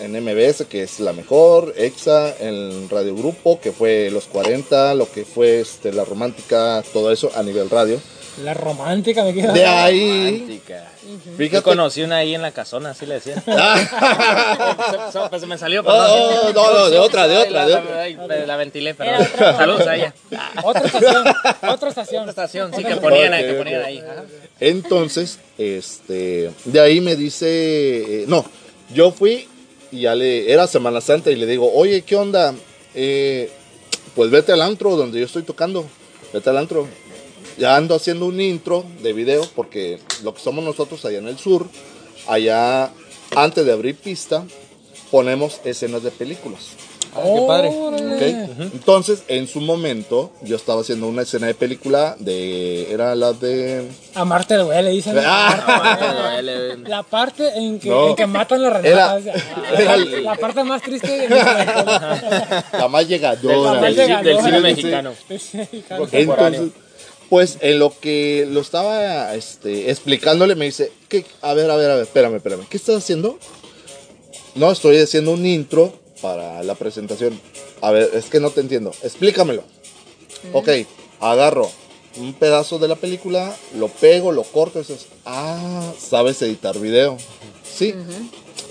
en 0.00 0.12
MBS, 0.12 0.66
que 0.66 0.82
es 0.82 1.00
la 1.00 1.12
mejor, 1.12 1.74
EXA, 1.76 2.36
en 2.40 2.88
Radio 2.88 3.14
Grupo, 3.14 3.60
que 3.60 3.72
fue 3.72 4.10
los 4.10 4.24
40, 4.24 4.94
lo 4.94 5.10
que 5.10 5.24
fue 5.24 5.60
este, 5.60 5.92
la 5.92 6.04
romántica, 6.04 6.82
todo 6.92 7.12
eso 7.12 7.30
a 7.34 7.42
nivel 7.42 7.70
radio. 7.70 8.00
La 8.42 8.52
romántica 8.54 9.24
me 9.24 9.32
queda. 9.32 9.52
De 9.52 9.64
ahí, 9.64 10.30
Romántica. 10.40 10.84
Yo 11.24 11.36
fíjate. 11.38 11.62
conocí 11.62 12.02
una 12.02 12.16
ahí 12.18 12.34
en 12.34 12.42
la 12.42 12.50
casona, 12.52 12.90
así 12.90 13.06
le 13.06 13.14
decían. 13.14 13.42
Ah, 13.48 15.08
Se- 15.10 15.18
se- 15.18 15.28
pues 15.28 15.40
se 15.40 15.46
me 15.46 15.56
salió, 15.56 15.82
Oh, 15.86 15.88
oh, 15.88 16.52
no, 16.52 16.72
no, 16.72 16.90
de 16.90 16.98
otra, 16.98 17.28
de 17.28 17.36
otra, 17.38 17.66
la- 17.66 17.66
de 17.66 18.16
la- 18.16 18.26
La, 18.26 18.46
la 18.46 18.56
ventilé, 18.56 18.92
otra. 18.92 19.24
Saludos 19.56 19.86
a 19.86 19.96
ella. 19.96 20.14
Otra 20.64 20.84
estación. 20.86 21.24
Otra 21.68 21.88
estación. 21.88 22.20
Otra 22.22 22.30
estación, 22.30 22.74
sí, 22.74 22.84
que 22.84 22.96
ponían 22.96 23.32
ahí, 23.32 23.44
que. 23.44 24.04
Ajá. 24.06 24.24
Entonces, 24.60 25.38
este, 25.58 26.50
de 26.64 26.80
ahí 26.80 27.00
me 27.00 27.16
dice, 27.16 28.22
eh, 28.22 28.24
no, 28.28 28.44
yo 28.92 29.12
fui 29.12 29.48
y 29.92 30.02
ya 30.02 30.14
le, 30.14 30.50
era 30.52 30.66
Semana 30.66 31.00
Santa 31.00 31.30
y 31.30 31.36
le 31.36 31.46
digo, 31.46 31.70
oye, 31.72 32.02
¿qué 32.02 32.16
onda? 32.16 32.54
Eh, 32.94 33.50
pues 34.14 34.30
vete 34.30 34.52
al 34.52 34.62
antro 34.62 34.96
donde 34.96 35.20
yo 35.20 35.26
estoy 35.26 35.42
tocando, 35.42 35.86
vete 36.32 36.50
al 36.50 36.56
antro. 36.58 36.88
Ya 37.58 37.76
ando 37.76 37.94
haciendo 37.94 38.26
un 38.26 38.40
intro 38.40 38.84
de 39.02 39.12
video 39.12 39.46
porque 39.54 39.98
lo 40.22 40.34
que 40.34 40.40
somos 40.40 40.62
nosotros 40.64 41.04
allá 41.04 41.18
en 41.18 41.28
el 41.28 41.38
sur, 41.38 41.66
allá 42.26 42.90
antes 43.34 43.64
de 43.64 43.72
abrir 43.72 43.96
pista, 43.96 44.44
ponemos 45.10 45.60
escenas 45.64 46.02
de 46.02 46.10
películas. 46.10 46.60
qué 47.14 47.44
padre. 47.46 47.70
Entonces, 48.74 49.22
en 49.28 49.48
su 49.48 49.60
momento, 49.62 50.30
yo 50.42 50.54
estaba 50.56 50.82
haciendo 50.82 51.06
una 51.08 51.22
escena 51.22 51.46
de 51.46 51.54
película 51.54 52.14
de, 52.18 52.92
era 52.92 53.14
la 53.14 53.32
de... 53.32 53.88
Amarte 54.14 54.54
duele, 54.56 54.90
dicen. 54.90 55.16
Ah. 55.24 56.38
La 56.86 57.02
parte 57.02 57.48
en 57.56 57.80
que, 57.80 57.88
No. 57.88 58.10
en 58.10 58.16
que 58.16 58.26
matan 58.26 58.62
la 58.62 58.80
Era- 58.80 59.16
renata. 59.18 59.96
la 60.22 60.34
parte 60.36 60.62
más 60.62 60.82
triste 60.82 61.08
de 61.10 61.20
mi 61.22 61.26
vida. 61.34 62.64
La 62.72 62.88
más 62.88 63.08
llegadora. 63.08 63.56
La 63.56 63.80
más 63.80 63.96
Del, 63.96 63.96
ci- 64.08 64.22
del 64.22 64.36
cine 64.40 64.56
Sí. 64.56 64.62
mexicano. 64.62 65.12
Entonces, 65.28 66.70
pues 67.28 67.58
en 67.60 67.78
lo 67.78 67.92
que 67.98 68.46
lo 68.50 68.60
estaba 68.60 69.34
este, 69.34 69.90
explicándole, 69.90 70.54
me 70.54 70.66
dice, 70.66 70.92
¿qué? 71.08 71.24
A 71.42 71.54
ver, 71.54 71.70
a 71.70 71.76
ver, 71.76 71.90
a 71.90 71.94
ver, 71.94 72.04
espérame, 72.04 72.36
espérame. 72.36 72.66
¿Qué 72.68 72.76
estás 72.76 72.96
haciendo? 72.96 73.38
No, 74.54 74.70
estoy 74.70 74.98
haciendo 74.98 75.32
un 75.32 75.44
intro 75.44 75.92
para 76.22 76.62
la 76.62 76.74
presentación. 76.74 77.38
A 77.80 77.90
ver, 77.90 78.10
es 78.14 78.26
que 78.26 78.40
no 78.40 78.50
te 78.50 78.60
entiendo. 78.60 78.92
Explícamelo. 79.02 79.64
Ok, 80.52 80.68
agarro 81.20 81.70
un 82.18 82.32
pedazo 82.34 82.78
de 82.78 82.88
la 82.88 82.96
película, 82.96 83.54
lo 83.76 83.88
pego, 83.88 84.32
lo 84.32 84.42
corto 84.42 84.78
y 84.78 84.82
dices, 84.82 85.06
ah, 85.24 85.92
sabes 85.98 86.40
editar 86.42 86.78
video. 86.78 87.18
Sí, 87.64 87.94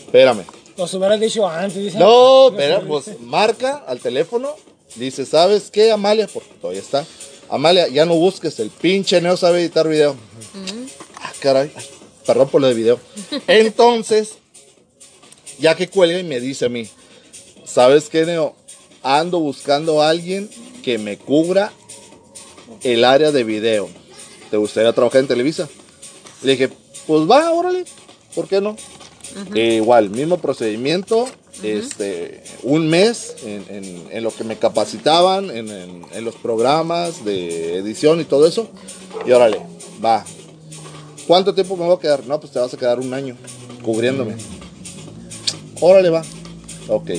espérame. 0.06 0.46
Los 0.78 0.94
hubieras 0.94 1.20
dicho 1.20 1.48
antes. 1.48 1.96
No, 1.96 2.52
pero 2.56 2.86
pues 2.88 3.20
marca 3.22 3.84
al 3.88 4.00
teléfono, 4.00 4.56
dice, 4.96 5.26
¿sabes 5.26 5.70
qué, 5.72 5.91
Amalia? 5.91 6.28
Porque 6.32 6.50
todavía 6.60 6.82
está. 6.82 7.06
Amalia, 7.49 7.88
ya 7.88 8.05
no 8.05 8.15
busques, 8.15 8.60
el 8.60 8.69
pinche 8.69 9.21
Neo 9.21 9.38
sabe 9.38 9.62
editar 9.62 9.88
video. 9.88 10.15
Ah, 11.21 11.31
caray, 11.39 11.71
ay, 11.75 11.86
perdón 12.25 12.49
por 12.49 12.62
lo 12.62 12.67
de 12.67 12.73
video. 12.73 12.99
Entonces, 13.47 14.36
ya 15.60 15.75
que 15.75 15.88
cuelga 15.88 16.19
y 16.19 16.23
me 16.23 16.39
dice 16.39 16.65
a 16.65 16.69
mí, 16.69 16.88
¿sabes 17.65 18.10
qué, 18.10 18.25
Neo? 18.25 18.55
Ando 19.03 19.39
buscando 19.39 20.01
a 20.01 20.10
alguien 20.10 20.49
que 20.84 20.97
me 20.97 21.17
cubra 21.17 21.71
el 22.84 23.03
área 23.03 23.31
de 23.31 23.43
video. 23.43 23.89
¿Te 24.49 24.58
gustaría 24.58 24.93
trabajar 24.93 25.21
en 25.21 25.27
Televisa? 25.27 25.69
Le 26.41 26.51
dije, 26.53 26.69
pues 27.05 27.29
va, 27.29 27.51
órale, 27.51 27.86
¿por 28.34 28.47
qué 28.47 28.62
no? 28.62 28.75
Eh, 29.53 29.75
igual, 29.75 30.10
mismo 30.10 30.38
procedimiento, 30.38 31.27
este, 31.63 32.44
un 32.63 32.88
mes 32.89 33.36
en, 33.44 33.65
en- 34.12 34.24
lo 34.24 34.32
que 34.34 34.44
me 34.44 34.58
capacitaban, 34.58 35.50
en, 35.50 35.70
en- 35.70 36.06
en 36.13 36.26
los 36.26 36.36
programas 36.36 37.24
de 37.26 37.78
edición 37.78 38.20
y 38.22 38.26
todo 38.26 38.48
eso. 38.48 38.68
Y 39.26 39.32
órale, 39.32 39.60
va. 40.04 40.26
¿Cuánto 41.28 41.54
tiempo 41.54 41.76
me 41.78 41.86
voy 41.86 41.96
a 41.96 42.00
quedar? 42.00 42.26
No, 42.26 42.39
pues 42.39 42.52
te 42.54 42.60
vas 42.60 42.74
a 42.74 42.78
quedar 42.78 43.00
un 43.00 43.13
año 43.13 43.36
cubriéndome. 43.84 44.36
Órale, 45.82 46.10
va. 46.10 46.24
Ok. 46.88 47.12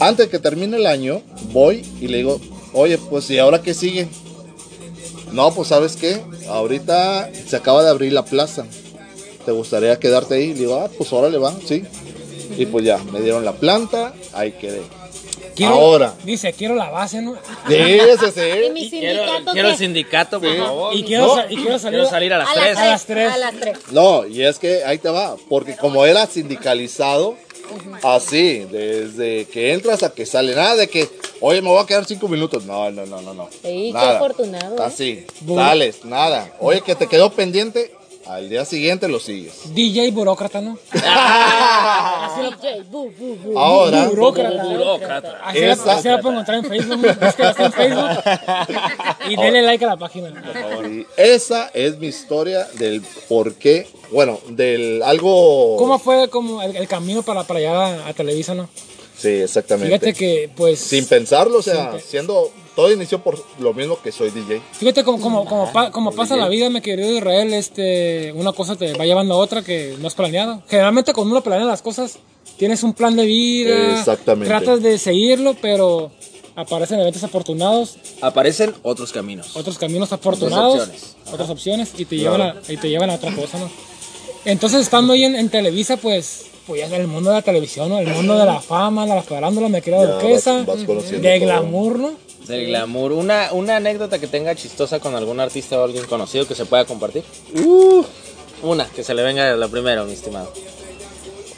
Antes 0.00 0.26
de 0.26 0.30
que 0.30 0.38
termine 0.38 0.76
el 0.76 0.86
año, 0.86 1.22
voy 1.52 1.84
y 2.00 2.08
le 2.08 2.18
digo, 2.18 2.40
oye, 2.72 2.98
pues 2.98 3.28
¿y 3.30 3.38
ahora 3.38 3.60
qué 3.62 3.74
sigue? 3.74 4.08
No, 5.32 5.52
pues 5.52 5.68
sabes 5.68 5.96
qué, 5.96 6.22
ahorita 6.48 7.30
se 7.48 7.56
acaba 7.56 7.82
de 7.82 7.90
abrir 7.90 8.12
la 8.12 8.24
plaza. 8.24 8.64
¿Te 9.44 9.52
gustaría 9.52 9.98
quedarte 9.98 10.34
ahí? 10.34 10.48
Le 10.48 10.60
digo, 10.60 10.76
ah, 10.76 10.88
pues 10.96 11.12
órale, 11.12 11.38
va, 11.38 11.54
sí. 11.66 11.82
Y 12.56 12.66
pues 12.66 12.84
ya, 12.84 12.98
me 12.98 13.20
dieron 13.20 13.44
la 13.44 13.52
planta, 13.52 14.12
ahí 14.32 14.52
quedé. 14.52 14.82
quiero, 15.54 15.74
Ahora. 15.74 16.14
Dice, 16.24 16.52
quiero 16.52 16.74
la 16.74 16.88
base, 16.90 17.20
¿no? 17.20 17.34
Sí, 17.68 17.74
sí, 18.34 18.40
¿Y 18.66 18.70
mi 18.70 18.88
Quiero, 18.90 19.18
sindicato 19.24 19.52
quiero 19.52 19.68
el 19.68 19.74
qué? 19.74 19.78
sindicato, 19.78 20.40
por 20.40 20.56
favor. 20.56 20.94
Y 20.94 21.02
quiero, 21.04 21.26
No. 21.26 21.34
sa- 21.36 21.46
y 21.52 21.56
quiero 21.56 21.78
salir, 21.78 21.98
Quiero 22.00 22.10
salir 22.10 22.32
a 22.32 22.38
las 22.38 22.48
A 22.48 22.52
3. 22.54 22.66
las 22.74 22.78
A 22.78 22.86
las 22.86 23.04
tres. 23.06 23.32
A 23.32 23.38
las 23.38 23.54
tres. 23.60 23.78
No, 23.92 24.26
y 24.26 24.42
es 24.42 24.58
que 24.58 24.84
ahí 24.84 24.98
te 24.98 25.08
va, 25.08 25.36
porque 25.48 25.76
como 25.76 26.04
era 26.06 26.26
sindicalizado, 26.26 27.36
así, 28.02 28.60
desde 28.70 29.46
que 29.46 29.72
entras 29.72 30.02
a 30.02 30.10
que 30.12 30.24
sale, 30.26 30.54
nada 30.54 30.76
de 30.76 30.88
que, 30.88 31.08
oye, 31.40 31.60
me 31.60 31.68
voy 31.68 31.82
a 31.82 31.86
quedar 31.86 32.04
cinco 32.06 32.28
minutos. 32.28 32.64
No, 32.64 32.90
no, 32.90 33.04
no, 33.06 33.20
no, 33.20 33.34
no. 33.34 33.48
Sí, 33.50 33.58
qué 33.62 33.90
Nada. 33.92 34.16
afortunado, 34.16 34.76
¿eh? 34.78 34.82
Así, 34.82 35.26
sales, 35.46 36.04
nada. 36.04 36.52
Oye, 36.60 36.80
que 36.82 36.94
te 36.94 37.06
quedó 37.06 37.30
pendiente, 37.32 37.92
al 38.28 38.48
día 38.48 38.64
siguiente 38.64 39.08
lo 39.08 39.18
sigues. 39.20 39.74
DJ 39.74 40.10
burócrata, 40.10 40.60
¿no? 40.60 40.78
DJ, 40.92 42.82
bu, 42.90 43.10
bu, 43.18 43.36
bu. 43.36 43.58
Ahora, 43.58 44.06
Burócrata. 44.08 44.64
Burócrata. 44.64 45.40
Así, 45.44 45.60
la, 45.60 45.72
así 45.72 46.08
la 46.08 46.20
puedo 46.20 46.34
encontrar 46.34 46.58
en 46.58 46.64
Facebook. 46.66 46.98
¿no? 46.98 47.26
Es 47.26 47.34
que 47.34 47.42
está 47.42 47.64
en 47.66 47.72
Facebook. 47.72 48.08
Y 49.30 49.36
denle 49.36 49.62
like 49.62 49.84
a 49.84 49.88
la 49.88 49.96
página. 49.96 50.30
y 50.88 51.06
esa 51.16 51.70
es 51.72 51.98
mi 51.98 52.08
historia 52.08 52.68
del 52.74 53.02
por 53.28 53.54
qué, 53.54 53.86
bueno, 54.12 54.38
del 54.48 55.02
algo... 55.02 55.76
¿Cómo 55.76 55.98
fue 55.98 56.28
como 56.28 56.62
el, 56.62 56.76
el 56.76 56.86
camino 56.86 57.22
para, 57.22 57.44
para 57.44 57.60
llegar 57.60 57.76
a, 57.76 58.08
a 58.08 58.12
Televisa, 58.12 58.54
no? 58.54 58.68
Sí, 59.16 59.28
exactamente. 59.28 59.98
Fíjate 59.98 60.14
que, 60.14 60.50
pues... 60.54 60.78
Sin 60.78 61.06
pensarlo, 61.06 61.58
o 61.58 61.62
sea, 61.62 61.98
siendo... 61.98 62.50
Todo 62.78 62.92
inició 62.92 63.18
por 63.20 63.42
lo 63.58 63.74
mismo 63.74 63.98
que 64.00 64.12
soy 64.12 64.30
DJ. 64.30 64.62
Fíjate 64.70 65.02
como, 65.02 65.20
como, 65.20 65.44
como, 65.46 65.72
pa- 65.72 65.90
como 65.90 66.12
pasa 66.12 66.36
la 66.36 66.46
vida, 66.48 66.70
mi 66.70 66.80
querido 66.80 67.12
Israel, 67.18 67.52
este, 67.52 68.32
una 68.36 68.52
cosa 68.52 68.76
te 68.76 68.92
va 68.92 69.04
llevando 69.04 69.34
a 69.34 69.38
otra 69.38 69.62
que 69.64 69.96
no 70.00 70.06
has 70.06 70.14
planeado. 70.14 70.62
Generalmente 70.68 71.12
cuando 71.12 71.32
uno 71.32 71.42
planea 71.42 71.66
las 71.66 71.82
cosas, 71.82 72.18
tienes 72.56 72.84
un 72.84 72.92
plan 72.92 73.16
de 73.16 73.26
vida, 73.26 73.98
Exactamente. 73.98 74.46
tratas 74.48 74.80
de 74.80 74.96
seguirlo, 74.98 75.56
pero 75.60 76.12
aparecen 76.54 77.00
eventos 77.00 77.24
afortunados, 77.24 77.96
Aparecen 78.20 78.72
otros 78.84 79.10
caminos. 79.10 79.56
otros 79.56 79.76
caminos 79.76 80.12
afortunados, 80.12 80.74
Otras 80.74 80.88
opciones. 80.90 81.16
otras 81.32 81.50
opciones 81.50 81.90
y 81.98 82.04
te, 82.04 82.16
llevan 82.16 82.40
a, 82.42 82.54
y 82.68 82.76
te 82.76 82.88
llevan 82.90 83.10
a 83.10 83.14
otra 83.14 83.34
cosa, 83.34 83.58
¿no? 83.58 83.68
Entonces 84.44 84.82
estando 84.82 85.14
ahí 85.14 85.24
en, 85.24 85.34
en 85.34 85.48
Televisa, 85.48 85.96
pues, 85.96 86.46
pues 86.64 86.80
ya 86.82 86.86
en 86.86 86.94
el 86.94 87.08
mundo 87.08 87.30
de 87.30 87.36
la 87.38 87.42
televisión, 87.42 87.88
¿no? 87.88 87.98
El 87.98 88.06
mundo 88.06 88.38
de 88.38 88.46
la 88.46 88.60
fama, 88.60 89.04
de 89.04 89.16
la 89.16 89.22
farándula, 89.24 89.68
me 89.68 89.82
queda 89.82 89.98
Ya 90.04 90.12
duquesa, 90.14 90.58
vas- 90.58 90.66
vas 90.66 90.84
conociendo 90.84 91.28
de 91.28 91.38
todo. 91.40 91.46
glamour, 91.48 91.98
¿no? 91.98 92.27
Del 92.48 92.66
glamour. 92.66 93.12
Una, 93.12 93.52
una 93.52 93.76
anécdota 93.76 94.18
que 94.18 94.26
tenga 94.26 94.54
chistosa 94.54 94.98
con 95.00 95.14
algún 95.14 95.38
artista 95.40 95.78
o 95.78 95.84
alguien 95.84 96.06
conocido 96.06 96.46
que 96.46 96.54
se 96.54 96.64
pueda 96.64 96.84
compartir. 96.86 97.22
Una, 98.62 98.86
que 98.88 99.04
se 99.04 99.14
le 99.14 99.22
venga 99.22 99.54
la 99.54 99.68
primera, 99.68 100.04
mi 100.04 100.12
estimado. 100.14 100.52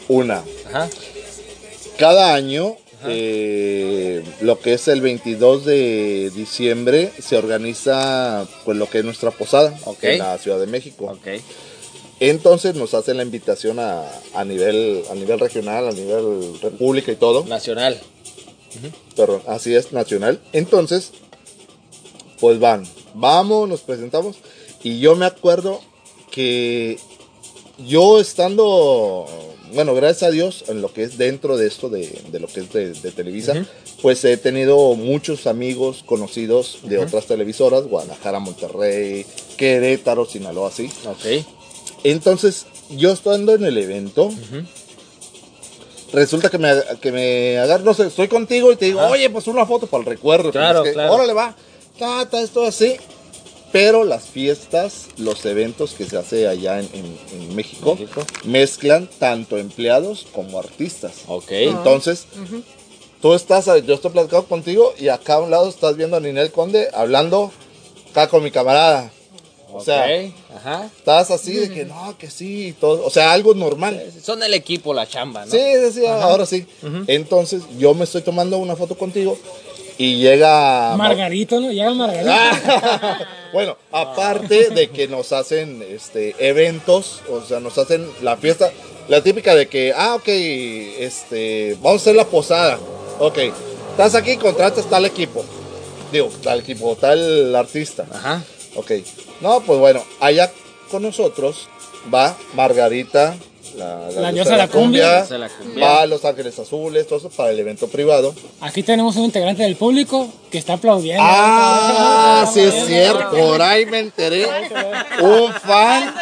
Una. 0.09 0.43
Ajá. 0.69 0.89
Cada 1.99 2.35
año, 2.35 2.77
eh, 3.07 4.23
lo 4.41 4.59
que 4.59 4.75
es 4.75 4.89
el 4.89 5.01
22 5.01 5.65
de 5.65 6.31
diciembre, 6.35 7.13
se 7.19 7.37
organiza 7.37 8.47
pues 8.65 8.77
lo 8.77 8.89
que 8.89 8.99
es 8.99 9.05
nuestra 9.05 9.31
posada 9.31 9.79
Ok. 9.85 10.05
en 10.05 10.19
la 10.19 10.37
Ciudad 10.39 10.59
de 10.59 10.67
México. 10.67 11.07
Ok. 11.07 11.41
Entonces 12.21 12.75
nos 12.75 12.93
hacen 12.93 13.17
la 13.17 13.23
invitación 13.23 13.79
a, 13.79 14.05
a 14.35 14.45
nivel 14.45 15.03
a 15.11 15.15
nivel 15.15 15.41
regional, 15.41 15.89
a 15.89 15.93
nivel 15.93 16.59
república 16.61 17.13
y 17.13 17.17
todo. 17.17 17.45
Nacional. 17.47 17.99
Perdón, 19.17 19.43
así 19.47 19.75
es, 19.75 19.93
nacional. 19.93 20.41
Entonces, 20.53 21.13
pues 22.41 22.59
van, 22.59 22.87
vamos, 23.15 23.69
nos 23.69 23.81
presentamos. 23.81 24.37
Y 24.83 25.01
yo 25.01 25.17
me 25.17 25.27
acuerdo 25.27 25.81
que 26.31 26.99
yo 27.87 28.21
estando, 28.21 29.27
bueno, 29.75 29.95
gracias 29.95 30.23
a 30.29 30.31
Dios, 30.31 30.65
en 30.69 30.81
lo 30.81 30.93
que 30.93 31.03
es 31.03 31.19
dentro 31.19 31.57
de 31.57 31.67
esto, 31.67 31.89
de, 31.89 32.21
de 32.31 32.41
lo 32.41 32.47
que 32.47 32.61
es 32.61 32.73
de, 32.73 32.93
de 32.93 33.11
Televisa, 33.11 33.67
pues 34.03 34.25
he 34.25 34.37
tenido 34.37 34.95
muchos 34.95 35.47
amigos 35.47 36.03
conocidos 36.05 36.79
de 36.85 36.99
otras 36.99 37.27
televisoras, 37.27 37.85
Guadalajara, 37.85 38.39
Monterrey, 38.39 39.27
Querétaro, 39.57 40.25
Sinaloa, 40.25 40.69
así. 40.69 40.91
Ok. 41.07 41.45
Entonces, 42.05 42.67
yo 42.91 43.13
estando 43.13 43.55
en 43.55 43.65
el 43.65 43.77
evento, 43.77 44.33
resulta 46.13 46.49
que 46.51 46.59
me, 46.59 46.73
que 47.01 47.13
me 47.13 47.59
agarro, 47.59 47.85
no 47.85 47.95
sé, 47.95 48.07
estoy 48.07 48.29
contigo 48.29 48.73
y 48.73 48.77
te 48.77 48.87
digo, 48.87 49.01
oye, 49.07 49.29
pues 49.31 49.47
una 49.47 49.67
foto 49.67 49.87
para 49.87 50.03
el 50.03 50.07
recuerdo. 50.07 50.51
Claro, 50.51 50.81
Pues, 50.81 50.91
que, 50.91 50.95
claro. 50.95 51.15
Órale, 51.15 51.33
va, 51.33 51.55
ta, 51.99 52.29
ta, 52.29 52.41
esto 52.41 52.65
así. 52.65 52.97
Pero 53.73 54.03
las 54.03 54.25
fiestas, 54.25 55.07
los 55.17 55.45
eventos 55.47 55.93
que 55.93 56.05
se 56.05 56.17
hace 56.17 56.49
allá 56.49 56.81
en, 56.81 56.89
en- 56.93 57.19
en 57.41 57.55
México, 57.55 57.95
México. 57.95 58.23
mezclan 58.43 59.09
tanto 59.21 59.59
empleados 59.59 60.27
como 60.33 60.59
artistas. 60.59 61.13
Ok. 61.29 61.51
Entonces, 61.53 62.27
tú 63.23 63.33
estás, 63.35 63.67
yo 63.87 63.95
estoy 63.95 64.11
platicando 64.11 64.47
contigo 64.49 64.93
y 64.99 65.07
acá 65.07 65.35
a 65.35 65.39
un 65.41 65.51
lado 65.53 65.69
estás 65.69 65.97
viendo 65.97 66.17
a 66.17 66.21
Ninel 66.21 66.51
Conde 66.51 66.89
hablando 66.93 67.53
acá 68.11 68.29
con 68.29 68.43
mi 68.43 68.51
camarada. 68.51 69.13
O 69.73 69.81
sea. 69.81 70.07
Ajá. 70.57 70.91
estás 70.97 71.31
así 71.31 71.55
de 71.55 71.71
que 71.71 71.85
no, 71.85 72.17
que 72.19 72.31
sí, 72.31 72.69
y 72.69 72.73
todo. 72.73 73.05
O 73.05 73.11
sea, 73.11 73.33
algo 73.33 73.55
normal. 73.55 74.03
Son 74.23 74.43
el 74.43 74.55
equipo, 74.55 74.95
la 74.95 75.07
chamba, 75.07 75.45
¿no? 75.45 75.51
Sí, 75.51 75.59
sí, 75.59 75.93
sí, 76.01 76.07
ahora 76.07 76.47
sí. 76.47 76.67
Entonces, 77.07 77.63
yo 77.79 77.95
me 77.95 78.05
estoy 78.05 78.23
tomando 78.23 78.59
una 78.59 78.77
foto 78.77 78.97
contigo 78.97 79.39
y 80.01 80.17
llega. 80.17 80.97
Margarito, 80.97 81.61
¿no? 81.61 81.71
Llega 81.71 81.93
Margarito. 81.93 82.33
Ah, 82.33 83.19
bueno, 83.53 83.77
aparte 83.93 84.71
de 84.71 84.89
que 84.89 85.09
nos 85.09 85.33
hacen 85.33 85.85
este 85.87 86.35
eventos, 86.39 87.21
o 87.31 87.43
sea, 87.43 87.61
nos 87.61 87.77
hacen 87.77 88.09
la 88.23 88.39
fiesta, 88.39 88.73
la 89.09 89.23
típica 89.23 89.55
de 89.55 89.69
que, 89.69 89.93
ah, 89.95 90.15
ok, 90.15 90.27
este, 90.27 91.77
vamos 91.83 92.01
a 92.01 92.03
hacer 92.03 92.17
la 92.17 92.25
posada. 92.25 92.79
Ok, 93.19 93.39
estás 93.91 94.15
aquí, 94.15 94.39
contratas 94.39 94.89
tal 94.89 95.05
equipo. 95.05 95.45
Digo, 96.11 96.31
tal 96.43 96.61
equipo, 96.61 96.97
tal 96.97 97.55
artista. 97.55 98.07
Ajá. 98.11 98.43
Ok. 98.75 98.93
No, 99.41 99.61
pues 99.61 99.79
bueno, 99.79 100.03
allá 100.21 100.53
con 100.91 101.03
nosotros 101.03 101.69
va 102.13 102.37
Margarita, 102.55 103.37
la, 103.77 104.11
La 104.11 104.33
diosa 104.33 104.53
de 104.53 104.57
la 104.57 104.69
cumbia. 104.69 105.17
Diosa 105.19 105.35
de 105.35 105.41
la 105.41 105.49
cumbia. 105.49 105.87
Va 105.87 106.07
Los 106.07 106.25
Ángeles 106.25 106.59
Azules, 106.59 107.07
todo 107.07 107.19
eso 107.19 107.31
para 107.31 107.51
el 107.51 107.59
evento 107.59 107.89
privado. 107.89 108.35
Aquí 108.61 108.83
tenemos 108.83 109.17
un 109.17 109.25
integrante 109.25 109.63
del 109.63 109.77
público 109.77 110.29
que 110.51 110.59
está 110.59 110.75
aplaudiendo. 110.75 111.23
Ah, 111.25 112.49
sí 112.53 112.61
es 112.61 112.87
cierto, 112.87 113.31
por 113.31 113.63
ahí 113.63 113.87
me 113.87 114.01
enteré. 114.01 114.47
Un 115.21 115.53
fan 115.53 116.15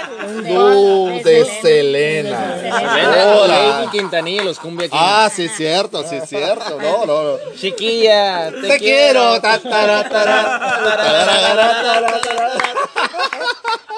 de 1.25 1.45
Selena. 1.63 2.59
Selena, 2.61 3.37
Hola. 3.41 3.81
Lady 3.81 3.99
Quintanilla 3.99 4.43
y 4.43 4.45
los 4.45 4.59
Cumbia. 4.59 4.89
Ah, 4.93 5.31
sí 5.35 5.45
es 5.45 5.57
cierto, 5.57 6.05
sí 6.09 6.17
es 6.17 6.29
cierto. 6.29 6.79
No, 6.81 7.07
no, 7.07 7.23
no. 7.23 7.39
Chiquilla, 7.59 8.51
te, 8.51 8.69
Te 8.69 8.79
quiero. 8.79 9.41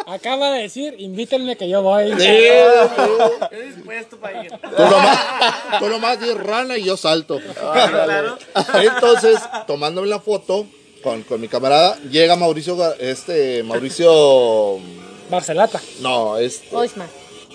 Acaba 0.07 0.51
de 0.51 0.63
decir, 0.63 0.97
invítenme 0.99 1.57
que 1.57 1.69
yo 1.69 1.83
voy. 1.83 2.13
Sí, 2.19 2.39
Estoy 3.51 3.69
dispuesto 3.73 4.17
para 4.19 4.45
ir. 4.45 4.51
Tú 4.53 4.83
nomás, 4.83 5.19
tú 5.81 5.89
nomás 5.89 6.21
di 6.21 6.33
rana 6.35 6.77
y 6.79 6.85
yo 6.85 6.97
salto. 6.97 7.41
Entonces, 8.75 9.39
tomándome 9.67 10.07
la 10.09 10.21
foto 10.21 10.67
con, 11.03 11.23
con 11.23 11.41
mi 11.41 11.49
camarada, 11.49 11.97
llega 12.11 12.37
Mauricio, 12.37 12.95
este, 12.99 13.63
Mauricio, 13.63 14.79
Barcelata. 15.31 15.81
no, 16.01 16.37
este, 16.39 16.75
Oisma. 16.75 17.07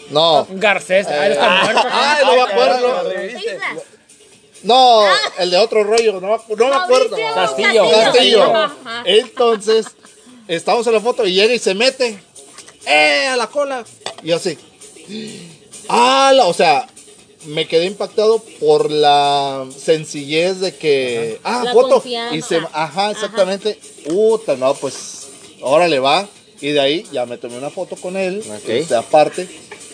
no, 0.09 0.47
Garcés. 0.51 1.07
Ah, 1.07 1.25
él 1.27 1.31
está 1.33 1.63
muerto. 1.63 1.81
ay, 1.91 2.25
no 2.25 2.35
me 2.35 2.41
acuerdo. 2.41 3.23
Islas. 3.23 3.61
No, 4.63 5.05
el 5.37 5.51
de 5.51 5.57
otro 5.57 5.83
rollo, 5.83 6.13
no, 6.19 6.21
me- 6.21 6.55
no 6.55 6.69
me 6.69 6.75
acuerdo. 6.75 7.15
Castillo. 7.35 7.85
Castillo. 7.91 8.53
Entonces, 9.05 9.85
estamos 10.47 10.87
en 10.87 10.93
la 10.93 11.01
foto 11.01 11.25
y 11.25 11.33
llega 11.33 11.53
y 11.53 11.59
se 11.59 11.75
mete. 11.75 12.19
¡Eh! 12.87 13.27
A 13.27 13.35
la 13.35 13.47
cola. 13.47 13.83
Y 14.23 14.31
así. 14.31 14.57
¡Ah! 15.89 16.31
la- 16.35 16.45
o 16.47 16.53
sea, 16.53 16.87
me 17.45 17.67
quedé 17.67 17.85
impactado 17.85 18.39
por 18.59 18.89
la 18.91 19.65
sencillez 19.77 20.59
de 20.59 20.75
que. 20.75 21.39
¡Ah! 21.43 21.61
La 21.65 21.73
foto. 21.73 21.95
confianza. 21.95 22.35
Y 22.35 22.41
se, 22.41 22.59
ajá, 22.73 23.11
exactamente. 23.11 23.79
Puta, 24.07 24.55
no, 24.55 24.73
pues. 24.73 25.27
Órale, 25.61 25.99
va. 25.99 26.27
Y 26.61 26.69
de 26.69 26.79
ahí 26.79 27.05
ya 27.11 27.25
me 27.25 27.37
tomé 27.37 27.57
una 27.57 27.69
foto 27.69 27.95
con 27.95 28.17
él. 28.17 28.43
Ok. 28.47 28.69
este, 28.69 28.95
aparte. 28.95 29.47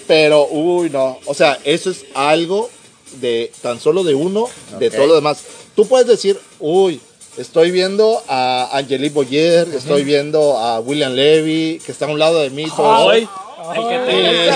Pero, 0.08 0.48
uy, 0.48 0.90
no. 0.90 1.20
O 1.26 1.34
sea, 1.34 1.58
eso 1.64 1.90
es 1.90 2.06
algo 2.14 2.70
de 3.20 3.52
tan 3.62 3.80
solo 3.80 4.04
de 4.04 4.14
uno, 4.16 4.48
de 4.80 4.90
todo 4.90 5.08
lo 5.08 5.16
demás. 5.16 5.40
Tú 5.76 5.88
puedes 5.88 6.08
decir, 6.08 6.40
uy, 6.60 7.00
estoy 7.38 7.72
viendo 7.72 8.22
a 8.28 8.70
Angelique 8.78 9.14
Boyer, 9.14 9.68
estoy 9.74 10.04
viendo 10.04 10.58
a 10.58 10.80
William 10.80 11.14
Levy, 11.14 11.82
que 11.86 11.92
está 11.92 12.06
a 12.06 12.10
un 12.10 12.20
lado 12.20 12.40
de 12.40 12.50
mí. 12.50 12.66
todo. 12.76 13.12
El 13.76 13.88
que 13.90 14.00
te- 14.06 14.48
Eh, 14.50 14.54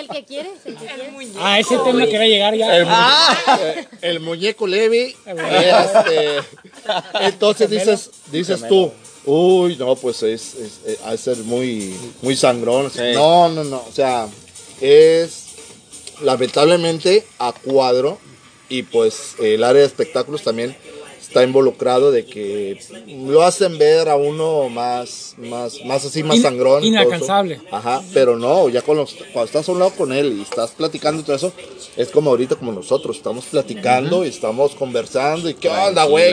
El 0.00 0.08
que 0.08 0.24
quiere, 0.24 0.50
el 0.64 0.74
que 0.76 0.84
quiere. 0.86 1.10
A 1.40 1.58
ese 1.58 1.76
tema 1.78 2.04
quería 2.06 2.26
llegar 2.26 2.54
ya. 2.54 2.76
el, 2.76 2.86
mu- 2.86 2.92
eh, 3.60 3.88
el 4.02 4.20
muñeco 4.20 4.66
Levy. 4.66 5.14
este, 5.26 6.38
entonces 7.20 7.70
dices, 7.70 8.10
dices 8.32 8.66
tú, 8.68 8.92
uy, 9.26 9.76
no, 9.76 9.96
pues 9.96 10.22
es, 10.22 10.54
es, 10.54 10.72
es- 10.86 10.98
ha 11.04 11.10
de 11.12 11.18
ser 11.18 11.36
muy, 11.38 11.94
muy 12.22 12.36
sangrón. 12.36 12.90
Sí. 12.90 13.12
No, 13.14 13.48
no, 13.48 13.64
no. 13.64 13.84
O 13.88 13.92
sea, 13.92 14.28
es 14.80 15.46
lamentablemente 16.22 17.26
a 17.38 17.52
cuadro 17.52 18.18
y 18.68 18.82
pues 18.82 19.34
el 19.40 19.64
área 19.64 19.80
de 19.82 19.86
espectáculos 19.86 20.42
también 20.42 20.76
está 21.30 21.44
involucrado 21.44 22.10
de 22.10 22.26
que 22.26 22.76
lo 23.06 23.42
hacen 23.44 23.78
ver 23.78 24.08
a 24.08 24.16
uno 24.16 24.68
más, 24.68 25.36
más, 25.38 25.76
más 25.84 26.04
así, 26.04 26.24
más 26.24 26.36
In- 26.38 26.42
sangrón. 26.42 26.82
inalcanzable. 26.82 27.60
Ajá, 27.70 28.02
pero 28.12 28.36
no, 28.36 28.68
ya 28.68 28.82
con 28.82 28.96
los, 28.96 29.14
cuando 29.32 29.44
estás 29.44 29.68
a 29.68 29.72
un 29.72 29.78
lado 29.78 29.92
con 29.92 30.12
él 30.12 30.36
y 30.38 30.42
estás 30.42 30.72
platicando 30.72 31.20
y 31.20 31.24
todo 31.24 31.36
eso, 31.36 31.52
es 31.96 32.08
como 32.08 32.30
ahorita 32.30 32.56
como 32.56 32.72
nosotros, 32.72 33.16
estamos 33.16 33.44
platicando 33.46 34.24
y 34.24 34.28
estamos 34.28 34.74
conversando 34.74 35.48
y 35.48 35.54
qué 35.54 35.68
onda, 35.68 36.04
güey, 36.04 36.32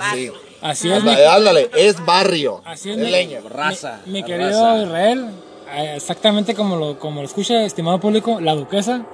así. 0.00 0.30
Así 0.62 0.90
es, 0.90 1.02
mi, 1.04 1.10
Ándale, 1.10 1.26
ándale, 1.26 1.70
es 1.76 2.04
barrio. 2.04 2.62
así 2.64 2.90
es, 2.90 2.96
es 2.98 3.04
mi- 3.04 3.10
leña. 3.10 3.40
Raza. 3.48 4.00
mi 4.06 4.20
la 4.20 4.26
querido 4.26 4.50
raza. 4.50 4.82
Israel, 4.82 5.26
eh, 5.74 5.92
exactamente 5.96 6.54
como 6.54 6.76
lo, 6.76 6.98
como 6.98 7.20
lo 7.20 7.26
escucha, 7.26 7.62
estimado 7.64 7.98
público, 8.00 8.40
la 8.40 8.54
duquesa. 8.54 9.06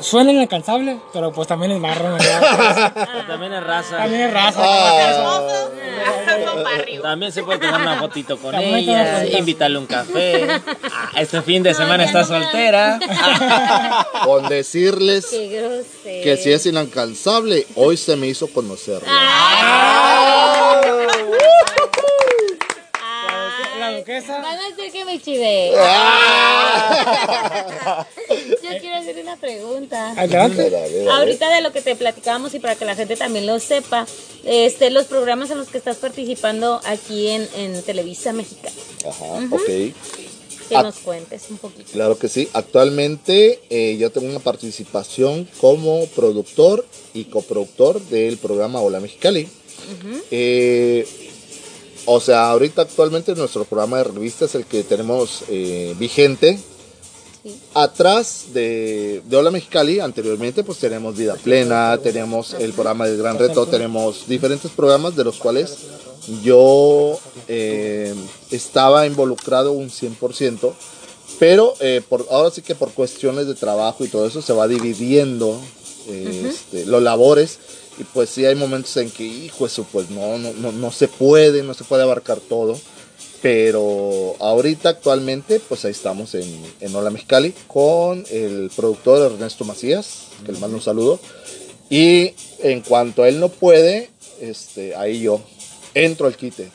Suena 0.00 0.32
inalcanzable, 0.32 0.98
pero 1.12 1.32
pues 1.32 1.46
también 1.48 1.72
es 1.72 1.80
barro. 1.80 2.12
¿verdad? 2.14 2.92
Pero 2.94 3.24
También 3.28 3.52
es 3.54 3.62
raza. 3.64 3.96
también 3.98 4.22
es 4.22 4.32
raza. 4.32 4.60
Ah, 4.62 5.68
barrio. 6.64 7.02
También 7.02 7.32
se 7.32 7.42
puede 7.42 7.58
tomar 7.58 7.80
una 7.80 7.98
fotito 7.98 8.36
con 8.38 8.52
También 8.52 8.76
ella, 8.76 9.24
invitarle 9.38 9.78
un 9.78 9.86
café. 9.86 10.46
Ah, 10.92 11.10
este 11.20 11.42
fin 11.42 11.62
de 11.62 11.74
semana 11.74 12.04
está 12.04 12.22
no 12.22 12.28
me- 12.28 12.42
soltera. 12.42 12.98
con 14.24 14.48
decirles 14.48 15.26
que 15.30 16.38
si 16.42 16.52
es 16.52 16.66
inalcanzable, 16.66 17.66
hoy 17.76 17.96
se 17.96 18.16
me 18.16 18.26
hizo 18.28 18.46
conocerla. 18.48 19.08
Ah. 19.10 20.80
Van 24.18 24.58
a 24.58 24.68
decir 24.68 24.90
que 24.92 25.04
me 25.04 25.20
chivé. 25.20 25.72
Ah. 25.78 26.96
Yo 28.28 28.78
quiero 28.80 28.96
hacer 28.96 29.18
una 29.22 29.36
pregunta. 29.36 30.10
Adelante. 30.16 30.72
Ahorita 31.10 31.54
de 31.54 31.60
lo 31.60 31.72
que 31.72 31.80
te 31.80 31.94
platicábamos 31.94 32.52
y 32.54 32.58
para 32.58 32.74
que 32.74 32.84
la 32.84 32.96
gente 32.96 33.16
también 33.16 33.46
lo 33.46 33.60
sepa, 33.60 34.06
este, 34.44 34.90
los 34.90 35.06
programas 35.06 35.50
en 35.50 35.58
los 35.58 35.68
que 35.68 35.78
estás 35.78 35.98
participando 35.98 36.80
aquí 36.84 37.28
en, 37.28 37.48
en 37.56 37.80
Televisa 37.82 38.32
Mexicana. 38.32 38.74
Ajá, 39.08 39.48
ok. 39.50 39.66
Que 40.68 40.74
nos 40.82 40.98
cuentes 40.98 41.50
un 41.50 41.58
poquito. 41.58 41.90
Claro 41.92 42.18
que 42.18 42.28
sí. 42.28 42.48
Actualmente 42.52 43.60
eh, 43.70 43.96
yo 43.98 44.10
tengo 44.10 44.28
una 44.28 44.40
participación 44.40 45.48
como 45.60 46.06
productor 46.08 46.86
y 47.12 47.24
coproductor 47.24 48.00
del 48.02 48.38
programa 48.38 48.80
Hola 48.80 49.00
Mexicali. 49.00 49.48
Eh, 50.30 51.06
o 52.06 52.20
sea, 52.20 52.50
ahorita 52.50 52.82
actualmente 52.82 53.34
nuestro 53.34 53.64
programa 53.64 53.98
de 53.98 54.04
revista 54.04 54.44
es 54.44 54.54
el 54.54 54.64
que 54.64 54.82
tenemos 54.82 55.44
eh, 55.48 55.94
vigente. 55.98 56.58
Sí. 57.42 57.58
Atrás 57.72 58.46
de, 58.52 59.22
de 59.24 59.36
Hola 59.36 59.50
Mexicali, 59.50 59.98
anteriormente 59.98 60.62
pues 60.62 60.78
tenemos 60.78 61.16
Vida 61.16 61.36
Plena, 61.36 61.98
tenemos 62.02 62.54
el 62.54 62.72
programa 62.72 63.06
del 63.06 63.16
Gran 63.16 63.38
Reto, 63.38 63.66
tenemos 63.66 64.28
diferentes 64.28 64.70
programas 64.70 65.16
de 65.16 65.24
los 65.24 65.38
cuales 65.38 65.78
yo 66.42 67.18
eh, 67.48 68.14
estaba 68.50 69.06
involucrado 69.06 69.72
un 69.72 69.90
100%, 69.90 70.72
pero 71.38 71.74
eh, 71.80 72.02
por, 72.06 72.26
ahora 72.30 72.50
sí 72.50 72.62
que 72.62 72.74
por 72.74 72.92
cuestiones 72.92 73.46
de 73.46 73.54
trabajo 73.54 74.04
y 74.04 74.08
todo 74.08 74.26
eso 74.26 74.42
se 74.42 74.52
va 74.52 74.68
dividiendo 74.68 75.58
eh, 76.08 76.50
este, 76.50 76.86
los 76.86 77.02
labores 77.02 77.58
y 78.00 78.04
pues 78.04 78.30
sí 78.30 78.46
hay 78.46 78.54
momentos 78.54 78.96
en 78.96 79.10
que, 79.10 79.24
hijo, 79.24 79.66
eso 79.66 79.86
pues 79.92 80.08
no, 80.08 80.38
no, 80.38 80.54
no, 80.54 80.72
no 80.72 80.90
se 80.90 81.06
puede, 81.06 81.62
no 81.62 81.74
se 81.74 81.84
puede 81.84 82.02
abarcar 82.02 82.40
todo. 82.40 82.78
Pero 83.42 84.36
ahorita 84.38 84.88
actualmente, 84.88 85.60
pues 85.60 85.84
ahí 85.84 85.90
estamos 85.90 86.34
en, 86.34 86.48
en 86.80 86.94
Hola 86.94 87.10
Mexicali 87.10 87.54
con 87.66 88.24
el 88.30 88.70
productor 88.74 89.32
Ernesto 89.32 89.66
Macías, 89.66 90.28
que 90.46 90.52
le 90.52 90.58
mando 90.58 90.78
un 90.78 90.82
saludo. 90.82 91.20
Y 91.90 92.32
en 92.60 92.80
cuanto 92.80 93.26
él 93.26 93.38
no 93.38 93.50
puede, 93.50 94.08
este, 94.40 94.96
ahí 94.96 95.20
yo 95.20 95.42
entro 95.92 96.26
al 96.26 96.36
quite. 96.36 96.70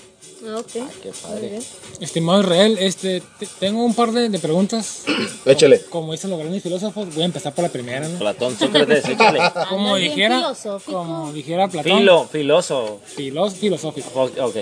Ok. 0.53 0.71
Qué 0.71 1.11
bien. 1.41 1.63
Estimado 1.99 2.41
Israel, 2.41 2.77
este, 2.79 3.21
te- 3.39 3.47
tengo 3.59 3.83
un 3.83 3.93
par 3.93 4.11
de, 4.11 4.29
de 4.29 4.39
preguntas. 4.39 5.03
Échale. 5.45 5.81
Como 5.89 6.11
dicen 6.11 6.29
los 6.29 6.39
grandes 6.39 6.61
filósofos, 6.61 7.13
voy 7.13 7.23
a 7.23 7.25
empezar 7.25 7.53
por 7.53 7.63
la 7.63 7.69
primera, 7.71 8.07
¿no? 8.07 8.19
Platón, 8.19 8.57
Sócrates, 8.57 9.05
échale. 9.09 9.39
Como 9.69 9.95
bien 9.95 10.09
dijera, 10.09 10.37
filosófico. 10.37 10.97
como 10.97 11.31
dijera 11.33 11.67
Platón, 11.67 11.97
Filo, 11.99 12.27
filoso. 12.31 12.99
filós- 13.17 13.53
filosófico. 13.53 14.09
Ok. 14.23 14.31
ok. 14.39 14.55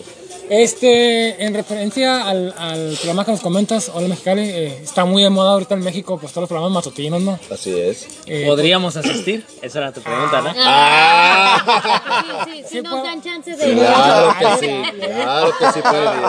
Este, 0.50 1.44
en 1.44 1.54
referencia 1.54 2.28
al, 2.28 2.54
al 2.58 2.94
programa 2.96 3.26
que 3.26 3.32
nos 3.32 3.42
comentas, 3.42 3.90
Hola 3.94 4.08
Mexicali, 4.08 4.42
eh, 4.44 4.80
está 4.84 5.06
muy 5.06 5.24
de 5.24 5.30
moda 5.30 5.52
ahorita 5.52 5.74
en 5.74 5.82
México, 5.84 6.18
pues 6.20 6.32
todos 6.34 6.44
los 6.44 6.50
programas 6.50 6.74
matutinos, 6.74 7.22
¿no? 7.22 7.40
Así 7.52 7.78
es. 7.80 8.08
Eh, 8.26 8.46
¿Podríamos 8.46 8.96
asistir? 8.98 9.46
Esa 9.62 9.80
era 9.80 9.92
tu 9.94 10.02
pregunta, 10.02 10.42
¿no? 10.42 10.54
Ah, 10.58 12.44
sí, 12.46 12.52
sí, 12.52 12.64
sí, 12.64 12.76
Sí 12.76 12.82
nos 12.82 13.04
dan 13.04 13.22
chance 13.22 13.56
de... 13.56 13.74
Claro 13.74 14.36
que 14.40 14.66
sí, 14.66 14.84
claro 15.00 15.52
que 15.58 15.72
sí 15.72 15.80
puede 15.82 16.04
ir. 16.04 16.22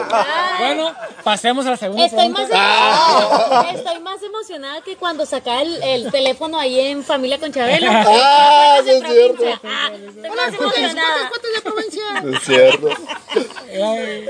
Bueno, 0.58 0.92
pasemos 1.24 1.66
a 1.66 1.70
la 1.70 1.76
segunda 1.76 2.04
Estoy 2.06 2.28
más, 2.28 2.40
emocionada, 2.40 3.70
estoy 3.72 4.00
más 4.00 4.22
emocionada 4.22 4.80
que 4.82 4.96
cuando 4.96 5.26
sacaba 5.26 5.62
el, 5.62 5.82
el 5.82 6.10
teléfono 6.10 6.58
ahí 6.58 6.78
en 6.80 7.02
Familia 7.04 7.38
con 7.38 7.52
Chabelo. 7.52 7.88
Ah, 7.90 8.76
sí 8.80 8.86
de 8.86 8.96
es 8.98 9.02
cierto. 9.02 9.36
provincia. 9.36 9.60
Ah, 9.64 9.90
estoy 9.94 10.30
más 10.30 10.54
emocionada. 10.54 11.30
Es 12.34 12.42
cierto. 12.44 12.88
Eh, 13.76 14.28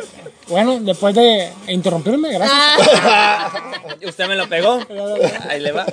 bueno, 0.49 0.79
después 0.81 1.15
de 1.15 1.51
interrumpirme, 1.69 2.33
gracias. 2.33 2.59
Ah, 3.03 3.53
¿Usted 4.07 4.27
me 4.29 4.37
lo 4.37 4.49
pegó? 4.49 4.79
Ahí 5.49 5.61
le 5.61 5.73
va. 5.73 5.87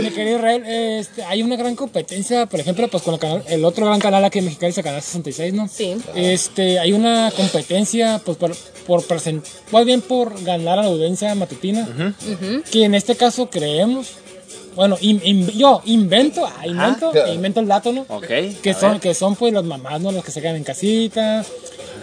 Mi 0.00 0.10
querido 0.10 0.36
Israel, 0.38 0.62
este, 0.66 1.24
hay 1.24 1.42
una 1.42 1.56
gran 1.56 1.76
competencia, 1.76 2.46
por 2.46 2.60
ejemplo, 2.60 2.88
pues 2.88 3.02
con 3.02 3.14
el, 3.14 3.20
canal- 3.20 3.44
el 3.48 3.64
otro 3.64 3.86
gran 3.86 3.98
canal 4.00 4.24
aquí 4.24 4.38
en 4.40 4.46
Mexicali 4.46 4.70
es 4.70 4.78
el 4.78 4.84
canal 4.84 5.02
66, 5.02 5.54
¿no? 5.54 5.68
Sí. 5.68 5.96
Este, 6.14 6.78
hay 6.78 6.92
una 6.92 7.32
competencia, 7.36 8.20
pues 8.24 8.36
por, 8.36 8.54
por 8.86 9.02
present- 9.02 9.44
más 9.70 9.84
bien 9.84 10.00
por 10.00 10.42
ganar 10.42 10.78
a 10.78 10.82
la 10.82 10.88
audiencia 10.88 11.34
matutina, 11.34 11.86
que 12.70 12.84
en 12.84 12.94
este 12.94 13.16
caso 13.16 13.48
creemos, 13.50 14.08
bueno, 14.74 14.96
in- 15.00 15.20
in- 15.24 15.48
yo 15.50 15.80
invento, 15.86 16.46
ah, 16.46 16.66
invento, 16.66 17.12
invento 17.32 17.60
el 17.60 17.66
dato, 17.68 17.92
¿no? 17.92 18.04
ok. 18.08 18.26
Que 18.62 18.74
son, 18.78 18.92
ver. 18.92 19.00
que 19.00 19.14
son 19.14 19.36
pues 19.36 19.52
las 19.52 19.64
mamás, 19.64 20.00
¿no? 20.00 20.12
Las 20.12 20.24
que 20.24 20.30
se 20.30 20.40
quedan 20.40 20.56
en 20.56 20.64
casita. 20.64 21.44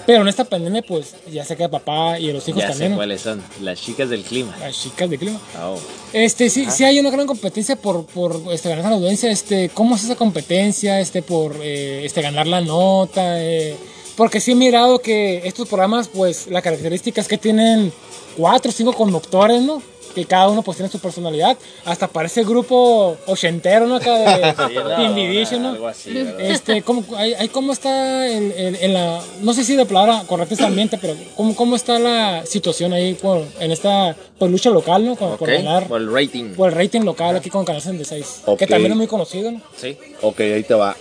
Pero 0.08 0.22
en 0.22 0.30
esta 0.30 0.46
pandemia, 0.46 0.82
pues 0.82 1.16
ya 1.30 1.44
se 1.44 1.58
queda 1.58 1.70
papá 1.70 2.18
y 2.18 2.32
los 2.32 2.48
hijos 2.48 2.62
Ya 2.62 2.68
sé 2.68 2.74
también, 2.74 2.96
cuáles 2.96 3.22
son. 3.22 3.44
Las 3.62 3.82
chicas 3.82 4.10
del 4.10 4.24
clima. 4.24 4.56
Las 4.58 4.82
chicas 4.82 5.10
de 5.10 5.18
clima. 5.18 5.40
Oh. 5.62 5.78
Este, 6.14 6.50
sí, 6.50 6.66
sí 6.72 6.86
hay 6.86 6.98
una 7.00 7.10
gran 7.12 7.28
competencia 7.28 7.76
por, 7.76 8.06
por 8.06 8.42
este, 8.54 8.70
ganar 8.70 8.86
la 8.86 8.96
audiencia. 8.96 9.30
Este, 9.30 9.70
¿Cómo 9.70 9.98
es 9.98 10.06
esa 10.06 10.16
competencia? 10.16 11.02
Este, 11.02 11.22
por 11.22 11.58
eh, 11.62 12.06
este, 12.06 12.22
ganar 12.22 12.48
la 12.48 12.62
nota. 12.62 13.44
eh, 13.44 13.76
porque 14.16 14.40
sí 14.40 14.54
he 14.54 14.56
mirado 14.56 15.00
que 15.00 15.42
estos 15.46 15.68
programas, 15.68 16.08
pues, 16.08 16.48
la 16.48 16.62
característica 16.62 17.22
es 17.22 17.28
que 17.28 17.38
tienen 17.38 17.94
cuatro 18.36 18.72
o 18.72 18.74
cinco 18.74 18.94
conductores, 18.94 19.62
¿no? 19.62 19.82
Que 20.18 20.26
cada 20.26 20.50
uno 20.50 20.64
pues 20.64 20.78
tiene 20.78 20.92
su 20.92 20.98
personalidad. 20.98 21.56
Hasta 21.86 22.08
parece 22.08 22.44
grupo 22.44 23.16
ochentero, 23.28 23.86
¿no? 23.86 23.98
Acá 23.98 24.16
de 24.18 24.52
Sí, 24.68 24.74
no, 24.74 24.96
Team 24.96 25.14
Division, 25.14 25.62
¿no? 25.62 25.70
Algo 25.70 25.88
así, 25.88 26.12
¿verdad? 26.12 26.42
Este, 26.42 26.82
¿cómo, 26.82 27.04
hay, 27.16 27.36
hay- 27.36 27.50
¿cómo 27.50 27.72
está 27.72 28.28
en 28.28 28.94
la, 28.94 29.22
no 29.42 29.54
sé 29.54 29.64
si 29.64 29.76
de 29.76 29.86
palabra 29.86 30.24
correcta 30.26 30.56
es 30.56 30.62
ambiente, 30.62 30.98
pero 31.00 31.14
¿cómo, 31.36 31.56
cómo 31.56 31.76
está 31.76 32.00
la 32.00 32.44
situación 32.48 32.94
ahí 32.94 33.14
por- 33.14 33.44
en 33.60 33.72
esta 33.72 34.16
pues, 34.40 34.50
lucha 34.50 34.72
local, 34.72 35.06
¿no? 35.06 35.16
Por, 35.16 35.38
por 35.38 35.52
ganar, 35.52 35.88
por 35.88 36.02
el 36.02 36.12
rating. 36.12 36.56
por 36.56 36.70
el 36.70 36.76
rating 36.76 37.02
local 37.02 37.36
aquí 37.36 37.52
con 37.52 37.64
Canal 37.64 37.84
66, 37.84 38.42
Ok. 38.48 38.58
que 38.58 38.66
también 38.66 38.94
es 38.94 38.98
muy 38.98 39.06
conocido, 39.08 39.52
¿no? 39.52 39.62
Sí. 39.76 39.96
Ok, 40.24 40.40
ahí 40.40 40.64
te 40.64 40.74
va. 40.74 40.96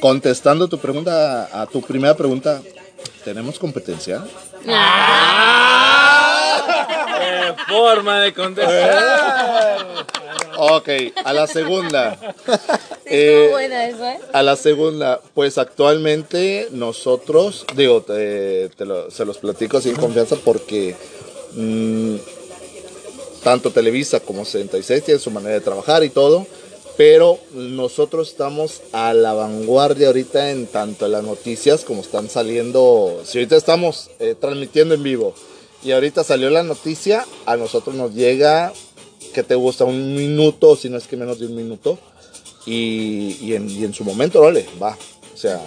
Contestando 0.00 0.66
tu 0.66 0.78
pregunta, 0.78 1.48
a 1.62 1.66
tu 1.66 1.80
primera 1.80 2.16
pregunta, 2.16 2.60
¿tenemos 3.28 3.58
competencia? 3.58 4.24
Eh, 7.20 7.54
forma 7.68 8.20
de 8.20 8.32
contestar. 8.32 9.86
Ok, 10.56 10.88
a 11.24 11.32
la 11.34 11.46
segunda. 11.46 12.18
Eh, 13.04 13.48
buena 13.50 13.84
eso, 13.86 14.04
¿eh? 14.04 14.18
A 14.32 14.42
la 14.42 14.56
segunda, 14.56 15.20
pues 15.34 15.58
actualmente 15.58 16.68
nosotros, 16.72 17.66
digo, 17.74 18.00
te, 18.02 18.70
te 18.70 18.84
lo- 18.86 19.10
se 19.10 19.24
los 19.26 19.36
platico 19.38 19.80
sin 19.80 19.94
confianza 19.94 20.36
porque 20.42 20.96
mm, 21.52 22.16
tanto 23.44 23.70
Televisa 23.70 24.20
como 24.20 24.44
66 24.46 25.04
tienen 25.04 25.20
su 25.20 25.30
manera 25.30 25.54
de 25.54 25.60
trabajar 25.60 26.02
y 26.02 26.08
todo, 26.10 26.46
pero 26.98 27.38
nosotros 27.54 28.28
estamos 28.28 28.82
a 28.92 29.14
la 29.14 29.32
vanguardia 29.32 30.08
ahorita 30.08 30.50
en 30.50 30.66
tanto 30.66 31.06
en 31.06 31.12
las 31.12 31.22
noticias 31.24 31.84
como 31.84 32.02
están 32.02 32.28
saliendo, 32.28 33.22
si 33.24 33.38
ahorita 33.38 33.56
estamos 33.56 34.10
eh, 34.18 34.34
transmitiendo 34.38 34.94
en 34.94 35.02
vivo 35.04 35.32
y 35.84 35.92
ahorita 35.92 36.24
salió 36.24 36.50
la 36.50 36.64
noticia, 36.64 37.24
a 37.46 37.56
nosotros 37.56 37.94
nos 37.94 38.12
llega, 38.14 38.72
que 39.32 39.42
te 39.44 39.54
gusta? 39.54 39.84
Un 39.84 40.16
minuto, 40.16 40.74
si 40.74 40.90
no 40.90 40.98
es 40.98 41.06
que 41.06 41.16
menos 41.16 41.38
de 41.38 41.46
un 41.46 41.54
minuto 41.54 41.98
y, 42.66 43.36
y 43.40 43.54
en, 43.54 43.70
y 43.70 43.84
en 43.84 43.94
su 43.94 44.02
momento, 44.04 44.40
órale, 44.40 44.66
va. 44.82 44.98
O 45.32 45.36
sea, 45.36 45.60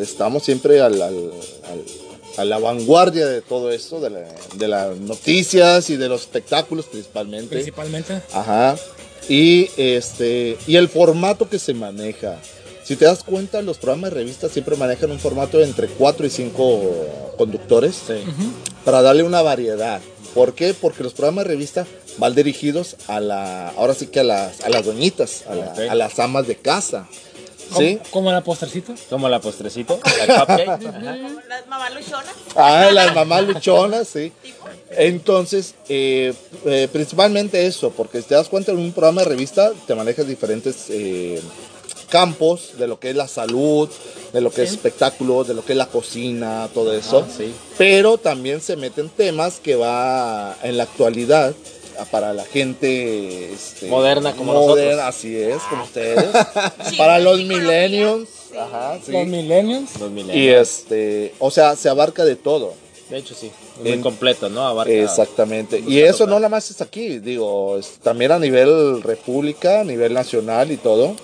estamos 0.00 0.42
siempre 0.44 0.80
al, 0.80 1.00
al- 1.02 1.32
al- 1.70 1.84
a 2.36 2.44
la 2.44 2.58
vanguardia 2.58 3.26
de 3.26 3.42
todo 3.42 3.70
esto, 3.70 4.00
de, 4.00 4.10
la- 4.10 4.34
de 4.56 4.66
las 4.66 4.96
noticias 4.96 5.90
y 5.90 5.96
de 5.96 6.08
los 6.08 6.22
espectáculos 6.22 6.86
principalmente. 6.86 7.48
Principalmente. 7.54 8.20
Ajá. 8.32 8.76
Y 9.28 9.70
este 9.76 10.58
y 10.66 10.76
el 10.76 10.88
formato 10.88 11.48
que 11.48 11.58
se 11.58 11.74
maneja. 11.74 12.36
Si 12.84 12.96
te 12.96 13.06
das 13.06 13.24
cuenta, 13.24 13.62
los 13.62 13.78
programas 13.78 14.10
de 14.10 14.16
revista 14.16 14.48
siempre 14.50 14.76
manejan 14.76 15.10
un 15.10 15.18
formato 15.18 15.56
de 15.58 15.64
entre 15.64 15.86
4 15.88 16.26
y 16.26 16.30
5 16.30 17.34
conductores 17.38 17.94
Sí. 18.06 18.14
para 18.84 19.00
darle 19.00 19.22
una 19.22 19.40
variedad. 19.40 20.00
¿Por 20.34 20.54
qué? 20.54 20.74
Porque 20.74 21.02
los 21.02 21.14
programas 21.14 21.44
de 21.46 21.50
revista 21.52 21.86
van 22.18 22.34
dirigidos 22.34 22.96
a 23.06 23.20
la, 23.20 23.68
ahora 23.70 23.94
sí 23.94 24.08
que 24.08 24.20
a 24.20 24.24
las, 24.24 24.60
a 24.60 24.68
las 24.68 24.84
doñitas, 24.84 25.44
a, 25.48 25.54
la- 25.54 25.66
Ok. 25.72 25.78
a 25.88 25.94
las 25.94 26.18
amas 26.18 26.46
de 26.46 26.56
casa. 26.56 27.06
¿Sí? 27.78 27.98
Como, 28.10 28.30
la 28.30 28.42
postrecito. 28.44 28.94
Como 29.08 29.28
la 29.30 29.40
postrecito, 29.40 29.98
la 30.28 30.40
cupcake. 30.44 30.82
Las 31.48 31.66
mamás 31.66 31.94
luchonas. 31.94 32.34
Ah, 32.54 32.90
las 32.92 33.14
mamás 33.14 33.44
luchonas, 33.44 34.06
sí. 34.08 34.30
Entonces, 34.90 35.74
eh, 35.88 36.32
eh, 36.66 36.88
principalmente 36.92 37.66
eso, 37.66 37.90
porque 37.90 38.22
si 38.22 38.28
te 38.28 38.34
das 38.34 38.48
cuenta 38.48 38.72
en 38.72 38.78
un 38.78 38.92
programa 38.92 39.22
de 39.22 39.28
revista 39.28 39.72
te 39.86 39.94
manejas 39.94 40.26
diferentes 40.28 40.86
eh, 40.88 41.40
campos 42.10 42.72
de 42.78 42.86
lo 42.86 43.00
que 43.00 43.10
es 43.10 43.16
la 43.16 43.26
salud, 43.26 43.88
de 44.32 44.40
lo 44.40 44.50
que 44.50 44.62
es 44.62 44.70
espectáculo, 44.72 45.42
de 45.44 45.54
lo 45.54 45.64
que 45.64 45.72
es 45.72 45.78
la 45.78 45.86
cocina, 45.86 46.68
todo 46.72 46.92
eso. 46.94 47.26
Ah, 47.28 47.32
sí. 47.36 47.52
Pero 47.76 48.18
también 48.18 48.60
se 48.60 48.76
meten 48.76 49.08
temas 49.08 49.58
que 49.58 49.74
va 49.76 50.56
en 50.62 50.76
la 50.76 50.84
actualidad 50.84 51.54
para 52.10 52.32
la 52.34 52.44
gente 52.44 53.52
este, 53.52 53.86
Moderna 53.86 54.32
como 54.34 54.52
moderna, 54.52 55.06
nosotros. 55.06 55.08
así 55.08 55.36
es, 55.36 55.62
como 55.62 55.84
ustedes. 55.84 56.26
para 56.98 57.18
los 57.20 57.38
millennials, 57.44 58.28
ajá, 58.58 58.98
sí. 59.04 59.12
Los 59.12 59.26
millennials. 59.26 59.98
Los 60.00 60.10
Y 60.10 60.12
millennials. 60.12 60.68
este, 60.68 61.34
o 61.38 61.50
sea, 61.50 61.74
se 61.76 61.88
abarca 61.88 62.24
de 62.24 62.36
todo. 62.36 62.74
De 63.10 63.18
hecho, 63.18 63.34
sí. 63.34 63.50
Muy 63.80 63.92
En- 63.92 64.02
completo, 64.02 64.48
¿no? 64.48 64.66
Abarca. 64.66 64.92
Exactamente. 64.92 65.82
Y 65.86 66.00
eso 66.00 66.26
no 66.26 66.36
nada 66.36 66.48
más 66.48 66.70
es 66.70 66.80
aquí, 66.80 67.18
digo, 67.18 67.76
es 67.78 67.98
también 68.02 68.30
a 68.32 68.38
nivel 68.38 69.02
república, 69.02 69.80
a 69.80 69.84
nivel 69.84 70.12
nacional 70.14 70.70
y 70.70 70.76
todo. 70.76 71.16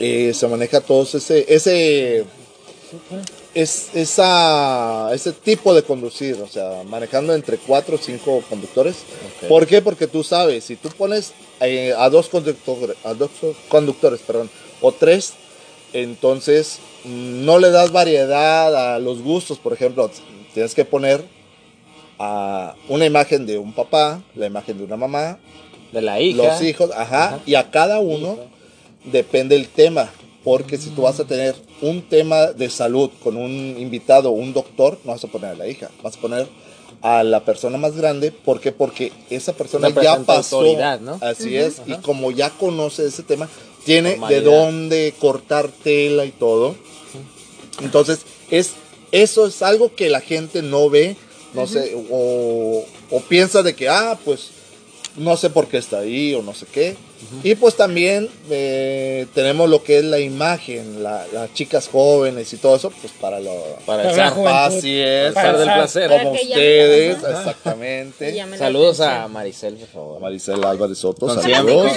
eh, 0.00 0.32
se 0.34 0.48
maneja 0.48 0.80
todo 0.80 1.02
ese, 1.04 1.44
ese, 1.48 2.24
es, 3.54 3.90
esa, 3.94 5.10
ese 5.14 5.32
tipo 5.32 5.74
de 5.74 5.82
conducir, 5.82 6.36
o 6.42 6.48
sea, 6.48 6.82
manejando 6.88 7.34
entre 7.34 7.58
cuatro 7.58 7.96
o 7.96 7.98
cinco 7.98 8.42
conductores. 8.48 8.96
¿Por 9.48 9.66
qué? 9.66 9.80
Porque 9.82 10.06
tú 10.06 10.24
sabes, 10.24 10.64
si 10.64 10.76
tú 10.76 10.88
pones 10.96 11.32
eh, 11.60 11.94
a 11.96 12.08
dos 12.08 12.28
conductores, 12.28 12.96
a 13.04 13.14
dos 13.14 13.30
conductores, 13.68 14.20
perdón, 14.26 14.50
o 14.80 14.90
tres, 14.90 15.34
entonces 15.92 16.78
mm, 17.04 17.44
no 17.44 17.58
le 17.58 17.70
das 17.70 17.92
variedad 17.92 18.94
a 18.94 18.98
los 18.98 19.20
gustos. 19.22 19.58
Por 19.58 19.72
ejemplo, 19.74 20.10
tienes 20.54 20.74
que 20.74 20.84
poner 20.84 21.22
a 22.24 22.76
una 22.88 23.04
imagen 23.04 23.46
de 23.46 23.58
un 23.58 23.72
papá, 23.72 24.22
la 24.36 24.46
imagen 24.46 24.78
de 24.78 24.84
una 24.84 24.96
mamá, 24.96 25.40
De 25.90 26.00
la 26.00 26.20
hija. 26.20 26.36
los 26.36 26.62
hijos, 26.62 26.92
ajá, 26.94 27.40
y 27.46 27.56
a 27.56 27.72
cada 27.72 27.98
uno 27.98 28.38
depende 29.04 29.56
el 29.56 29.66
tema. 29.66 30.08
Porque 30.44 30.76
si 30.76 30.90
tú 30.90 31.02
vas 31.02 31.18
a 31.18 31.24
tener 31.24 31.54
un 31.80 32.02
tema 32.02 32.46
de 32.46 32.70
salud 32.70 33.10
con 33.22 33.36
un 33.36 33.76
invitado, 33.78 34.30
un 34.30 34.52
doctor, 34.52 34.98
no 35.04 35.12
vas 35.12 35.24
a 35.24 35.28
poner 35.28 35.50
a 35.50 35.54
la 35.54 35.66
hija, 35.68 35.90
vas 36.02 36.16
a 36.16 36.20
poner 36.20 36.48
a 37.00 37.24
la 37.24 37.44
persona 37.44 37.76
más 37.76 37.96
grande. 37.96 38.30
¿Por 38.30 38.60
qué? 38.60 38.70
Porque 38.70 39.12
esa 39.28 39.52
persona 39.52 39.88
ya 39.90 40.20
pasó. 40.20 40.58
autoridad, 40.58 41.00
¿no? 41.00 41.18
Así 41.20 41.56
es, 41.56 41.82
y 41.86 41.94
como 41.96 42.30
ya 42.30 42.50
conoce 42.50 43.06
ese 43.06 43.24
tema, 43.24 43.48
tiene 43.84 44.16
de 44.28 44.40
dónde 44.42 45.12
cortar 45.18 45.68
tela 45.68 46.24
y 46.24 46.30
todo. 46.30 46.76
Entonces, 47.82 48.20
es, 48.50 48.72
eso 49.10 49.46
es 49.46 49.62
algo 49.62 49.94
que 49.94 50.08
la 50.08 50.20
gente 50.20 50.62
no 50.62 50.88
ve, 50.88 51.16
no 51.54 51.66
sé, 51.66 51.94
o, 52.10 52.84
o 53.10 53.20
piensa 53.20 53.62
de 53.62 53.74
que, 53.74 53.88
ah, 53.88 54.18
pues, 54.24 54.50
no 55.16 55.36
sé 55.36 55.50
por 55.50 55.68
qué 55.68 55.78
está 55.78 55.98
ahí 55.98 56.34
o 56.34 56.42
no 56.42 56.54
sé 56.54 56.66
qué. 56.72 56.96
Y 57.42 57.54
pues 57.54 57.76
también 57.76 58.28
eh, 58.50 59.26
tenemos 59.34 59.68
lo 59.68 59.82
que 59.82 59.98
es 59.98 60.04
la 60.04 60.18
imagen, 60.18 61.02
la- 61.02 61.24
las 61.32 61.52
chicas 61.54 61.88
jóvenes 61.88 62.52
y 62.52 62.56
todo 62.56 62.76
eso, 62.76 62.90
pues 63.00 63.12
para 63.20 63.40
lo... 63.40 63.52
Para 63.86 64.02
Para 64.02 64.10
el 64.68 64.84
es, 64.84 65.32
Para 65.32 65.50
el 65.50 65.56
Para 65.56 65.74
placer. 65.76 66.08
Para 66.10 66.22
como 66.24 66.34
ustedes, 66.34 67.16
exactamente. 67.22 68.44
Saludos 68.58 69.00
a. 69.00 69.28
Maricel, 69.28 69.74
por 69.76 69.88
favor. 69.88 70.20
Maricela 70.20 70.70
Álvarez 70.70 70.98
Soto, 70.98 71.28
saludos. 71.34 71.92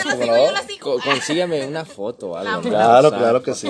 Consígame 1.03 1.65
una 1.65 1.85
foto 1.85 2.37
algo. 2.37 2.61
¿no? 2.61 2.61
Claro, 2.61 3.09
claro 3.11 3.43
que 3.43 3.53
sí. 3.53 3.69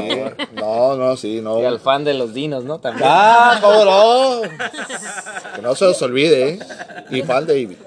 No, 0.53 0.95
no, 0.95 1.15
sí, 1.17 1.41
no. 1.41 1.61
Y 1.61 1.65
al 1.65 1.79
fan 1.79 2.03
de 2.03 2.13
los 2.13 2.33
dinos, 2.33 2.63
¿no? 2.63 2.79
También. 2.79 3.07
Ah, 3.09 3.59
cómo 3.61 3.85
no. 3.85 4.41
Que 5.55 5.61
no 5.61 5.75
se 5.75 5.85
los 5.85 6.01
olvide, 6.01 6.49
¿eh? 6.49 6.59
Y 7.11 7.21
fan 7.21 7.45
David. 7.47 7.77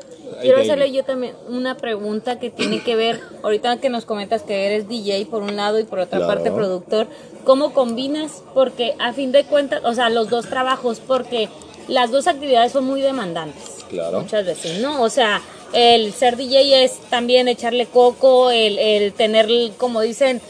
Quiero 0.41 0.61
hacerle 0.61 0.93
yo 0.93 1.05
también 1.05 1.35
una 1.49 1.77
pregunta 1.77 2.39
que 2.39 2.51
tiene 2.51 2.83
que 2.83 2.97
ver, 2.97 3.21
ahorita 3.43 3.79
que 3.79 3.91
nos 3.91 4.05
comentas 4.05 4.43
que 4.43 4.67
eres 4.67 4.89
DJ 4.89 5.27
por 5.27 5.43
un 5.43 5.57
lado 5.57 5.79
y 5.79 5.85
por 5.85 5.99
otra 5.99 6.19
Claro. 6.19 6.33
parte 6.35 6.51
productor, 6.51 7.07
¿cómo 7.45 7.73
combinas? 7.73 8.43
Porque 8.55 8.95
a 8.99 9.13
fin 9.13 9.33
de 9.33 9.45
cuentas, 9.45 9.83
o 9.85 9.95
sea, 9.95 10.11
los 10.11 10.31
dos 10.31 10.47
trabajos, 10.49 11.01
porque 11.01 11.49
las 11.89 12.11
dos 12.11 12.27
actividades 12.27 12.73
son 12.73 12.85
muy 12.85 13.01
demandantes. 13.01 13.85
Claro. 13.89 14.21
Muchas 14.21 14.45
veces, 14.45 14.81
¿no? 14.81 15.03
O 15.03 15.09
sea, 15.09 15.41
el 15.73 16.13
ser 16.13 16.37
DJ 16.37 16.85
es 16.85 16.99
también 17.11 17.49
echarle 17.49 17.87
coco, 17.87 18.51
el, 18.51 18.79
el 18.79 19.13
tener, 19.13 19.49
como 19.79 20.01
dicen, 20.03 20.41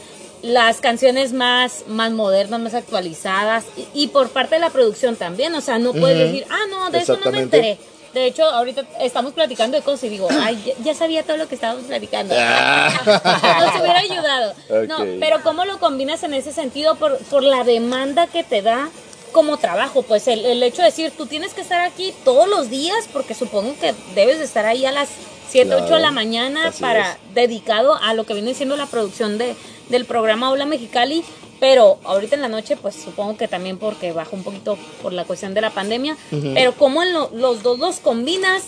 las 0.41 0.79
canciones 0.79 1.33
más, 1.33 1.83
más 1.87 2.11
modernas, 2.11 2.59
más 2.61 2.73
actualizadas, 2.73 3.65
y, 3.75 4.03
y 4.03 4.07
por 4.07 4.29
parte 4.29 4.55
de 4.55 4.61
la 4.61 4.69
producción 4.69 5.15
también, 5.17 5.53
o 5.53 5.61
sea, 5.61 5.79
no 5.79 5.93
puedes 5.93 6.17
decir, 6.17 6.45
ah, 6.49 6.65
no, 6.69 6.89
de 6.91 6.99
eso 6.99 7.17
no 7.23 7.31
me 7.31 7.39
enteré. 7.39 7.77
De 8.13 8.25
hecho, 8.25 8.43
ahorita 8.43 8.83
estamos 9.01 9.33
platicando 9.33 9.77
de 9.77 9.83
cosas 9.83 10.05
y 10.05 10.09
digo, 10.09 10.27
ay, 10.41 10.61
ya, 10.65 10.73
ya 10.83 10.93
sabía 10.93 11.23
todo 11.23 11.37
lo 11.37 11.47
que 11.47 11.55
estábamos 11.55 11.85
platicando. 11.85 12.33
Nos 13.05 13.81
hubiera 13.81 13.99
ayudado. 13.99 14.53
No, 14.87 14.97
pero 15.19 15.41
¿cómo 15.43 15.65
lo 15.65 15.79
combinas 15.79 16.23
en 16.23 16.33
ese 16.33 16.51
sentido 16.51 16.95
por, 16.95 17.17
por 17.25 17.43
la 17.43 17.63
demanda 17.63 18.27
que 18.27 18.43
te 18.43 18.61
da 18.61 18.89
como 19.31 19.57
trabajo? 19.57 20.01
Pues 20.03 20.27
el, 20.27 20.45
el 20.45 20.61
hecho 20.63 20.81
de 20.81 20.87
decir, 20.89 21.11
tú 21.15 21.25
tienes 21.25 21.53
que 21.53 21.61
estar 21.61 21.81
aquí 21.81 22.13
todos 22.23 22.47
los 22.47 22.69
días, 22.69 23.07
porque 23.13 23.33
supongo 23.33 23.75
que 23.79 23.93
debes 24.15 24.39
de 24.39 24.45
estar 24.45 24.65
ahí 24.65 24.85
a 24.85 24.91
las 24.91 25.09
7, 25.49 25.67
Claro, 25.67 25.85
8 25.85 25.95
de 25.95 26.01
la 26.01 26.11
mañana 26.11 26.71
para 26.79 27.11
es. 27.13 27.17
dedicado 27.33 27.95
a 27.95 28.13
lo 28.13 28.25
que 28.25 28.33
viene 28.35 28.53
siendo 28.53 28.75
la 28.77 28.85
producción 28.85 29.37
de, 29.37 29.55
del 29.89 30.05
programa 30.05 30.51
Hola 30.51 30.65
Mexicali. 30.65 31.23
Pero 31.59 31.99
ahorita 32.05 32.35
en 32.35 32.41
la 32.41 32.47
noche, 32.47 32.77
pues 32.77 32.95
supongo 32.95 33.35
que 33.37 33.47
también 33.47 33.77
porque 33.77 34.11
bajó 34.13 34.35
un 34.35 34.43
poquito 34.43 34.77
por 35.01 35.11
la 35.13 35.25
cuestión 35.25 35.53
de 35.53 35.61
la 35.61 35.71
pandemia. 35.71 36.15
Pero 36.53 36.73
¿cómo 36.73 37.03
lo- 37.03 37.29
los 37.33 37.63
dos 37.63 37.77
los 37.79 37.97
combinas 37.99 38.63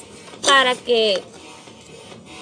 para 0.47 0.75
que 0.75 1.21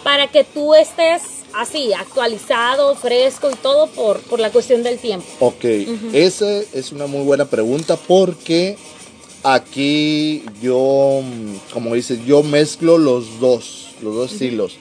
para 0.03 0.27
que 0.27 0.43
tú 0.43 0.73
estés 0.75 1.21
así, 1.53 1.93
actualizado, 1.93 2.95
fresco 2.95 3.49
y 3.51 3.55
todo 3.55 3.87
por, 3.87 4.21
por 4.21 4.39
la 4.39 4.49
cuestión 4.51 4.81
del 4.83 4.97
tiempo. 4.97 5.25
Ok, 5.39 5.65
esa 6.13 6.61
es 6.73 6.91
una 6.91 7.05
muy 7.07 7.23
buena 7.25 7.45
pregunta 7.45 7.97
porque 7.97 8.77
aquí 9.43 10.43
yo, 10.61 11.21
como 11.73 11.95
dices, 11.95 12.19
yo 12.25 12.43
mezclo 12.43 12.97
los 12.97 13.39
dos, 13.39 13.89
los 14.01 14.15
dos 14.15 14.31
estilos. 14.31 14.77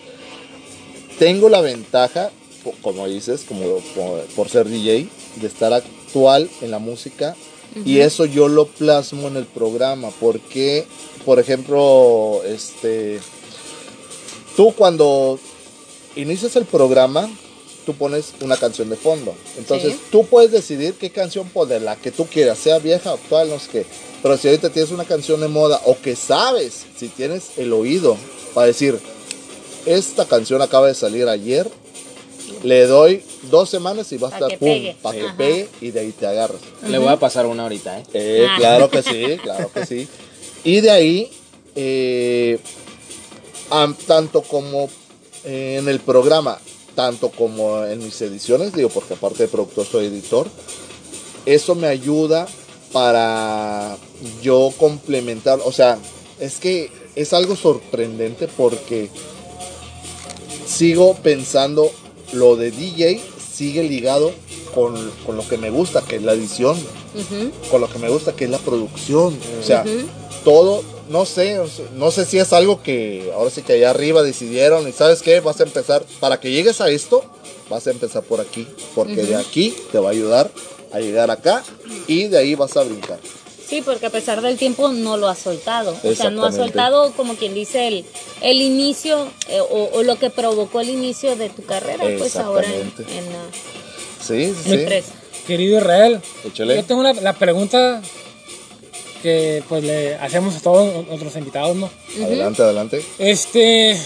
Tengo 1.19 1.49
la 1.49 1.61
ventaja, 1.61 2.31
co- 2.63 2.75
como 2.83 3.07
dices, 3.09 3.45
como, 3.47 3.65
como 3.95 4.17
por 4.37 4.49
ser 4.49 4.69
DJ, 4.69 5.09
de 5.41 5.49
estar 5.49 5.73
actual 5.73 6.49
en 6.61 6.71
la 6.71 6.79
música 6.79 7.37
y 7.85 8.01
eso 8.01 8.25
yo 8.25 8.49
lo 8.49 8.67
plasmo 8.67 9.29
en 9.29 9.37
el 9.37 9.45
programa 9.47 10.11
porque, 10.21 10.87
por 11.25 11.39
ejemplo, 11.39 12.41
este, 12.45 13.21
tú 14.57 14.73
cuando 14.75 15.39
inicias 16.17 16.57
el 16.57 16.65
programa, 16.65 17.31
tú 17.87 17.95
pones 17.95 18.33
una 18.41 18.57
canción 18.57 18.91
de 18.91 18.97
fondo. 18.97 19.35
Entonces 19.57 19.93
Sí. 19.95 20.01
tú 20.11 20.27
puedes 20.27 20.51
decidir 20.51 20.95
qué 20.95 21.11
canción 21.11 21.49
poner, 21.49 21.83
la 21.83 21.97
que 21.97 22.11
tú 22.11 22.27
quieras, 22.27 22.59
sea 22.59 22.79
vieja, 22.79 23.13
actual, 23.13 23.49
no 23.49 23.59
sé 23.59 23.69
qué. 23.71 23.87
Pero 24.23 24.37
si 24.37 24.49
ahorita 24.49 24.71
tienes 24.71 24.91
una 24.91 25.05
canción 25.05 25.41
de 25.41 25.49
moda 25.49 25.81
o 25.85 25.97
que 25.99 26.17
sabes, 26.17 26.85
si 26.99 27.09
tienes 27.09 27.51
el 27.59 27.73
oído 27.73 28.17
para 28.55 28.67
decir, 28.67 28.99
esta 29.87 30.27
canción 30.27 30.61
acaba 30.61 30.89
de 30.89 30.95
salir 30.95 31.29
ayer, 31.29 31.71
le 32.63 32.87
doy 32.87 33.23
dos 33.51 33.69
semanas 33.71 34.11
y 34.13 34.17
va 34.19 34.29
a 34.29 34.33
estar 34.33 34.49
que 34.51 34.59
pum, 34.59 34.69
pegue. 34.69 34.97
para 35.03 35.19
que 35.19 35.27
Ajá. 35.27 35.37
pegue 35.37 35.69
y 35.81 35.91
de 35.91 36.01
ahí 36.01 36.13
te 36.13 36.27
agarras. 36.27 36.61
Le 36.87 36.99
voy 36.99 37.09
a 37.09 37.19
pasar 37.19 37.47
una 37.47 37.65
ahorita, 37.65 37.99
¿eh? 38.01 38.03
Eh, 38.15 38.47
Ah. 38.49 38.55
Claro 38.59 38.91
que 38.91 39.03
sí, 39.03 39.37
claro 39.43 39.71
que 39.73 39.87
sí. 39.87 40.09
Y 40.65 40.81
de 40.81 40.91
ahí, 40.91 41.31
eh, 41.77 42.59
tanto 44.07 44.43
como 44.43 44.89
eh, 45.45 45.77
en 45.79 45.89
el 45.89 46.01
programa, 46.01 46.59
tanto 46.95 47.31
como 47.31 47.85
en 47.85 47.99
mis 48.01 48.21
ediciones, 48.23 48.73
digo, 48.75 48.89
porque 48.89 49.15
aparte 49.15 49.45
de 49.45 49.49
productor 49.49 49.87
soy 49.87 50.07
editor, 50.07 50.49
eso 51.47 51.75
me 51.75 51.87
ayuda 51.87 52.47
para 52.93 53.97
yo 54.43 54.73
complementar, 54.79 55.61
o 55.65 55.71
sea, 55.73 55.99
es 56.41 56.57
que 56.57 56.91
es 57.15 57.33
algo 57.33 57.55
sorprendente 57.57 58.49
porque 58.49 59.11
sigo 60.67 61.15
pensando 61.15 61.91
lo 62.33 62.57
de 62.57 62.71
DJ 62.71 63.21
sigue 63.53 63.83
ligado 63.85 64.33
con, 64.75 64.95
con 65.27 65.37
lo 65.37 65.47
que 65.49 65.59
me 65.59 65.71
gusta, 65.71 66.03
que 66.03 66.17
es 66.17 66.23
la 66.23 66.33
edición. 66.33 66.77
Con 67.71 67.81
lo 67.81 67.89
que 67.89 67.99
me 67.99 68.09
gusta, 68.09 68.37
que 68.37 68.45
es 68.45 68.51
la 68.51 68.59
producción. 68.59 69.37
O 69.61 69.63
sea, 69.65 69.85
todo 70.45 70.83
no 71.09 71.25
sé, 71.25 71.59
no 71.97 72.11
sé 72.11 72.27
si 72.27 72.39
es 72.39 72.53
algo 72.53 72.83
que 72.83 73.33
ahora 73.35 73.51
sí 73.51 73.63
que 73.63 73.75
allá 73.75 73.91
arriba 73.91 74.23
decidieron 74.23 74.87
y 74.87 74.93
sabes 74.93 75.23
qué, 75.23 75.41
vas 75.41 75.61
a 75.61 75.65
empezar, 75.65 76.05
para 76.21 76.39
que 76.39 76.51
llegues 76.51 76.81
a 76.81 76.91
esto, 76.91 77.25
vas 77.71 77.87
a 77.87 77.91
empezar 77.91 78.23
por 78.23 78.41
aquí, 78.41 78.67
porque 78.95 79.23
de 79.23 79.37
aquí 79.37 79.75
te 79.91 79.99
va 79.99 80.09
a 80.09 80.13
ayudar 80.13 80.51
a 80.93 81.01
llegar 81.01 81.31
acá 81.31 81.63
y 82.07 82.25
de 82.25 82.39
ahí 82.39 82.55
vas 82.55 82.77
a 82.77 82.83
brincar. 82.83 83.19
Sí, 83.69 83.83
porque 83.83 84.07
a 84.07 84.11
pesar 84.11 84.41
del 84.41 84.57
tiempo 84.57 84.89
no 84.93 85.17
lo 85.19 85.29
ha 85.29 85.35
soltado. 85.35 85.95
O 86.03 86.15
sea, 86.15 86.31
no 86.31 86.45
ha 86.45 86.53
soltado, 86.53 87.13
como 87.13 87.35
quien 87.37 87.53
dice, 87.53 87.87
el, 87.89 88.05
el 88.41 88.63
inicio 88.63 89.29
eh, 89.49 89.61
o, 89.61 89.91
o 89.93 90.03
lo 90.03 90.17
que 90.19 90.31
provocó 90.31 90.81
el 90.81 90.89
inicio 90.89 91.37
de 91.37 91.51
tu 91.51 91.63
carrera, 91.65 92.05
pues 92.19 92.37
ahora 92.37 92.67
en, 92.67 92.87
Exactamente. 92.89 93.19
en 93.19 93.25
la 93.33 93.43
Sí, 94.25 94.55
sí, 94.55 94.63
sí. 94.71 94.73
empresa. 94.75 95.13
Querido 95.47 95.79
Israel, 95.79 96.21
Échale. 96.47 96.77
yo 96.77 96.85
tengo 96.85 97.01
una- 97.01 97.13
la 97.15 97.33
pregunta 97.35 98.01
que 99.23 99.63
pues 99.69 99.83
le 99.85 100.15
hacemos 100.17 100.55
a 100.57 100.61
todos 100.61 101.07
nuestros 101.07 101.35
invitados, 101.37 101.77
¿no? 101.77 101.91
Adelante, 102.23 102.63
adelante. 102.63 103.05
Este, 103.19 103.99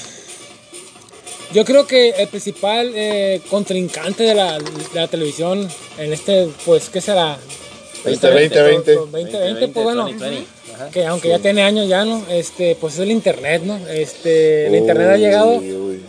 yo 1.52 1.64
creo 1.64 1.86
que 1.86 2.10
el 2.10 2.28
principal 2.28 2.92
eh, 2.94 3.40
contrincante 3.50 4.22
de 4.24 4.34
la, 4.34 4.58
de 4.58 4.70
la 4.94 5.08
televisión 5.08 5.68
en 5.98 6.12
este, 6.12 6.48
pues, 6.64 6.88
¿qué 6.88 7.00
será? 7.00 7.38
20, 8.04 8.30
20, 8.30 8.62
20. 8.62 8.94
2020, 8.94 9.68
pues 9.68 9.84
bueno, 9.84 10.02
2020. 10.04 10.46
Que 10.92 11.06
aunque 11.06 11.28
ya 11.28 11.38
tiene 11.38 11.62
años 11.62 11.88
ya, 11.88 12.04
¿no? 12.04 12.24
Este, 12.30 12.76
pues 12.80 12.94
es 12.94 13.00
el 13.00 13.10
internet, 13.10 13.62
¿no? 13.64 13.78
Este, 13.88 14.66
el 14.66 14.74
internet 14.74 15.08
ha 15.10 15.16
llegado, 15.16 15.56
Uy, 15.58 15.72
uy. 15.72 16.02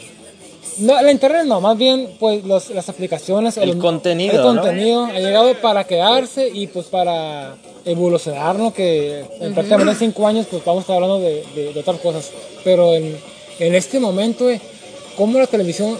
no, 0.79 0.99
el 0.99 1.09
internet 1.11 1.43
no, 1.45 1.61
más 1.61 1.77
bien, 1.77 2.09
pues, 2.19 2.43
los, 2.45 2.69
las 2.71 2.89
aplicaciones, 2.89 3.57
El 3.57 3.77
contenido, 3.77 4.33
el 4.49 4.55
¿no? 4.55 4.61
contenido 4.61 5.05
ha 5.05 5.19
llegado 5.19 5.53
para 5.61 5.83
quedarse 5.85 6.49
y 6.51 6.67
pues 6.67 6.87
para 6.87 7.55
evolucionar, 7.85 8.55
¿no? 8.57 8.73
Que 8.73 9.25
en 9.41 9.53
prácticamente 9.53 9.95
cinco 9.99 10.25
años, 10.27 10.47
pues 10.49 10.63
vamos 10.65 10.81
a 10.81 10.83
estar 10.83 10.95
hablando 10.95 11.19
de, 11.19 11.43
de- 11.55 11.73
de 11.73 11.79
otras 11.79 11.99
cosas, 11.99 12.31
pero 12.63 12.93
en, 12.95 13.15
en 13.59 13.75
este 13.75 13.99
momento, 13.99 14.49
eh, 14.49 14.59
¿cómo 15.17 15.37
la 15.37 15.45
televisión 15.47 15.97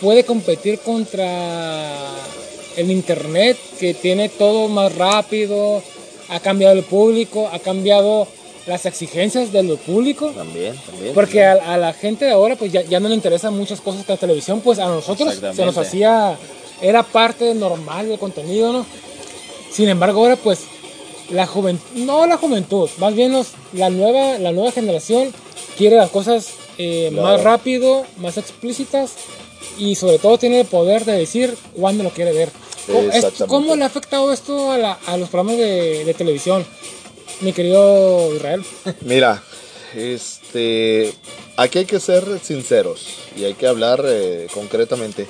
puede 0.00 0.24
competir 0.24 0.80
contra 0.80 1.28
el 2.76 2.90
internet 2.90 3.56
que 3.78 3.94
tiene 3.94 4.28
todo 4.28 4.68
más 4.68 4.94
rápido, 4.94 5.82
ha 6.28 6.40
cambiado 6.40 6.74
el 6.74 6.84
público, 6.84 7.48
ha 7.52 7.58
cambiado 7.58 8.26
las 8.66 8.86
exigencias 8.86 9.52
de 9.52 9.62
lo 9.62 9.76
público? 9.76 10.30
También, 10.30 10.74
también. 10.86 11.14
Porque 11.14 11.44
a, 11.44 11.52
a 11.74 11.76
la 11.76 11.92
gente 11.92 12.24
de 12.24 12.30
ahora 12.32 12.56
pues 12.56 12.72
ya, 12.72 12.82
ya 12.82 12.98
no 13.00 13.08
le 13.08 13.14
interesan 13.14 13.56
muchas 13.56 13.80
cosas 13.80 14.04
que 14.06 14.12
la 14.12 14.18
televisión, 14.18 14.60
pues 14.60 14.78
a 14.78 14.86
nosotros 14.86 15.34
se 15.54 15.64
nos 15.64 15.76
hacía, 15.76 16.36
era 16.80 17.02
parte 17.02 17.54
normal 17.54 18.08
del 18.08 18.18
contenido, 18.18 18.72
¿no? 18.72 18.86
Sin 19.70 19.88
embargo 19.88 20.20
ahora 20.20 20.36
pues 20.36 20.60
la 21.30 21.46
juventud, 21.46 21.84
no 21.96 22.26
la 22.26 22.36
juventud, 22.36 22.88
más 22.98 23.14
bien 23.14 23.32
los, 23.32 23.48
la, 23.72 23.90
nueva, 23.90 24.38
la 24.38 24.52
nueva 24.52 24.72
generación 24.72 25.32
quiere 25.76 25.96
las 25.96 26.10
cosas 26.10 26.48
eh, 26.78 27.08
Claro. 27.12 27.28
más 27.28 27.42
rápido, 27.42 28.04
más 28.16 28.36
explícitas 28.36 29.12
y 29.78 29.94
sobre 29.94 30.18
todo 30.18 30.38
tiene 30.38 30.60
el 30.60 30.66
poder 30.66 31.04
de 31.04 31.12
decir 31.12 31.56
cuándo 31.76 32.02
lo 32.02 32.10
quiere 32.10 32.32
ver. 32.32 32.48
¿Cómo, 32.86 33.00
es- 33.08 33.14
Exactamente. 33.16 33.46
¿cómo 33.48 33.76
le 33.76 33.84
ha 33.84 33.86
afectado 33.86 34.32
esto 34.32 34.72
a, 34.72 34.78
la- 34.78 34.98
a 35.06 35.16
los 35.16 35.28
programas 35.28 35.56
de, 35.58 36.04
de 36.04 36.14
televisión, 36.14 36.64
mi 37.40 37.52
querido 37.52 38.34
Israel? 38.34 38.64
Mira, 39.00 39.42
este, 39.94 41.12
aquí 41.56 41.78
hay 41.80 41.84
que 41.86 42.00
ser 42.00 42.24
sinceros 42.42 43.06
y 43.36 43.44
hay 43.44 43.54
que 43.54 43.66
hablar 43.66 44.04
eh, 44.06 44.46
concretamente. 44.52 45.26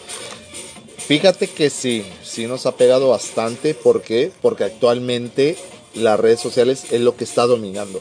Fíjate 1.07 1.49
que 1.49 1.69
sí, 1.71 2.05
sí 2.25 2.47
nos 2.47 2.65
ha 2.67 2.77
pegado 2.77 3.09
bastante. 3.11 3.75
¿Por 3.75 4.03
qué? 4.03 4.33
Porque 4.41 4.65
actualmente 4.65 5.57
las 5.95 6.19
redes 6.19 6.41
sociales 6.41 6.85
es 6.93 7.01
lo 7.03 7.15
que 7.17 7.25
está 7.25 7.47
dominando. 7.47 8.01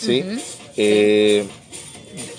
¿Sí? 0.00 0.24
Eh, 0.78 1.44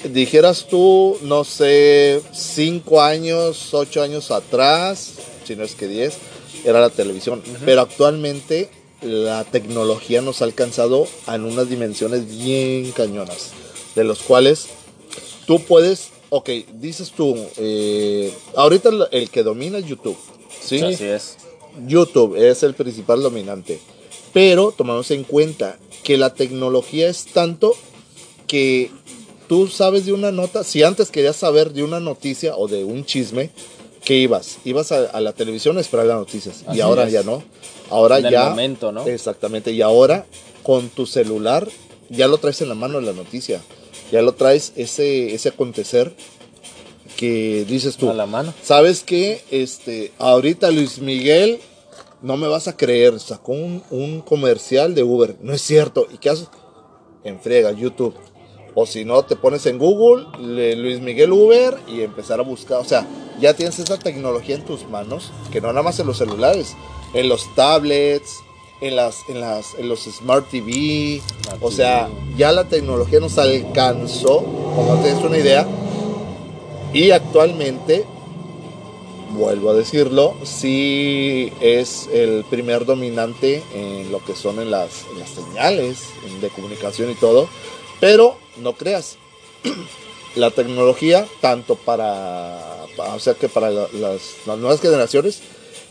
dijeras 0.10 0.66
tú, 0.68 1.18
no 1.22 1.44
sé, 1.44 2.22
cinco 2.34 3.02
años, 3.02 3.74
ocho 3.74 4.02
años 4.02 4.32
atrás, 4.32 5.14
si 5.46 5.56
no 5.56 5.64
es 5.64 5.76
que 5.76 5.88
diez, 5.88 6.16
era 6.64 6.80
la 6.82 6.90
televisión. 6.90 7.42
Pero 7.66 7.82
actualmente 7.82 8.70
la 9.02 9.44
tecnología 9.44 10.22
nos 10.22 10.42
ha 10.42 10.46
alcanzado 10.46 11.08
en 11.28 11.44
unas 11.46 11.70
dimensiones 11.70 12.28
bien 12.28 12.92
cañonas, 12.92 13.52
de 13.96 14.04
los 14.04 14.20
cuales 14.20 14.68
tú 15.46 15.60
puedes, 15.60 16.10
ok, 16.30 16.50
dices 16.76 17.12
tú, 17.12 17.36
eh, 17.58 18.32
ahorita 18.56 18.90
el- 18.90 19.08
el 19.12 19.30
que 19.30 19.44
domina 19.44 19.78
es 19.80 19.86
YouTube, 19.86 20.18
¿sí? 20.62 20.80
Así 20.82 21.04
es. 21.04 21.38
YouTube 21.88 22.36
es 22.38 22.64
el 22.64 22.74
principal 22.76 23.22
dominante. 23.22 23.80
Pero 24.32 24.72
tomamos 24.76 25.12
en 25.12 25.24
cuenta 25.24 25.78
que 26.04 26.18
la 26.18 26.34
tecnología 26.34 27.10
es 27.10 27.26
tanto 27.26 27.76
que 28.48 28.90
tú 29.48 29.68
sabes 29.68 30.06
de 30.06 30.14
una 30.14 30.32
nota, 30.32 30.64
si 30.64 30.82
antes 30.84 31.10
querías 31.12 31.36
saber 31.36 31.72
de 31.74 31.84
una 31.84 32.00
noticia 32.00 32.56
o 32.56 32.68
de 32.68 32.84
un 32.84 33.06
chisme, 33.06 33.50
¿qué 34.04 34.16
ibas? 34.16 34.58
Ibas 34.66 34.92
a, 34.92 35.06
a 35.06 35.22
la 35.22 35.34
televisión 35.34 35.78
a 35.78 35.82
esperar 35.82 36.06
las 36.06 36.18
noticias. 36.18 36.64
Así 36.68 36.78
y 36.78 36.82
ahora 36.82 37.06
es. 37.06 37.12
ya 37.14 37.24
no. 37.24 37.44
Ahora 37.90 38.18
En 38.20 38.26
el 38.26 38.32
ya... 38.32 38.50
momento, 38.50 38.92
¿no? 38.92 39.06
Exactamente. 39.08 39.72
Y 39.72 39.82
ahora 39.82 40.26
con 40.64 40.90
tu 40.90 41.06
celular 41.06 41.68
ya 42.10 42.28
lo 42.28 42.38
traes 42.38 42.62
en 42.62 42.70
la 42.70 42.76
mano 42.76 43.00
la 43.02 43.14
noticia. 43.14 43.62
Ya 44.12 44.22
lo 44.22 44.34
traes 44.34 44.74
ese, 44.76 45.34
ese 45.34 45.50
acontecer 45.50 46.14
que 47.18 47.66
dices 47.68 47.98
tú. 47.98 48.10
A 48.10 48.14
la 48.14 48.26
mano. 48.26 48.54
¿Sabes 48.64 49.04
qué? 49.04 49.42
Este, 49.52 50.12
ahorita 50.20 50.72
Luis 50.72 51.00
Miguel, 51.00 51.60
no 52.22 52.38
me 52.38 52.48
vas 52.48 52.68
a 52.68 52.78
creer, 52.78 53.20
sacó 53.20 53.54
un, 53.54 53.84
un 53.90 54.22
comercial 54.22 54.96
de 54.96 55.04
Uber. 55.04 55.36
No 55.42 55.54
es 55.54 55.62
cierto. 55.62 56.08
¿Y 56.14 56.18
qué 56.18 56.30
haces? 56.30 56.48
En 57.24 57.40
frega, 57.40 57.72
YouTube. 57.72 58.16
O 58.76 58.86
si 58.86 59.06
no, 59.06 59.24
te 59.24 59.36
pones 59.36 59.66
en 59.68 59.78
Google, 59.78 60.26
le- 60.40 60.76
Luis 60.76 61.00
Miguel 61.00 61.32
Uber 61.32 61.78
y 61.88 62.02
empezar 62.02 62.40
a 62.40 62.44
buscar. 62.44 62.80
O 62.80 62.84
sea, 62.86 63.06
ya 63.40 63.54
tienes 63.54 63.78
esa 63.80 63.98
tecnología 64.00 64.56
en 64.56 64.66
tus 64.66 64.88
manos, 64.90 65.32
que 65.52 65.62
no 65.62 65.68
nada 65.68 65.84
más 65.84 66.00
en 66.00 66.08
los 66.08 66.18
celulares, 66.18 66.76
en 67.14 67.30
los 67.30 67.54
tablets, 67.56 68.40
en, 68.82 68.96
las, 68.96 69.30
en, 69.30 69.40
las, 69.42 69.76
en 69.76 69.88
los 69.90 70.00
Smart 70.06 70.50
TV. 70.50 71.22
Smart 71.44 71.60
O 71.62 71.72
sea, 71.72 72.08
TV. 72.08 72.38
ya 72.38 72.52
la 72.52 72.64
tecnología 72.66 73.20
nos 73.20 73.38
alcanzó, 73.38 74.40
como 74.76 74.96
tienes 75.04 75.24
una 75.24 75.38
idea, 75.38 75.68
y 76.94 77.12
actualmente, 77.12 78.06
vuelvo 79.38 79.70
a 79.72 79.74
decirlo, 79.74 80.36
sí 80.44 81.52
es 81.60 82.08
el 82.12 82.44
primer 82.50 82.86
dominante 82.86 83.64
en 83.74 84.12
lo 84.12 84.24
que 84.24 84.36
son 84.36 84.60
en 84.60 84.70
las, 84.72 85.06
en 85.12 85.20
las 85.20 85.30
señales 85.30 86.06
de 86.42 86.50
comunicación 86.50 87.10
y 87.12 87.16
todo. 87.16 87.48
Pero 88.04 88.38
no 88.58 88.74
creas, 88.74 89.16
la 90.36 90.52
tecnología, 90.52 91.26
tanto 91.42 91.76
para, 91.76 92.86
pa- 92.98 93.14
o 93.16 93.20
sea 93.20 93.34
que 93.36 93.48
para 93.50 93.70
la- 93.72 93.88
las, 93.94 94.22
las 94.46 94.58
nuevas 94.58 94.82
generaciones 94.82 95.40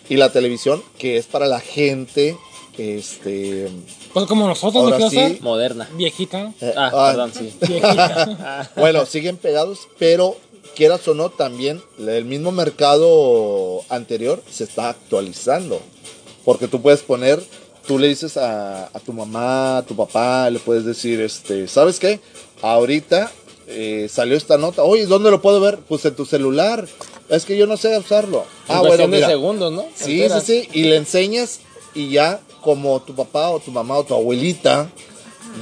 y 0.08 0.16
la 0.16 0.30
televisión, 0.30 0.82
que 0.98 1.16
es 1.16 1.26
para 1.26 1.46
la 1.46 1.60
gente, 1.60 2.36
este, 2.76 3.68
Pues 4.12 4.26
como 4.26 4.46
nosotros, 4.46 4.82
Ahora 4.84 4.98
no 4.98 5.08
sí. 5.10 5.38
Moderna. 5.40 5.88
viejita, 5.94 6.52
eh, 6.60 6.74
Ah, 6.76 6.90
ah, 6.92 7.08
perdón, 7.12 7.32
sí. 7.34 7.52
Viejita. 7.66 8.70
Bueno, 8.76 9.06
siguen 9.06 9.36
pegados, 9.38 9.88
pero 9.98 10.36
quieras 10.74 11.06
o 11.08 11.14
no, 11.14 11.30
también 11.30 11.82
el 11.98 12.24
mismo 12.24 12.52
mercado 12.52 13.82
anterior 13.88 14.42
se 14.50 14.64
está 14.64 14.90
actualizando. 14.90 15.80
Porque 16.44 16.66
tú 16.68 16.82
puedes 16.82 17.02
poner, 17.02 17.40
tú 17.92 17.98
le 17.98 18.08
dices 18.08 18.38
a, 18.38 18.86
a 18.86 19.00
tu 19.00 19.12
mamá, 19.12 19.76
a 19.78 19.82
tu 19.82 19.94
papá, 19.94 20.48
le 20.48 20.58
puedes 20.58 20.86
decir, 20.86 21.20
este, 21.20 21.68
¿sabes 21.68 21.98
qué? 21.98 22.20
Ahorita 22.62 23.30
eh, 23.66 24.08
salió 24.10 24.34
esta 24.34 24.56
nota. 24.56 24.82
Oye, 24.82 25.04
¿dónde 25.04 25.30
lo 25.30 25.42
puedo 25.42 25.60
ver? 25.60 25.78
Pues 25.86 26.02
en 26.06 26.14
tu 26.14 26.24
celular. 26.24 26.88
Es 27.28 27.44
que 27.44 27.54
yo 27.58 27.66
no 27.66 27.76
sé 27.76 27.96
usarlo. 27.98 28.38
En 28.68 28.76
Ah, 28.76 28.78
bueno, 28.80 28.86
cuestión 28.88 29.10
de 29.10 29.16
mira. 29.18 29.28
segundos, 29.28 29.72
¿no? 29.72 29.84
Sí, 29.94 30.22
sí, 30.26 30.40
sí. 30.42 30.68
Y 30.72 30.84
le 30.84 30.96
enseñas 30.96 31.60
y 31.94 32.08
ya 32.08 32.40
como 32.62 33.00
tu 33.02 33.14
papá 33.14 33.50
o 33.50 33.60
tu 33.60 33.70
mamá 33.70 33.98
o 33.98 34.04
tu 34.04 34.14
abuelita 34.14 34.88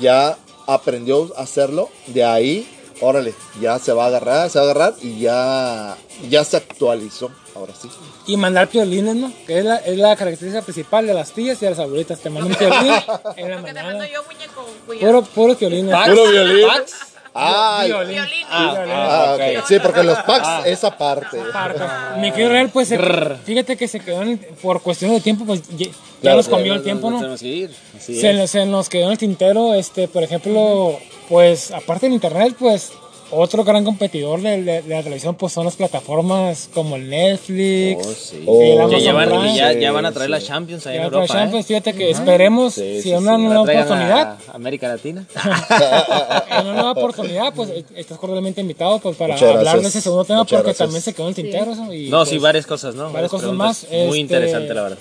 ya 0.00 0.38
aprendió 0.68 1.32
a 1.36 1.42
hacerlo, 1.42 1.88
de 2.06 2.22
ahí, 2.22 2.68
órale, 3.00 3.34
ya 3.60 3.78
se 3.78 3.92
va 3.92 4.04
a 4.04 4.06
agarrar, 4.08 4.50
se 4.50 4.58
va 4.58 4.66
a 4.66 4.70
agarrar 4.70 4.94
y 5.02 5.20
ya, 5.20 5.96
ya 6.28 6.44
se 6.44 6.56
actualizó. 6.56 7.30
Ahora 7.54 7.74
sí. 7.74 7.90
Y 8.26 8.36
mandar 8.36 8.68
piolines, 8.68 9.16
¿no? 9.16 9.32
Que 9.46 9.58
es 9.58 9.64
la, 9.64 9.76
es 9.76 9.98
la 9.98 10.14
característica 10.14 10.62
principal 10.62 11.06
de 11.06 11.14
las 11.14 11.32
tías 11.32 11.60
y 11.60 11.64
de 11.64 11.70
las 11.70 11.80
abuelitas. 11.80 12.20
Te 12.20 12.30
mandan 12.30 12.52
un 12.52 12.58
piolín 12.58 12.94
en 13.36 13.50
la 13.50 13.62
te 13.62 13.82
mando 13.82 14.04
yo, 14.04 14.22
muñeco. 14.24 14.66
Puro, 14.86 15.22
puros 15.22 15.56
piolines. 15.56 15.92
Pax, 15.92 16.08
Puro 16.10 16.30
violín. 16.30 16.66
Pax. 16.68 17.09
Ah, 17.34 17.82
Violín. 17.86 18.14
Violín. 18.14 18.46
Ah, 18.50 18.72
Violín. 18.74 18.94
ah, 18.96 19.32
ok. 19.36 19.40
ok. 19.60 19.66
Sí, 19.68 19.78
porque 19.80 20.02
los 20.02 20.18
packs, 20.18 20.66
esa 20.66 20.96
parte. 20.96 21.40
Aparte. 21.40 21.80
Mi 22.18 22.30
querido 22.32 22.50
Real, 22.50 22.70
pues 22.70 22.88
se- 22.88 22.98
fíjate 23.44 23.76
que 23.76 23.86
se 23.88 24.00
quedó 24.00 24.22
en- 24.22 24.38
por 24.60 24.82
cuestión 24.82 25.12
de 25.12 25.20
tiempo, 25.20 25.44
pues 25.44 25.62
ya, 25.68 25.86
ya 25.86 25.92
Claro, 26.20 26.36
nos 26.38 26.48
comió 26.48 26.74
el 26.74 26.82
tiempo, 26.82 27.10
¿no? 27.10 27.34
ir. 27.40 27.70
Se, 27.98 28.46
se 28.48 28.66
nos 28.66 28.88
quedó 28.88 29.04
en 29.06 29.12
el 29.12 29.18
tintero, 29.18 29.74
este, 29.74 30.08
por 30.08 30.22
ejemplo, 30.22 30.98
pues 31.28 31.70
aparte 31.70 32.06
del 32.06 32.14
internet, 32.14 32.56
pues 32.58 32.92
otro 33.32 33.64
gran 33.64 33.84
competidor 33.84 34.40
de, 34.40 34.62
de- 34.62 34.82
de 34.82 34.88
la 34.94 35.02
televisión 35.02 35.34
pues 35.36 35.52
son 35.52 35.64
las 35.64 35.76
plataformas 35.76 36.68
como 36.74 36.96
el 36.96 37.08
Netflix, 37.10 38.06
Oh, 38.06 38.12
sí. 38.14 38.42
Oh, 38.46 38.62
el 38.90 39.00
ya 39.02 39.12
van, 39.12 39.28
Prime, 39.28 39.52
y 39.52 39.56
ya, 39.56 39.72
sí, 39.72 39.80
ya 39.80 39.92
van 39.92 40.06
a 40.06 40.12
traer 40.12 40.28
sí. 40.28 40.32
la 40.32 40.40
Champions 40.40 40.86
ahí 40.86 40.96
en 40.96 41.02
Europa. 41.04 41.26
Champions. 41.26 41.64
¿eh? 41.64 41.68
Fíjate 41.68 41.92
que 41.94 42.10
esperemos 42.10 42.74
Sí, 42.74 42.96
si 42.96 43.02
sí, 43.02 43.12
hay 43.12 43.18
una 43.18 43.38
nueva 43.38 43.62
oportunidad, 43.62 44.38
a 44.48 44.52
América 44.54 44.88
Latina. 44.88 45.26
en 46.50 46.66
una 46.66 46.74
nueva 46.74 46.90
oportunidad, 46.92 47.54
pues 47.54 47.70
eh, 47.70 47.84
estás 47.96 48.18
cordialmente 48.18 48.60
invitado 48.60 48.98
pues, 48.98 49.16
para 49.16 49.34
Muchas 49.34 49.48
hablar 49.48 49.62
gracias. 49.64 49.82
de 49.82 49.88
ese 49.88 50.00
segundo 50.00 50.24
tema 50.24 50.38
Muchas 50.40 50.58
porque 50.58 50.64
gracias. 50.68 50.86
también 50.86 51.02
se 51.02 51.12
quedó 51.14 51.26
en 51.26 51.28
el 51.28 51.34
tintero. 51.34 51.72
y, 51.92 52.08
No, 52.10 52.18
pues, 52.18 52.28
sí, 52.30 52.38
varias 52.38 52.66
cosas, 52.66 52.94
¿no? 52.94 53.10
varias 53.12 53.30
cosas 53.30 53.52
más, 53.52 53.86
Muy 53.90 53.98
este, 54.00 54.18
interesante, 54.18 54.74
la 54.74 54.82
verdad. 54.82 54.98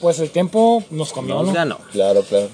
Pues 0.00 0.18
el 0.20 0.30
tiempo 0.30 0.82
nos 0.90 1.12
comió, 1.12 1.42
¿no? 1.42 1.52
ganó. 1.52 1.78
Claro, 1.92 2.22
claro. 2.22 2.48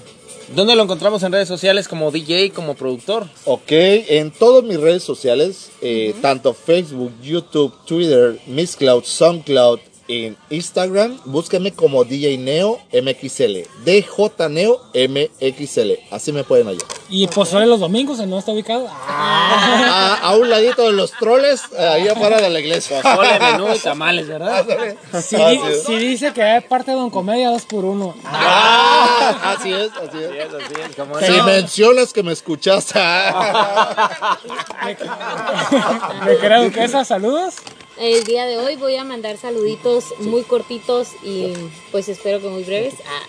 ¿Dónde 0.55 0.75
lo 0.75 0.83
encontramos 0.83 1.23
en 1.23 1.31
redes 1.31 1.47
sociales 1.47 1.87
como 1.87 2.11
DJ, 2.11 2.51
como 2.51 2.75
productor? 2.75 3.27
Ok, 3.45 3.71
en 3.71 4.31
todas 4.31 4.63
mis 4.63 4.79
redes 4.79 5.03
sociales, 5.03 5.71
eh, 5.81 6.13
tanto 6.21 6.53
Facebook, 6.53 7.11
YouTube, 7.21 7.73
Twitter, 7.85 8.39
Miss 8.45 8.75
Cloud, 8.75 9.03
SoundCloud, 9.03 9.79
en 10.07 10.35
Instagram, 10.49 11.17
búsquenme 11.25 11.71
como 11.73 12.03
DJ 12.03 12.37
Neo 12.37 12.79
MXL, 12.91 13.59
DJ 13.85 14.05
Neo 14.49 14.81
MXL, 14.93 15.91
así 16.11 16.31
me 16.33 16.43
pueden 16.43 16.67
hallar. 16.67 16.83
Y 17.09 17.27
Pozole 17.27 17.65
los 17.67 17.79
domingos, 17.79 18.19
¿en 18.19 18.29
dónde 18.29 18.39
está 18.39 18.51
ubicado? 18.51 18.87
A, 18.89 20.19
a 20.21 20.35
un 20.35 20.49
ladito 20.49 20.83
de 20.83 20.91
los 20.93 21.11
troles, 21.11 21.61
ahí 21.77 22.07
afuera 22.07 22.41
de 22.41 22.49
la 22.49 22.59
iglesia. 22.59 23.01
Pozole, 23.01 23.39
menú 23.39 23.73
y 23.73 23.79
tamales, 23.79 24.27
¿verdad? 24.27 24.65
Si, 25.21 25.35
di- 25.37 25.97
dice 25.99 26.33
que 26.33 26.57
es 26.57 26.63
parte 26.65 26.91
de 26.91 26.97
Don 26.97 27.09
Comedia 27.09 27.49
2 27.49 27.63
por 27.65 27.85
1 27.85 28.15
Ah, 28.25 29.55
así 29.57 29.71
es, 29.71 29.91
así 29.91 30.17
es. 30.17 30.53
así 30.53 30.73
es, 30.89 30.95
como 30.95 31.19
Si 31.19 31.31
no. 31.37 31.43
mencionas 31.45 32.11
que 32.13 32.23
me 32.23 32.31
escuchaste. 32.33 32.99
¿Me 36.25 36.37
creo 36.37 36.71
que 36.71 36.83
esas 36.83 37.07
saludos? 37.07 37.55
El 37.97 38.23
día 38.23 38.45
de 38.45 38.57
hoy 38.57 38.75
voy 38.75 38.95
a 38.95 39.03
mandar 39.03 39.37
saluditos 39.37 40.05
muy 40.19 40.43
cortitos 40.43 41.09
y 41.23 41.53
pues 41.91 42.09
espero 42.09 42.41
que 42.41 42.47
muy 42.47 42.63
breves. 42.63 42.95
Ah, 43.05 43.21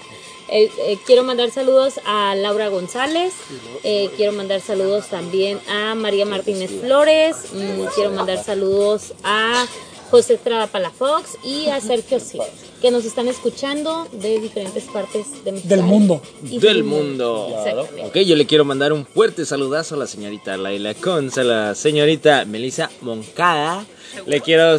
el- 0.48 0.70
eh, 0.78 0.98
quiero 1.06 1.22
mandar 1.22 1.50
saludos 1.50 2.00
a 2.06 2.34
Laura 2.34 2.68
González, 2.68 3.34
eh, 3.82 4.10
quiero 4.16 4.32
mandar 4.32 4.60
saludos 4.60 5.08
también 5.08 5.60
a 5.68 5.94
María 5.94 6.24
Martínez 6.24 6.70
Flores, 6.80 7.36
mm, 7.52 7.84
quiero 7.94 8.10
mandar 8.10 8.42
saludos 8.42 9.12
a 9.22 9.66
José 10.14 10.34
Estrada 10.34 10.66
Palafox 10.68 11.38
y 11.42 11.66
a 11.70 11.80
Sergio 11.80 12.20
Sí, 12.20 12.38
que 12.80 12.90
nos 12.92 13.04
están 13.04 13.26
escuchando 13.26 14.06
de 14.12 14.38
diferentes 14.38 14.84
partes 14.84 15.44
de 15.44 15.52
México. 15.52 15.68
Del 15.68 15.82
mundo. 15.82 16.22
Y 16.48 16.58
Del 16.58 16.84
mundo. 16.84 17.48
Exactamente. 17.58 18.20
Ok, 18.20 18.26
yo 18.26 18.36
le 18.36 18.46
quiero 18.46 18.64
mandar 18.64 18.92
un 18.92 19.04
fuerte 19.06 19.44
saludazo 19.44 19.96
a 19.96 19.98
la 19.98 20.06
señorita 20.06 20.56
Laila 20.56 20.94
Conza, 20.94 21.40
a 21.40 21.44
la 21.44 21.74
señorita 21.74 22.44
Melissa 22.44 22.90
Moncada. 23.00 23.84
Le 24.26 24.40
quiero 24.40 24.76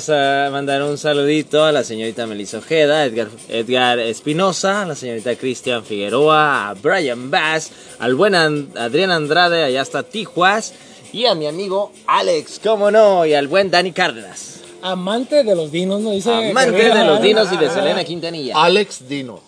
mandar 0.52 0.82
un 0.84 0.98
saludito 0.98 1.66
a 1.66 1.74
la 1.74 1.84
señorita 1.84 2.26
Melissa 2.28 2.60
Ojeda, 2.60 3.04
Edgar, 3.06 3.28
Edgar 3.50 4.00
Espinosa, 4.00 4.84
a 4.84 4.86
la 4.86 4.96
señorita 4.96 5.36
Cristian 5.36 5.84
Figueroa, 5.84 6.70
a 6.70 6.74
Brian 6.76 7.30
Bass, 7.30 7.72
al 8.00 8.16
buen 8.16 8.36
An- 8.36 8.70
Adrián 8.78 9.12
Andrade, 9.12 9.64
allá 9.66 9.82
hasta 9.82 10.04
Tijuas, 10.04 10.74
y 11.12 11.26
a 11.26 11.36
mi 11.36 11.48
amigo 11.48 11.92
Alex, 12.08 12.62
cómo 12.64 12.90
no, 12.92 13.26
y 13.26 13.34
al 13.34 13.48
buen 13.50 13.70
Dani 13.72 13.92
Cárdenas. 13.92 14.55
Amante 14.86 15.44
de 15.44 15.56
los 15.56 15.72
dinos, 15.72 16.02
¿no? 16.02 16.12
Dice. 16.12 16.32
Amante 16.32 16.72
de 16.90 17.04
los 17.06 17.22
dinos 17.22 17.52
y 17.52 17.58
de 17.58 17.70
Selena 17.74 18.04
Quintanilla. 18.04 18.54
Alex 18.64 19.08
Dino. 19.08 19.40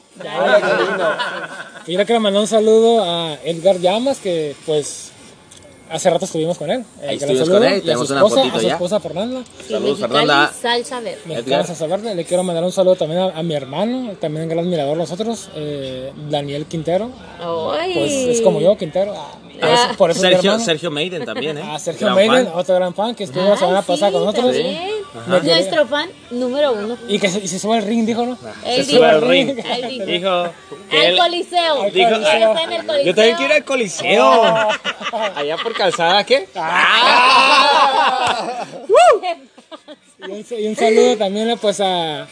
Y 1.86 1.92
yo 1.94 1.98
le 2.00 2.06
quiero 2.06 2.20
mandar 2.20 2.42
un 2.42 2.48
saludo 2.48 3.04
a 3.04 3.36
Edgar 3.44 3.78
Llamas, 3.80 4.18
que 4.20 4.56
pues 4.66 5.12
hace 5.90 6.10
rato 6.10 6.26
estuvimos 6.26 6.58
con 6.58 6.70
él. 6.70 6.84
Eh, 7.02 7.08
Ahí 7.10 7.18
que 7.20 7.26
le 7.28 7.34
estuvimos 7.34 7.48
saludo, 7.48 7.60
con 7.60 7.68
él, 7.68 7.74
y 7.74 7.78
a 7.78 7.80
su 7.80 7.86
tenemos 7.86 8.10
una 8.10 8.20
esposa, 8.20 8.36
fotito 8.36 8.58
a 8.58 8.60
su 8.60 8.68
ya. 8.68 8.74
esposa 8.74 9.00
Fernanda. 9.00 9.44
Saludos, 9.70 10.00
Fernanda. 10.00 10.54
Salsa 10.62 11.00
Verde. 11.00 11.20
Mexicanos 11.26 11.70
a 11.70 11.76
saber, 11.76 12.00
le 12.02 12.26
quiero 12.26 12.44
mandar 12.44 12.64
un 12.64 12.72
saludo 12.72 12.96
también 12.96 13.22
a, 13.22 13.26
a 13.28 13.44
mi 13.44 13.54
hermano, 13.54 14.14
también 14.20 14.44
un 14.44 14.50
gran 14.50 14.66
admirador 14.66 14.94
de 14.94 15.00
nosotros, 15.04 15.50
eh, 15.56 16.12
Daniel 16.30 16.66
Quintero. 16.66 17.10
Ay. 17.80 17.94
Pues 17.94 18.12
es 18.12 18.42
como 18.42 18.60
yo, 18.60 18.76
Quintero. 18.78 19.14
Ah, 19.16 19.32
por 19.62 19.70
eso- 19.70 19.98
por 19.98 20.12
eso 20.12 20.20
Sergio. 20.22 20.60
Sergio 20.60 20.92
Maiden 20.92 21.26
también, 21.26 21.58
¿eh? 21.58 21.62
A 21.64 21.80
Sergio 21.80 22.08
Gran 22.08 22.16
Maiden, 22.28 22.48
fan. 22.48 22.60
otro 22.60 22.76
gran 22.76 22.94
fan 22.94 23.16
que 23.16 23.24
estuvo 23.24 23.44
la 23.44 23.54
Ay, 23.54 23.58
semana 23.60 23.82
sí, 23.82 23.88
pasada 23.88 24.12
con 24.12 24.26
nosotros. 24.26 24.46
también. 24.54 24.97
Quedé- 25.42 25.54
Nuestro 25.56 25.88
fan 25.88 26.10
número 26.32 26.74
uno. 26.74 26.98
Y 27.08 27.18
que 27.20 27.30
se, 27.30 27.40
y 27.40 27.48
se 27.48 27.58
sube 27.60 27.78
al 27.78 27.84
ring, 27.84 28.06
dijo, 28.06 28.26
¿no? 28.26 28.38
Él 28.66 28.86
Se 28.86 28.92
dijo- 28.92 28.98
sube 28.98 29.10
al 29.10 29.22
ring. 29.22 29.56
Dijo. 29.56 30.06
Dijo 30.06 30.54
que 30.90 31.08
Al 31.08 31.18
Coliseo. 31.18 31.84
Dijo- 31.92 32.10
Él 32.16 32.24
está 32.44 32.64
en 32.64 32.72
el 32.74 32.86
Coliseo. 32.86 33.06
Yo 33.06 33.16
también 33.16 33.36
quiero 33.38 33.54
ir 33.54 33.58
al 33.58 33.66
Coliseo. 33.66 34.44
Allá 35.36 35.58
por 35.58 35.74
calzada, 35.74 36.24
¿qué? 36.24 36.48
Y 40.20 40.32
un, 40.32 40.46
y 40.60 40.68
un 40.68 40.76
saludo 40.76 41.16
también 41.18 41.58
pues 41.60 41.80
a, 41.80 42.28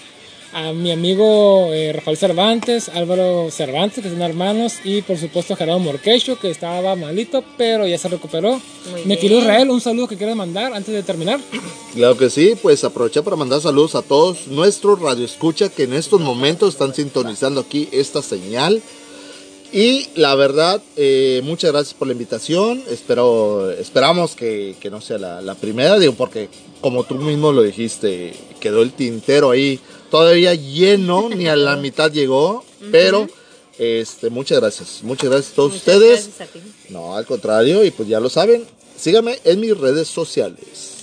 a 0.55 0.71
mi 0.71 0.89
amigo 0.89 1.73
eh, 1.73 1.91
Rafael 1.91 2.15
Cervantes, 2.15 2.87
Álvaro 2.87 3.51
Cervantes, 3.51 4.01
que 4.01 4.09
son 4.09 4.21
hermanos, 4.21 4.75
y 4.85 5.01
por 5.01 5.17
supuesto 5.17 5.53
Gerardo 5.53 5.79
Morquecho, 5.79 6.39
que 6.39 6.49
estaba 6.49 6.95
malito, 6.95 7.43
pero 7.57 7.85
ya 7.85 7.97
se 7.97 8.07
recuperó. 8.07 8.61
Bien. 9.03 9.19
querido 9.19 9.41
Israel, 9.41 9.69
un 9.69 9.81
saludo 9.81 10.07
que 10.07 10.15
quieres 10.15 10.33
mandar 10.37 10.73
antes 10.73 10.95
de 10.95 11.03
terminar. 11.03 11.41
Claro 11.93 12.17
que 12.17 12.29
sí, 12.29 12.53
pues 12.61 12.85
aproveché 12.85 13.21
para 13.21 13.35
mandar 13.35 13.59
saludos 13.59 13.95
a 13.95 14.01
todos 14.01 14.47
nuestros 14.47 15.01
radioescucha 15.01 15.67
que 15.67 15.83
en 15.83 15.93
estos 15.93 16.21
momentos 16.21 16.69
están 16.69 16.95
sintonizando 16.95 17.59
aquí 17.59 17.89
esta 17.91 18.21
señal. 18.21 18.81
Y 19.73 20.07
la 20.15 20.35
verdad, 20.35 20.81
eh, 20.95 21.41
muchas 21.43 21.73
gracias 21.73 21.93
por 21.93 22.07
la 22.07 22.13
invitación. 22.13 22.81
Espero, 22.89 23.71
esperamos 23.71 24.35
que, 24.35 24.77
que 24.79 24.89
no 24.89 25.01
sea 25.01 25.17
la, 25.17 25.41
la 25.41 25.55
primera, 25.55 25.99
digo, 25.99 26.13
porque 26.13 26.47
como 26.79 27.03
tú 27.03 27.15
mismo 27.15 27.51
lo 27.51 27.61
dijiste, 27.61 28.33
quedó 28.61 28.81
el 28.83 28.93
tintero 28.93 29.51
ahí 29.51 29.81
todavía 30.15 30.55
lleno, 30.55 31.27
ni 31.35 31.47
a 31.47 31.57
la 31.57 31.75
mitad 31.75 32.09
llegó, 32.09 32.63
pero 32.89 33.27
este, 33.77 34.29
muchas 34.29 34.61
gracias, 34.61 34.99
muchas 35.03 35.29
gracias 35.29 35.51
a 35.51 35.55
todos 35.55 35.73
Muchas 35.73 35.87
ustedes. 35.87 36.27
gracias 36.27 36.49
a 36.49 36.53
ti. 36.53 36.59
No, 36.87 37.17
al 37.17 37.25
contrario, 37.25 37.83
y 37.83 37.91
pues 37.91 38.07
ya 38.07 38.21
lo 38.21 38.29
saben, 38.29 38.65
síganme 38.97 39.39
en 39.43 39.59
mis 39.59 39.77
redes 39.77 40.07
sociales. 40.07 40.93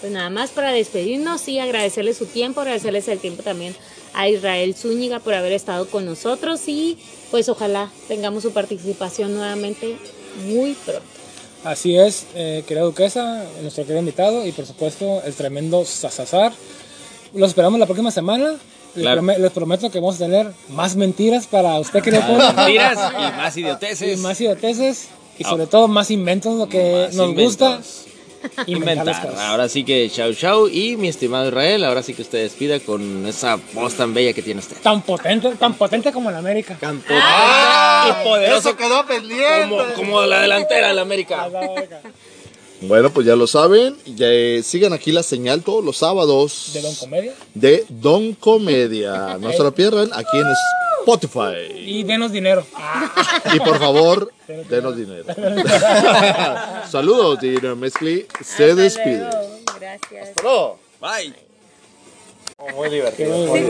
Pues 0.00 0.12
nada 0.12 0.30
más 0.30 0.50
para 0.50 0.70
despedirnos 0.70 1.48
y 1.48 1.58
agradecerles 1.58 2.18
su 2.18 2.26
tiempo, 2.26 2.60
agradecerles 2.60 3.08
el 3.08 3.18
tiempo 3.18 3.42
también 3.42 3.74
a 4.14 4.28
Israel 4.28 4.76
Zúñiga 4.76 5.18
por 5.18 5.34
haber 5.34 5.52
estado 5.52 5.86
con 5.88 6.04
nosotros 6.04 6.60
y 6.68 6.98
pues 7.32 7.48
ojalá 7.48 7.90
tengamos 8.06 8.44
su 8.44 8.52
participación 8.52 9.34
nuevamente 9.34 9.96
muy 10.46 10.74
pronto. 10.74 11.02
Así 11.64 11.96
es, 11.96 12.26
eh, 12.36 12.62
querida 12.68 12.84
duquesa, 12.84 13.44
nuestro 13.62 13.82
querido 13.82 13.98
invitado, 13.98 14.46
y 14.46 14.52
por 14.52 14.66
supuesto 14.66 15.20
el 15.24 15.34
tremendo 15.34 15.84
Sasazar. 15.84 16.52
Los 17.36 17.50
esperamos 17.50 17.78
la 17.78 17.86
próxima 17.86 18.10
semana. 18.10 18.54
Les, 18.94 19.02
Claro. 19.02 19.20
prome- 19.22 19.38
les 19.38 19.52
prometo 19.52 19.90
que 19.90 20.00
vamos 20.00 20.16
a 20.16 20.18
tener 20.24 20.50
más 20.70 20.96
mentiras 20.96 21.46
para 21.46 21.78
usted, 21.78 22.02
querido 22.02 22.22
pueblo. 22.26 22.52
Mentiras 22.54 22.98
y 23.12 23.36
más 23.36 23.56
y 23.56 23.60
idioteces. 23.60 24.18
más 24.20 24.40
idioteces 24.40 25.08
y 25.38 25.44
Ah. 25.44 25.50
sobre 25.50 25.66
todo 25.66 25.86
más 25.86 26.10
inventos, 26.10 26.56
lo 26.56 26.66
que 26.68 27.04
Más 27.06 27.14
nos 27.14 27.34
gusta. 27.34 27.66
inventos. 27.66 28.02
Inventar. 28.66 29.34
Ahora 29.38 29.68
sí 29.68 29.82
que 29.84 30.08
chau 30.08 30.32
chau. 30.32 30.68
Y 30.68 30.96
mi 30.96 31.08
estimado 31.08 31.48
Israel, 31.48 31.84
ahora 31.84 32.02
sí 32.02 32.14
que 32.14 32.22
usted 32.22 32.42
despida 32.42 32.78
con 32.80 33.26
esa 33.26 33.58
voz 33.74 33.94
tan 33.94 34.14
bella 34.14 34.32
que 34.32 34.40
tiene 34.42 34.60
usted. 34.60 34.76
Tan 34.82 35.02
potente, 35.02 35.50
tan 35.56 35.74
potente 35.74 36.12
como 36.12 36.30
en 36.30 36.36
América. 36.36 36.76
Campo. 36.80 37.12
y 37.12 38.24
poderoso 38.24 38.76
quedó 38.76 39.04
pendiente. 39.04 39.68
como, 39.68 39.82
como 39.94 40.22
la 40.26 40.40
delantera 40.42 40.88
de 40.88 40.94
la 40.94 41.02
América. 41.02 41.48
Bueno, 42.82 43.10
pues 43.10 43.26
ya 43.26 43.36
lo 43.36 43.46
saben. 43.46 43.96
Ya, 44.04 44.26
eh, 44.30 44.62
sigan 44.62 44.92
aquí 44.92 45.12
la 45.12 45.22
señal 45.22 45.62
todos 45.62 45.84
los 45.84 45.96
sábados 45.96 46.70
De 46.74 46.82
Don 46.82 46.94
Comedia. 46.94 47.34
de 47.54 47.84
Don 47.88 48.34
Comedia. 48.34 49.38
No 49.40 49.52
se 49.52 49.62
lo 49.62 49.74
pierdan 49.74 50.10
aquí 50.12 50.36
en 50.38 50.46
Spotify. 51.00 51.72
Y 51.74 52.02
denos 52.04 52.32
dinero. 52.32 52.66
Y 53.54 53.60
por 53.60 53.78
favor, 53.78 54.32
denos 54.68 54.96
dinero. 54.96 55.24
Saludos, 56.90 57.40
Dinero 57.40 57.76
Mezcli. 57.76 58.26
Se 58.44 58.74
despide. 58.74 59.28
Gracias. 59.78 60.34
Bye. 61.00 61.32
muy 62.74 62.88
divertido. 62.90 63.52
Qué 63.52 63.60